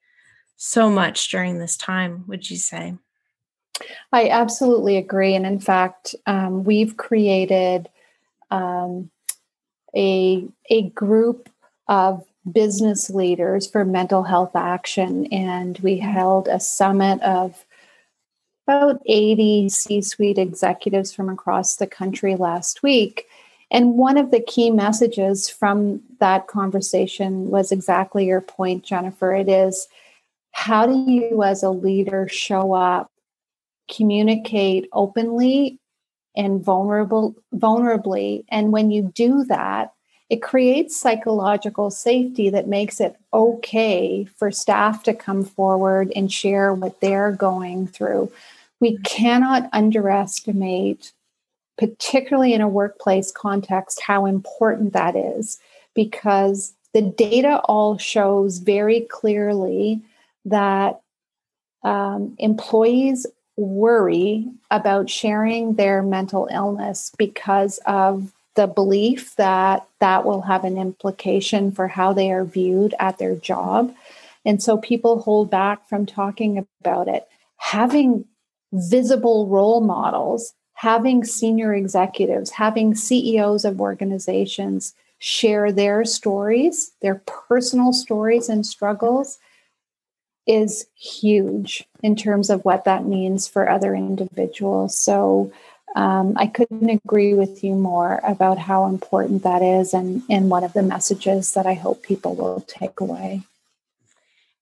so 0.58 0.90
much 0.90 1.30
during 1.30 1.58
this 1.58 1.76
time, 1.76 2.24
would 2.26 2.50
you 2.50 2.56
say? 2.56 2.94
I 4.12 4.28
absolutely 4.28 4.96
agree. 4.96 5.34
And 5.34 5.46
in 5.46 5.60
fact, 5.60 6.14
um, 6.26 6.64
we've 6.64 6.96
created 6.96 7.88
um, 8.50 9.10
a, 9.96 10.46
a 10.68 10.90
group 10.90 11.48
of 11.86 12.24
business 12.50 13.08
leaders 13.08 13.66
for 13.68 13.84
mental 13.84 14.24
health 14.24 14.56
action. 14.56 15.26
And 15.26 15.78
we 15.78 15.98
held 15.98 16.48
a 16.48 16.58
summit 16.58 17.22
of 17.22 17.64
about 18.66 19.00
80 19.06 19.68
C 19.68 20.02
suite 20.02 20.38
executives 20.38 21.14
from 21.14 21.28
across 21.28 21.76
the 21.76 21.86
country 21.86 22.34
last 22.34 22.82
week. 22.82 23.26
And 23.70 23.94
one 23.94 24.18
of 24.18 24.30
the 24.32 24.40
key 24.40 24.70
messages 24.70 25.48
from 25.48 26.02
that 26.18 26.48
conversation 26.48 27.50
was 27.50 27.70
exactly 27.70 28.26
your 28.26 28.40
point, 28.40 28.82
Jennifer. 28.82 29.34
It 29.34 29.48
is 29.48 29.86
how 30.58 30.86
do 30.86 31.04
you, 31.08 31.44
as 31.44 31.62
a 31.62 31.70
leader, 31.70 32.26
show 32.26 32.72
up, 32.72 33.12
communicate 33.88 34.88
openly 34.92 35.78
and 36.36 36.60
vulnerable, 36.60 37.36
vulnerably? 37.54 38.44
And 38.48 38.72
when 38.72 38.90
you 38.90 39.12
do 39.14 39.44
that, 39.44 39.92
it 40.28 40.42
creates 40.42 40.98
psychological 40.98 41.92
safety 41.92 42.50
that 42.50 42.66
makes 42.66 43.00
it 43.00 43.16
okay 43.32 44.24
for 44.24 44.50
staff 44.50 45.04
to 45.04 45.14
come 45.14 45.44
forward 45.44 46.12
and 46.16 46.30
share 46.30 46.74
what 46.74 47.00
they're 47.00 47.32
going 47.32 47.86
through. 47.86 48.30
We 48.80 48.98
cannot 48.98 49.70
underestimate 49.72 51.12
particularly 51.78 52.52
in 52.52 52.60
a 52.60 52.68
workplace 52.68 53.30
context, 53.30 54.02
how 54.04 54.26
important 54.26 54.92
that 54.92 55.14
is 55.14 55.60
because 55.94 56.74
the 56.92 57.02
data 57.02 57.60
all 57.66 57.96
shows 57.96 58.58
very 58.58 59.02
clearly 59.02 60.02
that 60.44 61.00
um, 61.82 62.34
employees 62.38 63.26
worry 63.56 64.48
about 64.70 65.10
sharing 65.10 65.74
their 65.74 66.02
mental 66.02 66.48
illness 66.50 67.12
because 67.18 67.78
of 67.86 68.32
the 68.54 68.66
belief 68.66 69.36
that 69.36 69.86
that 70.00 70.24
will 70.24 70.42
have 70.42 70.64
an 70.64 70.78
implication 70.78 71.70
for 71.70 71.88
how 71.88 72.12
they 72.12 72.30
are 72.32 72.44
viewed 72.44 72.94
at 72.98 73.18
their 73.18 73.36
job. 73.36 73.94
And 74.44 74.62
so 74.62 74.78
people 74.78 75.20
hold 75.20 75.50
back 75.50 75.88
from 75.88 76.06
talking 76.06 76.66
about 76.80 77.08
it. 77.08 77.28
Having 77.58 78.24
visible 78.72 79.46
role 79.46 79.80
models, 79.80 80.54
having 80.74 81.24
senior 81.24 81.74
executives, 81.74 82.50
having 82.50 82.94
CEOs 82.94 83.64
of 83.64 83.80
organizations 83.80 84.94
share 85.18 85.72
their 85.72 86.04
stories, 86.04 86.92
their 87.02 87.22
personal 87.26 87.92
stories 87.92 88.48
and 88.48 88.64
struggles 88.64 89.38
is 90.48 90.86
huge 90.96 91.86
in 92.02 92.16
terms 92.16 92.50
of 92.50 92.64
what 92.64 92.84
that 92.84 93.04
means 93.04 93.46
for 93.46 93.68
other 93.68 93.94
individuals. 93.94 94.98
So 94.98 95.52
um, 95.94 96.34
I 96.36 96.46
couldn't 96.46 96.88
agree 96.88 97.34
with 97.34 97.62
you 97.62 97.74
more 97.74 98.20
about 98.24 98.58
how 98.58 98.86
important 98.86 99.42
that 99.42 99.62
is 99.62 99.92
and, 99.92 100.22
and 100.28 100.50
one 100.50 100.64
of 100.64 100.72
the 100.72 100.82
messages 100.82 101.54
that 101.54 101.66
I 101.66 101.74
hope 101.74 102.02
people 102.02 102.34
will 102.34 102.62
take 102.66 103.00
away. 103.00 103.42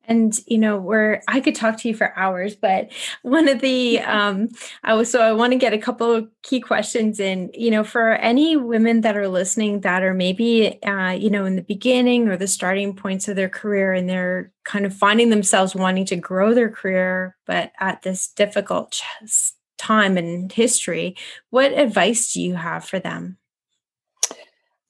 And 0.09 0.38
you 0.46 0.59
know, 0.59 0.76
we're 0.76 1.20
I 1.28 1.40
could 1.40 1.54
talk 1.54 1.78
to 1.78 1.88
you 1.88 1.94
for 1.94 2.16
hours, 2.16 2.54
but 2.54 2.90
one 3.22 3.48
of 3.48 3.61
the 3.61 4.00
um, 4.00 4.48
I 4.84 4.94
was 4.94 5.11
so 5.11 5.20
I 5.20 5.32
want 5.32 5.52
to 5.52 5.59
get 5.59 5.72
a 5.72 5.78
couple 5.78 6.12
of 6.12 6.28
key 6.42 6.61
questions 6.61 7.18
in. 7.18 7.50
You 7.54 7.70
know, 7.70 7.84
for 7.84 8.12
any 8.12 8.57
women 8.57 9.00
that 9.02 9.16
are 9.16 9.28
listening 9.28 9.80
that 9.80 10.02
are 10.02 10.14
maybe 10.14 10.82
uh, 10.82 11.11
you 11.11 11.30
know 11.30 11.44
in 11.44 11.57
the 11.57 11.62
beginning 11.62 12.28
or 12.28 12.36
the 12.36 12.46
starting 12.46 12.94
points 12.94 13.28
of 13.28 13.36
their 13.36 13.48
career, 13.48 13.92
and 13.92 14.09
they're 14.09 14.52
kind 14.64 14.86
of 14.86 14.94
finding 14.94 15.30
themselves 15.30 15.74
wanting 15.74 16.04
to 16.07 16.16
grow 16.16 16.54
their 16.54 16.70
career, 16.70 17.36
but 17.46 17.72
at 17.78 18.02
this 18.02 18.28
difficult 18.28 19.00
time 19.78 20.16
in 20.18 20.50
history, 20.50 21.16
what 21.50 21.72
advice 21.72 22.32
do 22.32 22.40
you 22.40 22.54
have 22.54 22.84
for 22.84 22.98
them? 22.98 23.38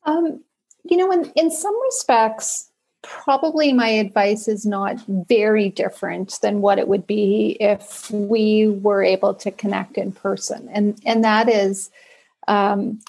Um, 0.04 0.44
you 0.84 0.96
know, 0.96 1.10
in 1.10 1.32
in 1.36 1.50
some 1.50 1.74
respects 1.82 2.70
probably 3.09 3.72
my 3.72 3.88
advice 3.88 4.48
is 4.48 4.66
not 4.66 4.98
very 5.07 5.70
different 5.70 6.38
than 6.42 6.61
what 6.61 6.78
it 6.78 6.88
would 6.88 7.07
be 7.07 7.57
if 7.61 8.11
we 8.11 8.68
were 8.68 9.02
able 9.02 9.34
to 9.34 9.50
connect 9.50 9.98
in 9.98 10.12
person. 10.12 10.68
And 10.72 11.00
and 11.04 11.24
that 11.24 11.48
is 11.48 11.90
um, 12.48 13.00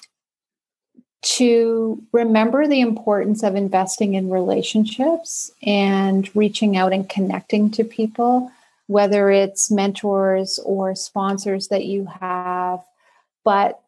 to 1.22 2.02
remember 2.12 2.66
the 2.66 2.80
importance 2.80 3.42
of 3.42 3.56
investing 3.56 4.14
in 4.14 4.30
relationships 4.30 5.50
and 5.62 6.34
reaching 6.36 6.76
out 6.76 6.92
and 6.92 7.08
connecting 7.08 7.70
to 7.72 7.84
people 7.84 8.50
whether 8.88 9.30
it's 9.30 9.70
mentors 9.70 10.58
or 10.64 10.94
sponsors 10.94 11.68
that 11.68 11.84
you 11.84 12.06
have. 12.20 12.80
But 13.44 13.80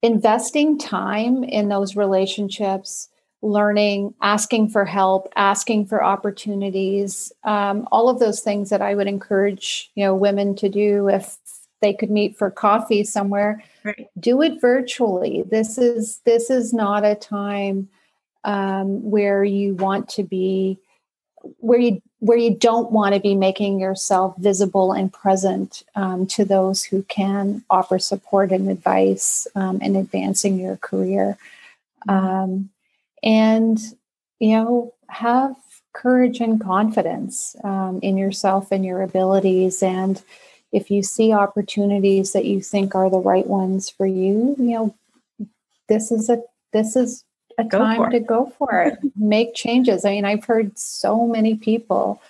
investing 0.00 0.78
time 0.78 1.44
in 1.44 1.68
those 1.68 1.96
relationships 1.96 3.08
learning, 3.42 4.14
asking 4.20 4.68
for 4.68 4.84
help, 4.84 5.32
asking 5.36 5.86
for 5.86 6.02
opportunities, 6.02 7.32
um, 7.44 7.86
all 7.92 8.08
of 8.08 8.18
those 8.18 8.40
things 8.40 8.70
that 8.70 8.82
I 8.82 8.94
would 8.94 9.06
encourage 9.06 9.90
you 9.94 10.04
know 10.04 10.14
women 10.14 10.54
to 10.56 10.68
do 10.68 11.08
if 11.08 11.36
they 11.80 11.94
could 11.94 12.10
meet 12.10 12.36
for 12.36 12.50
coffee 12.50 13.04
somewhere. 13.04 13.62
Right. 13.84 14.08
Do 14.18 14.42
it 14.42 14.60
virtually. 14.60 15.44
This 15.48 15.78
is 15.78 16.20
this 16.24 16.50
is 16.50 16.72
not 16.72 17.04
a 17.04 17.14
time 17.14 17.88
um, 18.44 19.02
where 19.02 19.44
you 19.44 19.74
want 19.74 20.08
to 20.10 20.24
be 20.24 20.78
where 21.58 21.78
you 21.78 22.02
where 22.20 22.38
you 22.38 22.54
don't 22.54 22.90
want 22.90 23.14
to 23.14 23.20
be 23.20 23.36
making 23.36 23.78
yourself 23.78 24.36
visible 24.38 24.92
and 24.92 25.12
present 25.12 25.84
um, 25.94 26.26
to 26.26 26.44
those 26.44 26.82
who 26.82 27.02
can 27.04 27.64
offer 27.70 27.98
support 27.98 28.50
and 28.50 28.68
advice 28.68 29.46
um, 29.54 29.80
in 29.80 29.94
advancing 29.94 30.58
your 30.58 30.76
career. 30.78 31.38
Mm-hmm. 32.08 32.26
Um, 32.26 32.70
and 33.22 33.78
you 34.38 34.56
know 34.56 34.94
have 35.08 35.56
courage 35.92 36.40
and 36.40 36.60
confidence 36.60 37.56
um, 37.64 37.98
in 38.02 38.16
yourself 38.16 38.70
and 38.70 38.84
your 38.84 39.02
abilities. 39.02 39.82
And 39.82 40.22
if 40.70 40.90
you 40.90 41.02
see 41.02 41.32
opportunities 41.32 42.32
that 42.32 42.44
you 42.44 42.60
think 42.60 42.94
are 42.94 43.10
the 43.10 43.18
right 43.18 43.46
ones 43.46 43.88
for 43.88 44.06
you 44.06 44.54
you 44.58 44.70
know 44.70 44.94
this 45.88 46.12
is 46.12 46.28
a 46.28 46.42
this 46.72 46.94
is 46.94 47.24
a 47.56 47.64
go 47.64 47.78
time 47.78 48.10
to 48.10 48.20
go 48.20 48.52
for 48.58 48.82
it. 48.82 48.98
Make 49.16 49.54
changes. 49.54 50.04
I 50.04 50.10
mean 50.10 50.24
i've 50.24 50.44
heard 50.44 50.78
so 50.78 51.26
many 51.26 51.54
people 51.54 52.20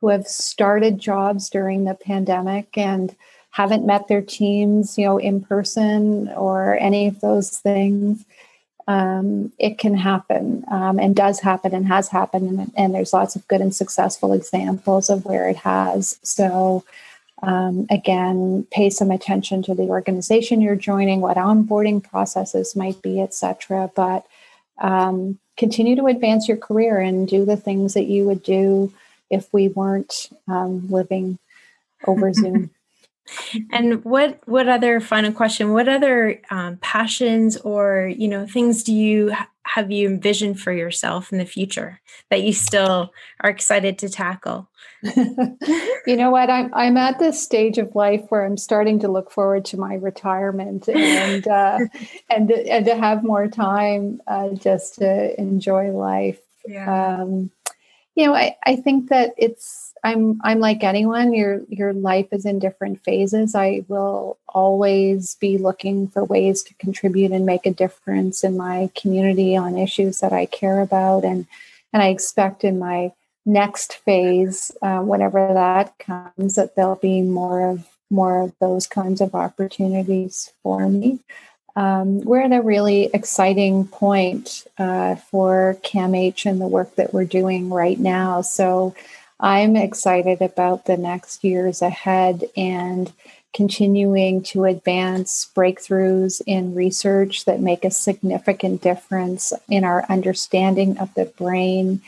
who 0.00 0.08
have 0.08 0.26
started 0.26 0.98
jobs 0.98 1.50
during 1.50 1.84
the 1.84 1.94
pandemic 1.94 2.78
and 2.78 3.14
haven't 3.50 3.84
met 3.84 4.06
their 4.06 4.22
teams 4.22 4.96
you 4.96 5.04
know 5.04 5.18
in 5.18 5.42
person 5.42 6.28
or 6.28 6.78
any 6.78 7.08
of 7.08 7.20
those 7.20 7.58
things 7.58 8.24
um, 8.88 9.52
it 9.58 9.76
can 9.76 9.94
happen 9.94 10.64
um, 10.70 10.98
and 10.98 11.14
does 11.14 11.40
happen 11.40 11.74
and 11.74 11.86
has 11.86 12.08
happened. 12.08 12.48
And, 12.48 12.72
and, 12.74 12.94
there's 12.94 13.12
lots 13.12 13.36
of 13.36 13.46
good 13.46 13.60
and 13.60 13.74
successful 13.74 14.32
examples 14.32 15.10
of 15.10 15.26
where 15.26 15.46
it 15.46 15.58
has. 15.58 16.18
So, 16.22 16.84
um, 17.42 17.86
again, 17.90 18.66
pay 18.70 18.88
some 18.88 19.10
attention 19.10 19.62
to 19.64 19.74
the 19.74 19.84
organization 19.84 20.62
you're 20.62 20.74
joining, 20.74 21.20
what 21.20 21.36
onboarding 21.36 22.02
processes 22.02 22.74
might 22.74 23.02
be, 23.02 23.20
etc. 23.20 23.92
But 23.94 24.26
um, 24.78 25.38
continue 25.58 25.94
to 25.96 26.06
advance 26.06 26.48
your 26.48 26.56
career 26.56 26.98
and 26.98 27.28
do 27.28 27.44
the 27.44 27.58
things 27.58 27.92
that 27.92 28.06
you 28.06 28.24
would 28.24 28.42
do 28.42 28.90
if 29.28 29.52
we 29.52 29.68
weren't 29.68 30.30
um, 30.48 30.88
living 30.88 31.38
over 32.06 32.32
Zoom. 32.32 32.70
And 33.70 34.04
what 34.04 34.40
what 34.46 34.68
other 34.68 35.00
final 35.00 35.32
question? 35.32 35.72
What 35.72 35.88
other 35.88 36.40
um, 36.50 36.78
passions 36.78 37.56
or 37.58 38.12
you 38.16 38.28
know 38.28 38.46
things 38.46 38.82
do 38.82 38.94
you 38.94 39.34
have 39.64 39.90
you 39.90 40.08
envisioned 40.08 40.58
for 40.60 40.72
yourself 40.72 41.30
in 41.30 41.38
the 41.38 41.44
future 41.44 42.00
that 42.30 42.42
you 42.42 42.52
still 42.52 43.12
are 43.40 43.50
excited 43.50 43.98
to 43.98 44.08
tackle? 44.08 44.68
you 45.02 46.16
know 46.16 46.30
what? 46.30 46.50
I'm 46.50 46.72
I'm 46.74 46.96
at 46.96 47.18
this 47.18 47.42
stage 47.42 47.78
of 47.78 47.94
life 47.94 48.24
where 48.30 48.44
I'm 48.44 48.56
starting 48.56 48.98
to 49.00 49.08
look 49.08 49.30
forward 49.30 49.64
to 49.66 49.76
my 49.76 49.94
retirement 49.94 50.88
and 50.88 51.46
uh, 51.46 51.78
and 52.30 52.50
and 52.50 52.84
to 52.86 52.96
have 52.96 53.22
more 53.22 53.48
time 53.48 54.20
uh, 54.26 54.50
just 54.50 54.96
to 54.96 55.38
enjoy 55.40 55.90
life. 55.90 56.40
Yeah. 56.66 57.20
Um, 57.20 57.50
you 58.18 58.26
know, 58.26 58.34
I, 58.34 58.56
I 58.66 58.74
think 58.74 59.10
that 59.10 59.32
it's 59.38 59.94
I'm 60.02 60.40
I'm 60.42 60.58
like 60.58 60.82
anyone. 60.82 61.32
Your 61.32 61.60
your 61.68 61.92
life 61.92 62.26
is 62.32 62.44
in 62.44 62.58
different 62.58 63.04
phases. 63.04 63.54
I 63.54 63.84
will 63.86 64.38
always 64.48 65.36
be 65.36 65.56
looking 65.56 66.08
for 66.08 66.24
ways 66.24 66.64
to 66.64 66.74
contribute 66.74 67.30
and 67.30 67.46
make 67.46 67.64
a 67.64 67.72
difference 67.72 68.42
in 68.42 68.56
my 68.56 68.90
community 69.00 69.56
on 69.56 69.78
issues 69.78 70.18
that 70.18 70.32
I 70.32 70.46
care 70.46 70.80
about, 70.80 71.24
and 71.24 71.46
and 71.92 72.02
I 72.02 72.08
expect 72.08 72.64
in 72.64 72.80
my 72.80 73.12
next 73.46 73.94
phase, 73.94 74.72
uh, 74.82 74.98
whenever 74.98 75.54
that 75.54 75.96
comes, 76.00 76.56
that 76.56 76.74
there'll 76.74 76.96
be 76.96 77.22
more 77.22 77.70
of 77.70 77.86
more 78.10 78.42
of 78.42 78.52
those 78.60 78.88
kinds 78.88 79.20
of 79.20 79.36
opportunities 79.36 80.52
for 80.64 80.88
me. 80.88 81.20
Um, 81.78 82.22
we're 82.22 82.40
at 82.40 82.50
a 82.50 82.60
really 82.60 83.08
exciting 83.14 83.86
point 83.86 84.66
uh, 84.78 85.14
for 85.14 85.78
CAMH 85.84 86.44
and 86.44 86.60
the 86.60 86.66
work 86.66 86.96
that 86.96 87.14
we're 87.14 87.24
doing 87.24 87.70
right 87.70 88.00
now. 88.00 88.40
So 88.40 88.96
I'm 89.38 89.76
excited 89.76 90.42
about 90.42 90.86
the 90.86 90.96
next 90.96 91.44
years 91.44 91.80
ahead 91.80 92.42
and 92.56 93.12
continuing 93.54 94.42
to 94.42 94.64
advance 94.64 95.52
breakthroughs 95.54 96.42
in 96.48 96.74
research 96.74 97.44
that 97.44 97.60
make 97.60 97.84
a 97.84 97.92
significant 97.92 98.82
difference 98.82 99.52
in 99.68 99.84
our 99.84 100.04
understanding 100.08 100.98
of 100.98 101.14
the 101.14 101.26
brain 101.26 102.02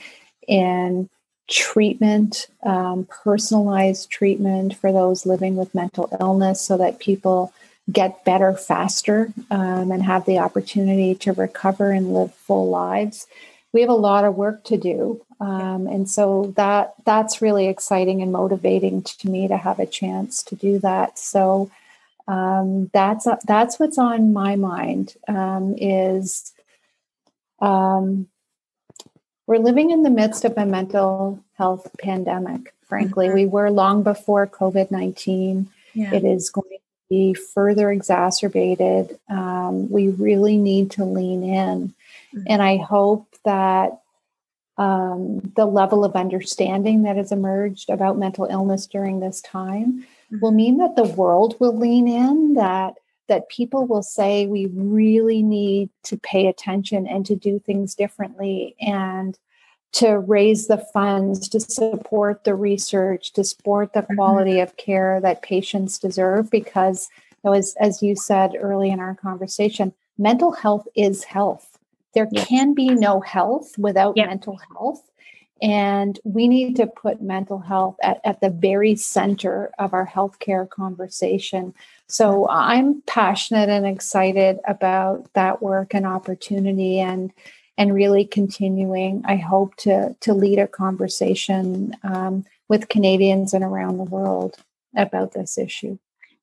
in 0.48 1.08
treatment, 1.48 2.48
um, 2.64 3.06
personalized 3.22 4.10
treatment 4.10 4.74
for 4.74 4.90
those 4.90 5.26
living 5.26 5.54
with 5.54 5.76
mental 5.76 6.08
illness 6.20 6.60
so 6.60 6.76
that 6.76 6.98
people 6.98 7.52
get 7.90 8.24
better 8.24 8.52
faster 8.54 9.32
um, 9.50 9.90
and 9.90 10.02
have 10.02 10.26
the 10.26 10.38
opportunity 10.38 11.14
to 11.14 11.32
recover 11.32 11.90
and 11.90 12.12
live 12.12 12.34
full 12.34 12.68
lives. 12.68 13.26
We 13.72 13.80
have 13.80 13.90
a 13.90 13.94
lot 13.94 14.24
of 14.24 14.34
work 14.34 14.64
to 14.64 14.76
do 14.76 15.24
um, 15.40 15.86
and 15.86 16.08
so 16.08 16.52
that 16.56 16.94
that's 17.04 17.40
really 17.40 17.66
exciting 17.68 18.20
and 18.20 18.30
motivating 18.30 19.02
to 19.02 19.30
me 19.30 19.48
to 19.48 19.56
have 19.56 19.78
a 19.78 19.86
chance 19.86 20.42
to 20.44 20.54
do 20.54 20.78
that. 20.80 21.18
So 21.18 21.70
um, 22.28 22.90
that's 22.92 23.26
that's 23.46 23.80
what's 23.80 23.96
on 23.96 24.34
my 24.34 24.56
mind 24.56 25.14
um, 25.28 25.74
is 25.78 26.52
um, 27.60 28.28
we're 29.46 29.58
living 29.58 29.90
in 29.90 30.02
the 30.02 30.10
midst 30.10 30.44
of 30.44 30.56
a 30.58 30.66
mental 30.66 31.42
health 31.54 31.88
pandemic. 31.98 32.74
Frankly, 32.86 33.26
mm-hmm. 33.26 33.34
we 33.34 33.46
were 33.46 33.70
long 33.70 34.02
before 34.02 34.46
COVID 34.46 34.90
nineteen. 34.90 35.70
Yeah. 35.94 36.14
It 36.14 36.24
is 36.24 36.50
going 36.50 36.79
be 37.10 37.34
further 37.34 37.90
exacerbated. 37.90 39.18
Um, 39.28 39.90
we 39.90 40.08
really 40.08 40.56
need 40.56 40.92
to 40.92 41.04
lean 41.04 41.42
in, 41.42 41.94
mm-hmm. 42.34 42.42
and 42.46 42.62
I 42.62 42.78
hope 42.78 43.26
that 43.44 44.00
um, 44.78 45.52
the 45.56 45.66
level 45.66 46.04
of 46.04 46.16
understanding 46.16 47.02
that 47.02 47.16
has 47.16 47.32
emerged 47.32 47.90
about 47.90 48.16
mental 48.16 48.46
illness 48.46 48.86
during 48.86 49.20
this 49.20 49.42
time 49.42 50.06
will 50.30 50.50
mm-hmm. 50.50 50.56
mean 50.56 50.78
that 50.78 50.96
the 50.96 51.04
world 51.04 51.56
will 51.60 51.76
lean 51.76 52.08
in, 52.08 52.54
that 52.54 52.94
that 53.30 53.48
people 53.48 53.86
will 53.86 54.02
say 54.02 54.46
we 54.46 54.66
really 54.66 55.40
need 55.40 55.88
to 56.02 56.16
pay 56.18 56.48
attention 56.48 57.06
and 57.06 57.24
to 57.24 57.36
do 57.36 57.60
things 57.60 57.94
differently 57.94 58.74
and 58.80 59.38
to 59.92 60.18
raise 60.18 60.66
the 60.66 60.78
funds 60.92 61.48
to 61.48 61.60
support 61.60 62.44
the 62.44 62.54
research 62.54 63.32
to 63.32 63.44
support 63.44 63.92
the 63.92 64.00
mm-hmm. 64.00 64.14
quality 64.14 64.52
mm-hmm. 64.52 64.62
of 64.62 64.76
care 64.76 65.20
that 65.20 65.42
patients 65.42 65.98
deserve 65.98 66.50
because 66.50 67.08
you 67.42 67.50
know, 67.50 67.56
as, 67.56 67.74
as 67.80 68.02
you 68.02 68.14
said 68.14 68.52
early 68.58 68.90
in 68.90 69.00
our 69.00 69.14
conversation 69.14 69.92
mental 70.18 70.52
health 70.52 70.86
is 70.94 71.24
health 71.24 71.78
there 72.14 72.28
yeah. 72.32 72.44
can 72.44 72.74
be 72.74 72.88
no 72.88 73.20
health 73.20 73.76
without 73.78 74.16
yeah. 74.16 74.26
mental 74.26 74.58
health 74.72 75.10
and 75.62 76.18
we 76.24 76.48
need 76.48 76.76
to 76.76 76.86
put 76.86 77.20
mental 77.20 77.58
health 77.58 77.96
at, 78.02 78.20
at 78.24 78.40
the 78.40 78.50
very 78.50 78.96
center 78.96 79.70
of 79.78 79.92
our 79.92 80.06
healthcare 80.06 80.68
conversation. 80.68 81.74
So 82.06 82.48
I'm 82.48 83.02
passionate 83.02 83.68
and 83.68 83.86
excited 83.86 84.58
about 84.66 85.30
that 85.34 85.60
work 85.60 85.94
and 85.94 86.06
opportunity 86.06 86.98
and 86.98 87.32
and 87.80 87.94
really 87.94 88.26
continuing, 88.26 89.22
I 89.24 89.36
hope 89.36 89.74
to 89.76 90.14
to 90.20 90.34
lead 90.34 90.58
a 90.58 90.68
conversation 90.68 91.96
um, 92.02 92.44
with 92.68 92.90
Canadians 92.90 93.54
and 93.54 93.64
around 93.64 93.96
the 93.96 94.04
world 94.04 94.56
about 94.94 95.32
this 95.32 95.56
issue. 95.56 95.98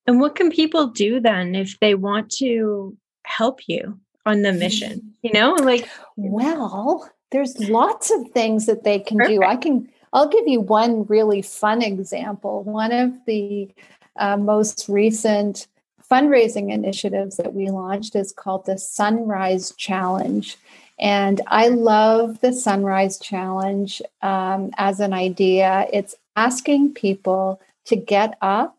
And 0.07 0.19
what 0.19 0.35
can 0.35 0.49
people 0.49 0.87
do 0.87 1.19
then 1.19 1.53
if 1.53 1.79
they 1.79 1.93
want 1.93 2.31
to 2.37 2.97
help 3.23 3.67
you 3.67 3.99
on 4.25 4.41
the 4.41 4.51
mission? 4.51 5.13
You 5.21 5.31
know, 5.31 5.53
like 5.53 5.87
well, 6.15 7.07
there's 7.29 7.69
lots 7.69 8.09
of 8.09 8.31
things 8.31 8.65
that 8.65 8.83
they 8.83 8.97
can 8.97 9.17
Perfect. 9.17 9.39
do. 9.39 9.45
I 9.45 9.57
can 9.57 9.87
I'll 10.13 10.29
give 10.29 10.47
you 10.47 10.61
one 10.61 11.05
really 11.05 11.43
fun 11.43 11.83
example. 11.83 12.63
One 12.63 12.91
of 12.91 13.13
the 13.27 13.69
uh, 14.15 14.37
most 14.37 14.89
recent 14.89 15.67
fundraising 16.09 16.71
initiatives 16.71 17.37
that 17.37 17.53
we 17.53 17.69
launched 17.69 18.15
is 18.15 18.31
called 18.31 18.65
the 18.65 18.77
Sunrise 18.77 19.73
Challenge. 19.77 20.57
And 20.99 21.41
I 21.47 21.67
love 21.67 22.39
the 22.41 22.53
Sunrise 22.53 23.19
Challenge 23.19 24.01
um, 24.21 24.71
as 24.77 24.99
an 24.99 25.13
idea. 25.13 25.87
It's 25.93 26.15
asking 26.35 26.93
people 26.93 27.61
to 27.85 27.95
get 27.95 28.37
up 28.41 28.77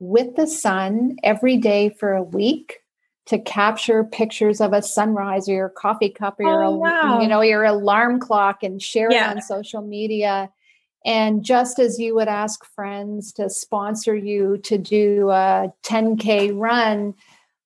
with 0.00 0.36
the 0.36 0.46
sun 0.46 1.16
every 1.22 1.56
day 1.56 1.90
for 1.90 2.14
a 2.14 2.22
week 2.22 2.80
to 3.26 3.38
capture 3.38 4.04
pictures 4.04 4.60
of 4.60 4.72
a 4.72 4.80
sunrise 4.80 5.48
or 5.48 5.52
your 5.52 5.68
coffee 5.68 6.08
cup 6.08 6.40
or 6.40 6.44
your 6.44 6.64
oh, 6.64 6.70
wow. 6.70 7.20
you 7.20 7.28
know 7.28 7.42
your 7.42 7.64
alarm 7.64 8.18
clock 8.20 8.62
and 8.62 8.80
share 8.82 9.12
yeah. 9.12 9.30
it 9.30 9.36
on 9.36 9.42
social 9.42 9.82
media 9.82 10.50
and 11.08 11.42
just 11.42 11.78
as 11.78 11.98
you 11.98 12.14
would 12.14 12.28
ask 12.28 12.66
friends 12.74 13.32
to 13.32 13.48
sponsor 13.48 14.14
you 14.14 14.58
to 14.58 14.76
do 14.76 15.30
a 15.30 15.72
10k 15.82 16.52
run 16.54 17.14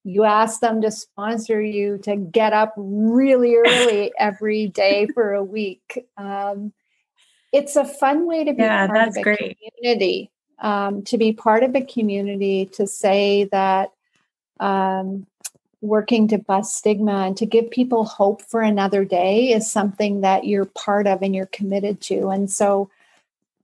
you 0.05 0.25
ask 0.25 0.61
them 0.61 0.81
to 0.81 0.91
sponsor 0.91 1.61
you 1.61 1.99
to 1.99 2.17
get 2.17 2.53
up 2.53 2.73
really 2.77 3.57
early 3.57 4.13
every 4.19 4.69
day 4.69 5.09
for 5.13 5.35
a 5.35 5.45
week 5.45 6.07
um, 6.17 6.73
it's 7.53 7.77
a 7.77 7.85
fun 7.85 8.27
way 8.27 8.45
to 8.45 8.53
be 8.55 8.63
yeah, 8.63 8.87
part 8.87 9.09
of 9.09 9.17
a 9.17 9.23
great. 9.23 9.59
community 9.59 10.31
um, 10.61 11.03
to 11.03 11.19
be 11.19 11.33
part 11.33 11.65
of 11.65 11.75
a 11.75 11.85
community 11.85 12.67
to 12.67 12.87
say 12.87 13.49
that 13.51 13.91
um, 14.61 15.27
working 15.81 16.29
to 16.29 16.39
bust 16.39 16.77
stigma 16.77 17.27
and 17.27 17.37
to 17.37 17.45
give 17.45 17.69
people 17.71 18.05
hope 18.05 18.41
for 18.43 18.63
another 18.63 19.05
day 19.05 19.53
is 19.53 19.71
something 19.71 20.21
that 20.21 20.47
you're 20.47 20.65
part 20.65 21.09
of 21.09 21.21
and 21.23 21.35
you're 21.35 21.47
committed 21.47 22.01
to. 22.01 22.29
And 22.29 22.49
so 22.49 22.89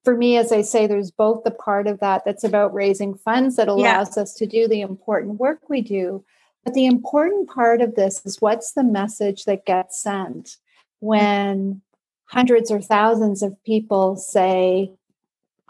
for 0.09 0.17
me, 0.17 0.39
as 0.39 0.53
I 0.53 0.63
say, 0.63 0.87
there's 0.87 1.11
both 1.11 1.45
the 1.45 1.51
part 1.51 1.87
of 1.87 2.01
that 2.01 2.25
that's 2.25 2.43
about 2.43 2.73
raising 2.73 3.15
funds 3.15 3.57
that 3.57 3.69
allows 3.69 4.17
yeah. 4.17 4.23
us 4.23 4.33
to 4.37 4.47
do 4.47 4.67
the 4.67 4.81
important 4.81 5.39
work 5.39 5.69
we 5.69 5.83
do. 5.83 6.25
But 6.65 6.73
the 6.73 6.87
important 6.87 7.51
part 7.51 7.83
of 7.83 7.95
this 7.95 8.25
is 8.25 8.41
what's 8.41 8.73
the 8.73 8.85
message 8.85 9.45
that 9.45 9.67
gets 9.67 10.01
sent 10.03 10.57
when 11.01 11.83
hundreds 12.25 12.71
or 12.71 12.81
thousands 12.81 13.43
of 13.43 13.63
people 13.65 14.17
say, 14.17 14.93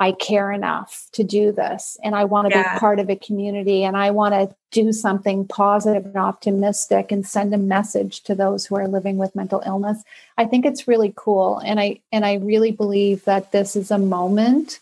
I 0.00 0.12
care 0.12 0.52
enough 0.52 1.08
to 1.12 1.24
do 1.24 1.50
this 1.50 1.98
and 2.04 2.14
I 2.14 2.24
want 2.24 2.50
to 2.50 2.56
yeah. 2.56 2.74
be 2.74 2.78
part 2.78 3.00
of 3.00 3.10
a 3.10 3.16
community 3.16 3.82
and 3.82 3.96
I 3.96 4.12
want 4.12 4.34
to 4.34 4.54
do 4.70 4.92
something 4.92 5.46
positive 5.46 6.06
and 6.06 6.16
optimistic 6.16 7.10
and 7.10 7.26
send 7.26 7.52
a 7.52 7.58
message 7.58 8.22
to 8.24 8.34
those 8.34 8.64
who 8.64 8.76
are 8.76 8.86
living 8.86 9.16
with 9.16 9.34
mental 9.34 9.62
illness. 9.66 10.04
I 10.36 10.44
think 10.44 10.64
it's 10.64 10.86
really 10.86 11.12
cool 11.16 11.58
and 11.58 11.80
I 11.80 12.00
and 12.12 12.24
I 12.24 12.34
really 12.34 12.70
believe 12.70 13.24
that 13.24 13.50
this 13.50 13.74
is 13.74 13.90
a 13.90 13.98
moment 13.98 14.78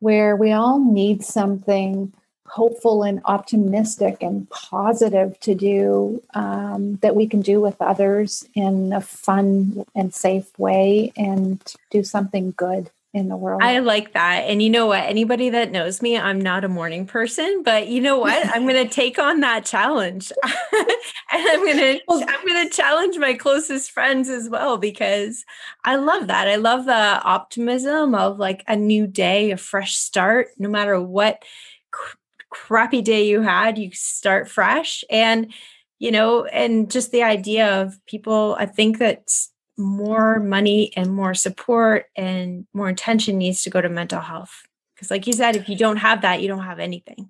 where 0.00 0.34
we 0.36 0.52
all 0.52 0.80
need 0.80 1.24
something 1.24 2.12
hopeful 2.46 3.02
and 3.02 3.20
optimistic 3.24 4.18
and 4.20 4.48
positive 4.50 5.38
to 5.40 5.54
do 5.54 6.22
um, 6.34 6.96
that 6.96 7.16
we 7.16 7.26
can 7.26 7.40
do 7.40 7.60
with 7.60 7.80
others 7.80 8.46
in 8.54 8.92
a 8.92 9.00
fun 9.00 9.84
and 9.94 10.14
safe 10.14 10.56
way 10.58 11.12
and 11.16 11.74
do 11.90 12.04
something 12.04 12.52
good 12.56 12.90
in 13.14 13.28
the 13.28 13.36
world. 13.36 13.62
I 13.62 13.78
like 13.78 14.12
that. 14.14 14.40
And 14.40 14.60
you 14.60 14.68
know 14.68 14.86
what? 14.86 15.04
Anybody 15.04 15.48
that 15.50 15.70
knows 15.70 16.02
me, 16.02 16.18
I'm 16.18 16.40
not 16.40 16.64
a 16.64 16.68
morning 16.68 17.06
person, 17.06 17.62
but 17.62 17.86
you 17.86 18.00
know 18.00 18.18
what? 18.18 18.44
I'm 18.48 18.66
going 18.66 18.84
to 18.88 18.92
take 18.92 19.20
on 19.20 19.40
that 19.40 19.64
challenge. 19.64 20.32
and 20.42 20.88
I'm 21.32 21.64
going 21.64 21.78
to 21.78 22.00
I'm 22.08 22.46
going 22.46 22.68
to 22.68 22.76
challenge 22.76 23.16
my 23.16 23.34
closest 23.34 23.92
friends 23.92 24.28
as 24.28 24.48
well 24.48 24.78
because 24.78 25.44
I 25.84 25.94
love 25.94 26.26
that. 26.26 26.48
I 26.48 26.56
love 26.56 26.86
the 26.86 26.92
optimism 26.92 28.16
of 28.16 28.38
like 28.38 28.64
a 28.66 28.74
new 28.74 29.06
day, 29.06 29.52
a 29.52 29.56
fresh 29.56 29.94
start, 29.94 30.48
no 30.58 30.68
matter 30.68 31.00
what 31.00 31.44
cr- 31.92 32.16
crappy 32.50 33.00
day 33.00 33.28
you 33.28 33.42
had, 33.42 33.78
you 33.78 33.92
start 33.92 34.50
fresh 34.50 35.04
and 35.08 35.52
you 36.00 36.10
know, 36.10 36.44
and 36.46 36.90
just 36.90 37.12
the 37.12 37.22
idea 37.22 37.80
of 37.80 38.04
people 38.06 38.56
I 38.58 38.66
think 38.66 38.98
that's 38.98 39.53
more 39.76 40.38
money 40.38 40.92
and 40.96 41.10
more 41.10 41.34
support 41.34 42.06
and 42.16 42.66
more 42.72 42.88
attention 42.88 43.38
needs 43.38 43.62
to 43.62 43.70
go 43.70 43.80
to 43.80 43.88
mental 43.88 44.20
health. 44.20 44.66
Because, 44.94 45.10
like 45.10 45.26
you 45.26 45.32
said, 45.32 45.56
if 45.56 45.68
you 45.68 45.76
don't 45.76 45.96
have 45.96 46.22
that, 46.22 46.40
you 46.40 46.48
don't 46.48 46.62
have 46.62 46.78
anything. 46.78 47.28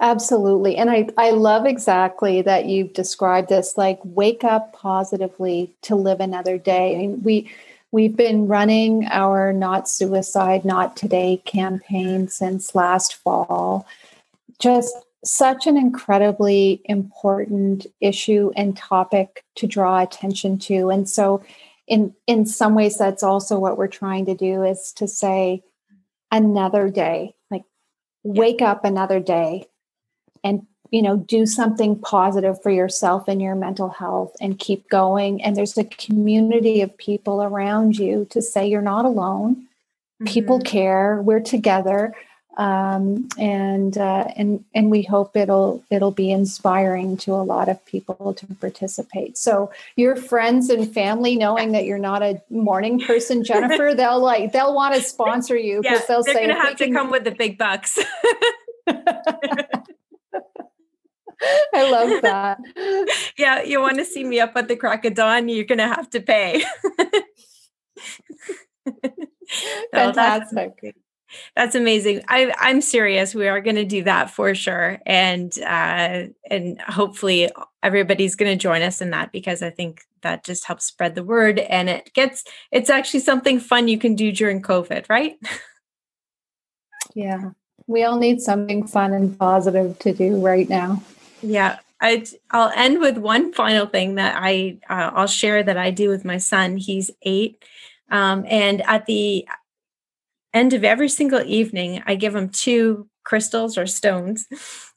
Absolutely. 0.00 0.76
And 0.76 0.90
I, 0.90 1.08
I 1.16 1.30
love 1.30 1.64
exactly 1.64 2.42
that 2.42 2.66
you've 2.66 2.92
described 2.92 3.48
this 3.48 3.78
like 3.78 3.98
wake 4.04 4.44
up 4.44 4.74
positively 4.74 5.74
to 5.82 5.96
live 5.96 6.20
another 6.20 6.58
day. 6.58 6.94
I 6.94 6.98
mean, 6.98 7.22
we 7.22 7.50
we've 7.92 8.14
been 8.16 8.46
running 8.46 9.06
our 9.06 9.54
not 9.54 9.88
suicide, 9.88 10.66
not 10.66 10.96
today 10.96 11.40
campaign 11.46 12.28
since 12.28 12.74
last 12.74 13.14
fall. 13.14 13.86
Just 14.58 14.94
such 15.24 15.66
an 15.66 15.78
incredibly 15.78 16.82
important 16.84 17.86
issue 18.00 18.52
and 18.54 18.76
topic 18.76 19.44
to 19.56 19.66
draw 19.66 20.02
attention 20.02 20.58
to. 20.58 20.90
And 20.90 21.08
so 21.08 21.42
in 21.86 22.14
in 22.26 22.46
some 22.46 22.74
ways 22.74 22.98
that's 22.98 23.22
also 23.22 23.58
what 23.58 23.78
we're 23.78 23.86
trying 23.86 24.26
to 24.26 24.34
do 24.34 24.62
is 24.62 24.92
to 24.92 25.06
say 25.06 25.62
another 26.32 26.90
day 26.90 27.34
like 27.50 27.62
wake 28.24 28.60
up 28.60 28.84
another 28.84 29.20
day 29.20 29.66
and 30.42 30.66
you 30.90 31.02
know 31.02 31.16
do 31.16 31.46
something 31.46 31.98
positive 31.98 32.60
for 32.62 32.70
yourself 32.70 33.28
and 33.28 33.42
your 33.42 33.54
mental 33.54 33.88
health 33.88 34.34
and 34.40 34.58
keep 34.58 34.88
going. 34.88 35.42
And 35.42 35.56
there's 35.56 35.76
a 35.76 35.84
community 35.84 36.80
of 36.80 36.96
people 36.96 37.42
around 37.42 37.98
you 37.98 38.26
to 38.30 38.40
say 38.40 38.66
you're 38.66 38.82
not 38.82 39.04
alone. 39.04 39.66
Mm-hmm. 40.22 40.32
people 40.32 40.60
care. 40.60 41.20
We're 41.22 41.40
together 41.40 42.14
um, 42.56 43.28
and 43.38 43.96
uh, 43.98 44.28
and 44.36 44.64
and 44.74 44.90
we 44.90 45.02
hope 45.02 45.36
it'll 45.36 45.82
it'll 45.90 46.10
be 46.10 46.30
inspiring 46.30 47.16
to 47.18 47.32
a 47.32 47.42
lot 47.42 47.68
of 47.68 47.84
people 47.86 48.34
to 48.34 48.46
participate. 48.60 49.36
So 49.36 49.70
your 49.96 50.16
friends 50.16 50.70
and 50.70 50.92
family, 50.92 51.36
knowing 51.36 51.72
that 51.72 51.84
you're 51.84 51.98
not 51.98 52.22
a 52.22 52.42
morning 52.50 53.00
person, 53.00 53.44
Jennifer, 53.44 53.94
they'll 53.94 54.20
like 54.20 54.52
they'll 54.52 54.74
want 54.74 54.94
to 54.94 55.02
sponsor 55.02 55.56
you 55.56 55.82
because 55.82 56.00
yeah, 56.00 56.06
they'll 56.08 56.22
they're 56.22 56.34
say 56.34 56.46
going 56.46 56.56
to 56.56 56.62
have 56.62 56.76
to 56.76 56.84
can... 56.84 56.94
come 56.94 57.10
with 57.10 57.24
the 57.24 57.32
big 57.32 57.58
bucks. 57.58 57.98
I 61.74 61.90
love 61.90 62.22
that. 62.22 62.58
Yeah, 63.36 63.62
you 63.62 63.80
want 63.80 63.98
to 63.98 64.04
see 64.04 64.24
me 64.24 64.40
up 64.40 64.52
at 64.56 64.68
the 64.68 64.76
crack 64.76 65.04
of 65.04 65.14
dawn, 65.14 65.48
you're 65.48 65.64
going 65.64 65.78
to 65.78 65.88
have 65.88 66.08
to 66.10 66.20
pay. 66.20 66.64
Fantastic. 69.92 70.96
That's 71.54 71.74
amazing. 71.74 72.22
I, 72.28 72.52
I'm 72.58 72.80
serious. 72.80 73.34
We 73.34 73.48
are 73.48 73.60
going 73.60 73.76
to 73.76 73.84
do 73.84 74.04
that 74.04 74.30
for 74.30 74.54
sure, 74.54 75.00
and 75.04 75.52
uh, 75.60 76.26
and 76.50 76.80
hopefully 76.80 77.50
everybody's 77.82 78.36
going 78.36 78.56
to 78.56 78.62
join 78.62 78.82
us 78.82 79.00
in 79.00 79.10
that 79.10 79.32
because 79.32 79.62
I 79.62 79.70
think 79.70 80.02
that 80.22 80.44
just 80.44 80.64
helps 80.64 80.84
spread 80.84 81.14
the 81.14 81.24
word, 81.24 81.58
and 81.58 81.88
it 81.88 82.12
gets 82.14 82.44
it's 82.70 82.90
actually 82.90 83.20
something 83.20 83.60
fun 83.60 83.88
you 83.88 83.98
can 83.98 84.14
do 84.14 84.32
during 84.32 84.62
COVID, 84.62 85.08
right? 85.08 85.36
Yeah, 87.14 87.50
we 87.86 88.04
all 88.04 88.18
need 88.18 88.40
something 88.42 88.86
fun 88.86 89.14
and 89.14 89.38
positive 89.38 89.98
to 90.00 90.12
do 90.12 90.38
right 90.44 90.68
now. 90.68 91.02
Yeah, 91.40 91.78
i 92.00 92.24
will 92.52 92.70
end 92.74 93.00
with 93.00 93.16
one 93.16 93.52
final 93.52 93.86
thing 93.86 94.16
that 94.16 94.36
I 94.38 94.78
uh, 94.88 95.12
I'll 95.14 95.26
share 95.26 95.62
that 95.62 95.78
I 95.78 95.90
do 95.90 96.08
with 96.08 96.24
my 96.24 96.36
son. 96.36 96.76
He's 96.76 97.10
eight, 97.22 97.64
um, 98.10 98.44
and 98.48 98.82
at 98.82 99.06
the 99.06 99.46
end 100.56 100.72
of 100.72 100.84
every 100.84 101.08
single 101.08 101.42
evening, 101.44 102.02
I 102.06 102.14
give 102.14 102.34
him 102.34 102.48
two 102.48 103.08
crystals 103.24 103.76
or 103.76 103.86
stones. 103.86 104.46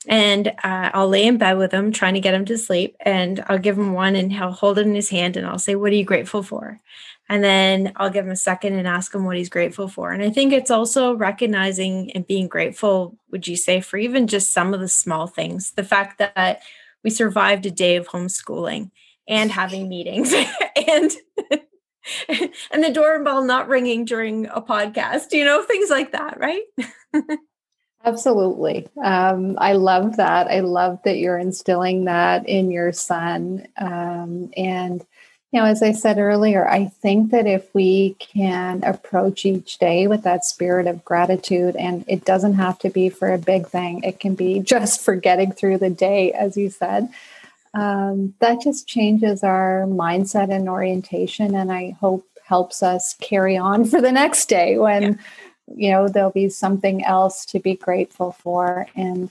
And 0.07 0.47
uh, 0.47 0.91
I'll 0.93 1.09
lay 1.09 1.25
in 1.25 1.37
bed 1.37 1.57
with 1.57 1.73
him, 1.73 1.91
trying 1.91 2.13
to 2.13 2.21
get 2.21 2.33
him 2.33 2.45
to 2.45 2.57
sleep. 2.57 2.95
And 3.01 3.43
I'll 3.47 3.57
give 3.57 3.77
him 3.77 3.93
one 3.93 4.15
and 4.15 4.31
he'll 4.31 4.51
hold 4.51 4.77
it 4.79 4.87
in 4.87 4.95
his 4.95 5.09
hand 5.09 5.35
and 5.35 5.45
I'll 5.45 5.59
say, 5.59 5.75
What 5.75 5.91
are 5.91 5.95
you 5.95 6.05
grateful 6.05 6.41
for? 6.41 6.79
And 7.27 7.43
then 7.43 7.91
I'll 7.97 8.09
give 8.09 8.25
him 8.25 8.31
a 8.31 8.35
second 8.35 8.73
and 8.73 8.87
ask 8.87 9.13
him 9.13 9.25
what 9.25 9.37
he's 9.37 9.49
grateful 9.49 9.87
for. 9.87 10.11
And 10.11 10.23
I 10.23 10.31
think 10.31 10.51
it's 10.51 10.71
also 10.71 11.13
recognizing 11.13 12.11
and 12.13 12.25
being 12.25 12.47
grateful, 12.47 13.17
would 13.29 13.47
you 13.47 13.55
say, 13.55 13.81
for 13.81 13.97
even 13.97 14.25
just 14.25 14.51
some 14.51 14.73
of 14.73 14.79
the 14.79 14.87
small 14.87 15.27
things. 15.27 15.71
The 15.71 15.83
fact 15.83 16.17
that 16.17 16.61
we 17.03 17.11
survived 17.11 17.67
a 17.67 17.71
day 17.71 17.97
of 17.97 18.07
homeschooling 18.07 18.89
and 19.27 19.51
having 19.51 19.87
meetings 19.87 20.33
and 20.87 21.11
and 22.71 22.83
the 22.83 22.91
doorbell 22.91 23.43
not 23.43 23.67
ringing 23.67 24.05
during 24.05 24.47
a 24.47 24.61
podcast, 24.61 25.31
you 25.31 25.45
know, 25.45 25.63
things 25.63 25.89
like 25.89 26.11
that, 26.11 26.39
right? 26.39 26.63
Absolutely. 28.05 28.87
Um, 29.03 29.57
I 29.59 29.73
love 29.73 30.17
that. 30.17 30.47
I 30.47 30.61
love 30.61 30.99
that 31.03 31.17
you're 31.17 31.37
instilling 31.37 32.05
that 32.05 32.47
in 32.47 32.71
your 32.71 32.93
son. 32.93 33.67
Um, 33.77 34.51
and, 34.55 35.05
you 35.51 35.59
know, 35.59 35.65
as 35.65 35.83
I 35.83 35.91
said 35.91 36.17
earlier, 36.17 36.67
I 36.67 36.85
think 36.85 37.31
that 37.31 37.45
if 37.45 37.67
we 37.73 38.15
can 38.19 38.83
approach 38.85 39.45
each 39.45 39.79
day 39.79 40.07
with 40.07 40.23
that 40.23 40.45
spirit 40.45 40.87
of 40.87 41.03
gratitude, 41.03 41.75
and 41.75 42.05
it 42.07 42.23
doesn't 42.23 42.53
have 42.53 42.79
to 42.79 42.89
be 42.89 43.09
for 43.09 43.33
a 43.33 43.37
big 43.37 43.67
thing, 43.67 44.01
it 44.03 44.19
can 44.21 44.33
be 44.33 44.59
just 44.63 45.01
for 45.01 45.15
getting 45.15 45.51
through 45.51 45.79
the 45.79 45.89
day, 45.89 46.31
as 46.31 46.55
you 46.55 46.69
said. 46.69 47.09
Um, 47.73 48.33
that 48.39 48.61
just 48.61 48.87
changes 48.87 49.43
our 49.43 49.85
mindset 49.87 50.51
and 50.51 50.67
orientation, 50.67 51.55
and 51.55 51.71
I 51.71 51.95
hope 51.99 52.25
helps 52.43 52.81
us 52.81 53.13
carry 53.21 53.57
on 53.57 53.85
for 53.85 54.01
the 54.01 54.11
next 54.11 54.49
day 54.49 54.77
when. 54.77 55.03
Yeah 55.03 55.13
you 55.75 55.91
know 55.91 56.07
there'll 56.07 56.31
be 56.31 56.49
something 56.49 57.03
else 57.03 57.45
to 57.45 57.59
be 57.59 57.75
grateful 57.75 58.31
for 58.31 58.87
and 58.95 59.29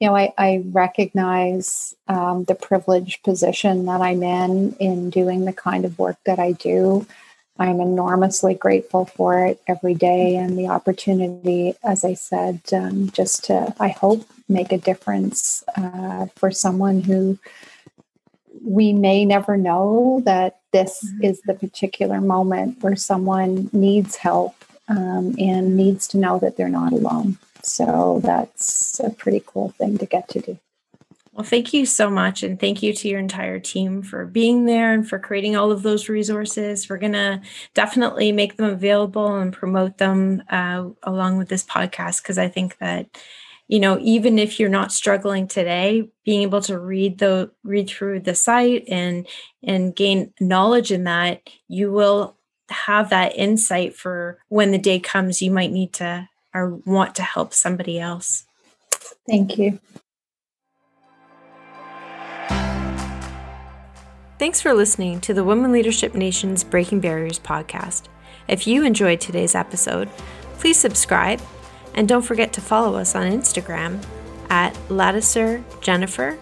you 0.00 0.08
know 0.08 0.16
i, 0.16 0.32
I 0.38 0.62
recognize 0.66 1.94
um, 2.08 2.44
the 2.44 2.54
privileged 2.54 3.22
position 3.22 3.86
that 3.86 4.00
i'm 4.00 4.22
in 4.22 4.74
in 4.80 5.10
doing 5.10 5.44
the 5.44 5.52
kind 5.52 5.84
of 5.84 5.98
work 5.98 6.16
that 6.26 6.38
i 6.38 6.52
do 6.52 7.06
i'm 7.58 7.80
enormously 7.80 8.54
grateful 8.54 9.04
for 9.04 9.44
it 9.46 9.60
every 9.66 9.94
day 9.94 10.36
and 10.36 10.58
the 10.58 10.68
opportunity 10.68 11.74
as 11.82 12.04
i 12.04 12.14
said 12.14 12.60
um, 12.72 13.10
just 13.10 13.44
to 13.44 13.74
i 13.78 13.88
hope 13.88 14.26
make 14.48 14.72
a 14.72 14.78
difference 14.78 15.64
uh, 15.76 16.26
for 16.36 16.50
someone 16.50 17.00
who 17.02 17.38
we 18.62 18.92
may 18.92 19.24
never 19.24 19.56
know 19.56 20.22
that 20.24 20.60
this 20.72 21.04
mm-hmm. 21.04 21.24
is 21.24 21.40
the 21.42 21.54
particular 21.54 22.20
moment 22.20 22.82
where 22.82 22.96
someone 22.96 23.70
needs 23.72 24.16
help 24.16 24.54
um, 24.88 25.34
and 25.38 25.76
needs 25.76 26.06
to 26.08 26.18
know 26.18 26.38
that 26.38 26.56
they're 26.56 26.68
not 26.68 26.92
alone. 26.92 27.38
So 27.62 28.20
that's 28.22 29.00
a 29.00 29.10
pretty 29.10 29.42
cool 29.46 29.70
thing 29.70 29.98
to 29.98 30.06
get 30.06 30.28
to 30.30 30.40
do. 30.40 30.58
Well, 31.32 31.44
thank 31.44 31.74
you 31.74 31.84
so 31.84 32.10
much. 32.10 32.44
And 32.44 32.60
thank 32.60 32.80
you 32.80 32.92
to 32.92 33.08
your 33.08 33.18
entire 33.18 33.58
team 33.58 34.02
for 34.02 34.24
being 34.24 34.66
there 34.66 34.92
and 34.92 35.08
for 35.08 35.18
creating 35.18 35.56
all 35.56 35.72
of 35.72 35.82
those 35.82 36.08
resources. 36.08 36.88
We're 36.88 36.98
going 36.98 37.14
to 37.14 37.40
definitely 37.74 38.30
make 38.30 38.56
them 38.56 38.66
available 38.66 39.34
and 39.34 39.52
promote 39.52 39.98
them 39.98 40.44
uh, 40.48 40.90
along 41.02 41.38
with 41.38 41.48
this 41.48 41.64
podcast 41.64 42.22
because 42.22 42.38
I 42.38 42.46
think 42.46 42.78
that 42.78 43.08
you 43.68 43.80
know 43.80 43.98
even 44.00 44.38
if 44.38 44.58
you're 44.60 44.68
not 44.68 44.92
struggling 44.92 45.48
today 45.48 46.08
being 46.24 46.42
able 46.42 46.60
to 46.60 46.78
read 46.78 47.18
the 47.18 47.50
read 47.62 47.88
through 47.88 48.20
the 48.20 48.34
site 48.34 48.84
and 48.88 49.26
and 49.62 49.96
gain 49.96 50.32
knowledge 50.40 50.92
in 50.92 51.04
that 51.04 51.40
you 51.68 51.90
will 51.90 52.36
have 52.70 53.10
that 53.10 53.36
insight 53.36 53.94
for 53.94 54.38
when 54.48 54.70
the 54.70 54.78
day 54.78 54.98
comes 54.98 55.42
you 55.42 55.50
might 55.50 55.70
need 55.70 55.92
to 55.92 56.28
or 56.54 56.76
want 56.86 57.16
to 57.16 57.22
help 57.22 57.52
somebody 57.52 57.98
else. 57.98 58.44
Thank 59.28 59.58
you. 59.58 59.80
Thanks 64.38 64.60
for 64.60 64.74
listening 64.74 65.20
to 65.22 65.34
the 65.34 65.44
Women 65.44 65.72
Leadership 65.72 66.14
Nation's 66.14 66.64
Breaking 66.64 67.00
Barriers 67.00 67.38
podcast. 67.38 68.04
If 68.46 68.66
you 68.66 68.84
enjoyed 68.84 69.20
today's 69.20 69.54
episode, 69.54 70.08
please 70.58 70.78
subscribe 70.78 71.40
and 71.94 72.08
don't 72.08 72.22
forget 72.22 72.52
to 72.54 72.60
follow 72.60 72.96
us 72.96 73.14
on 73.14 73.30
Instagram 73.30 74.04
at 74.50 74.74
Lattiser 74.88 75.62
Jennifer 75.80 76.38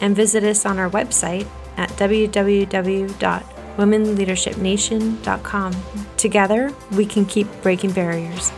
and 0.00 0.14
visit 0.14 0.44
us 0.44 0.66
on 0.66 0.78
our 0.78 0.90
website 0.90 1.46
at 1.76 1.88
www 1.90 3.56
womenleadershipnation.com. 3.76 5.74
Together, 6.16 6.74
we 6.92 7.04
can 7.06 7.26
keep 7.26 7.46
breaking 7.62 7.92
barriers. 7.92 8.50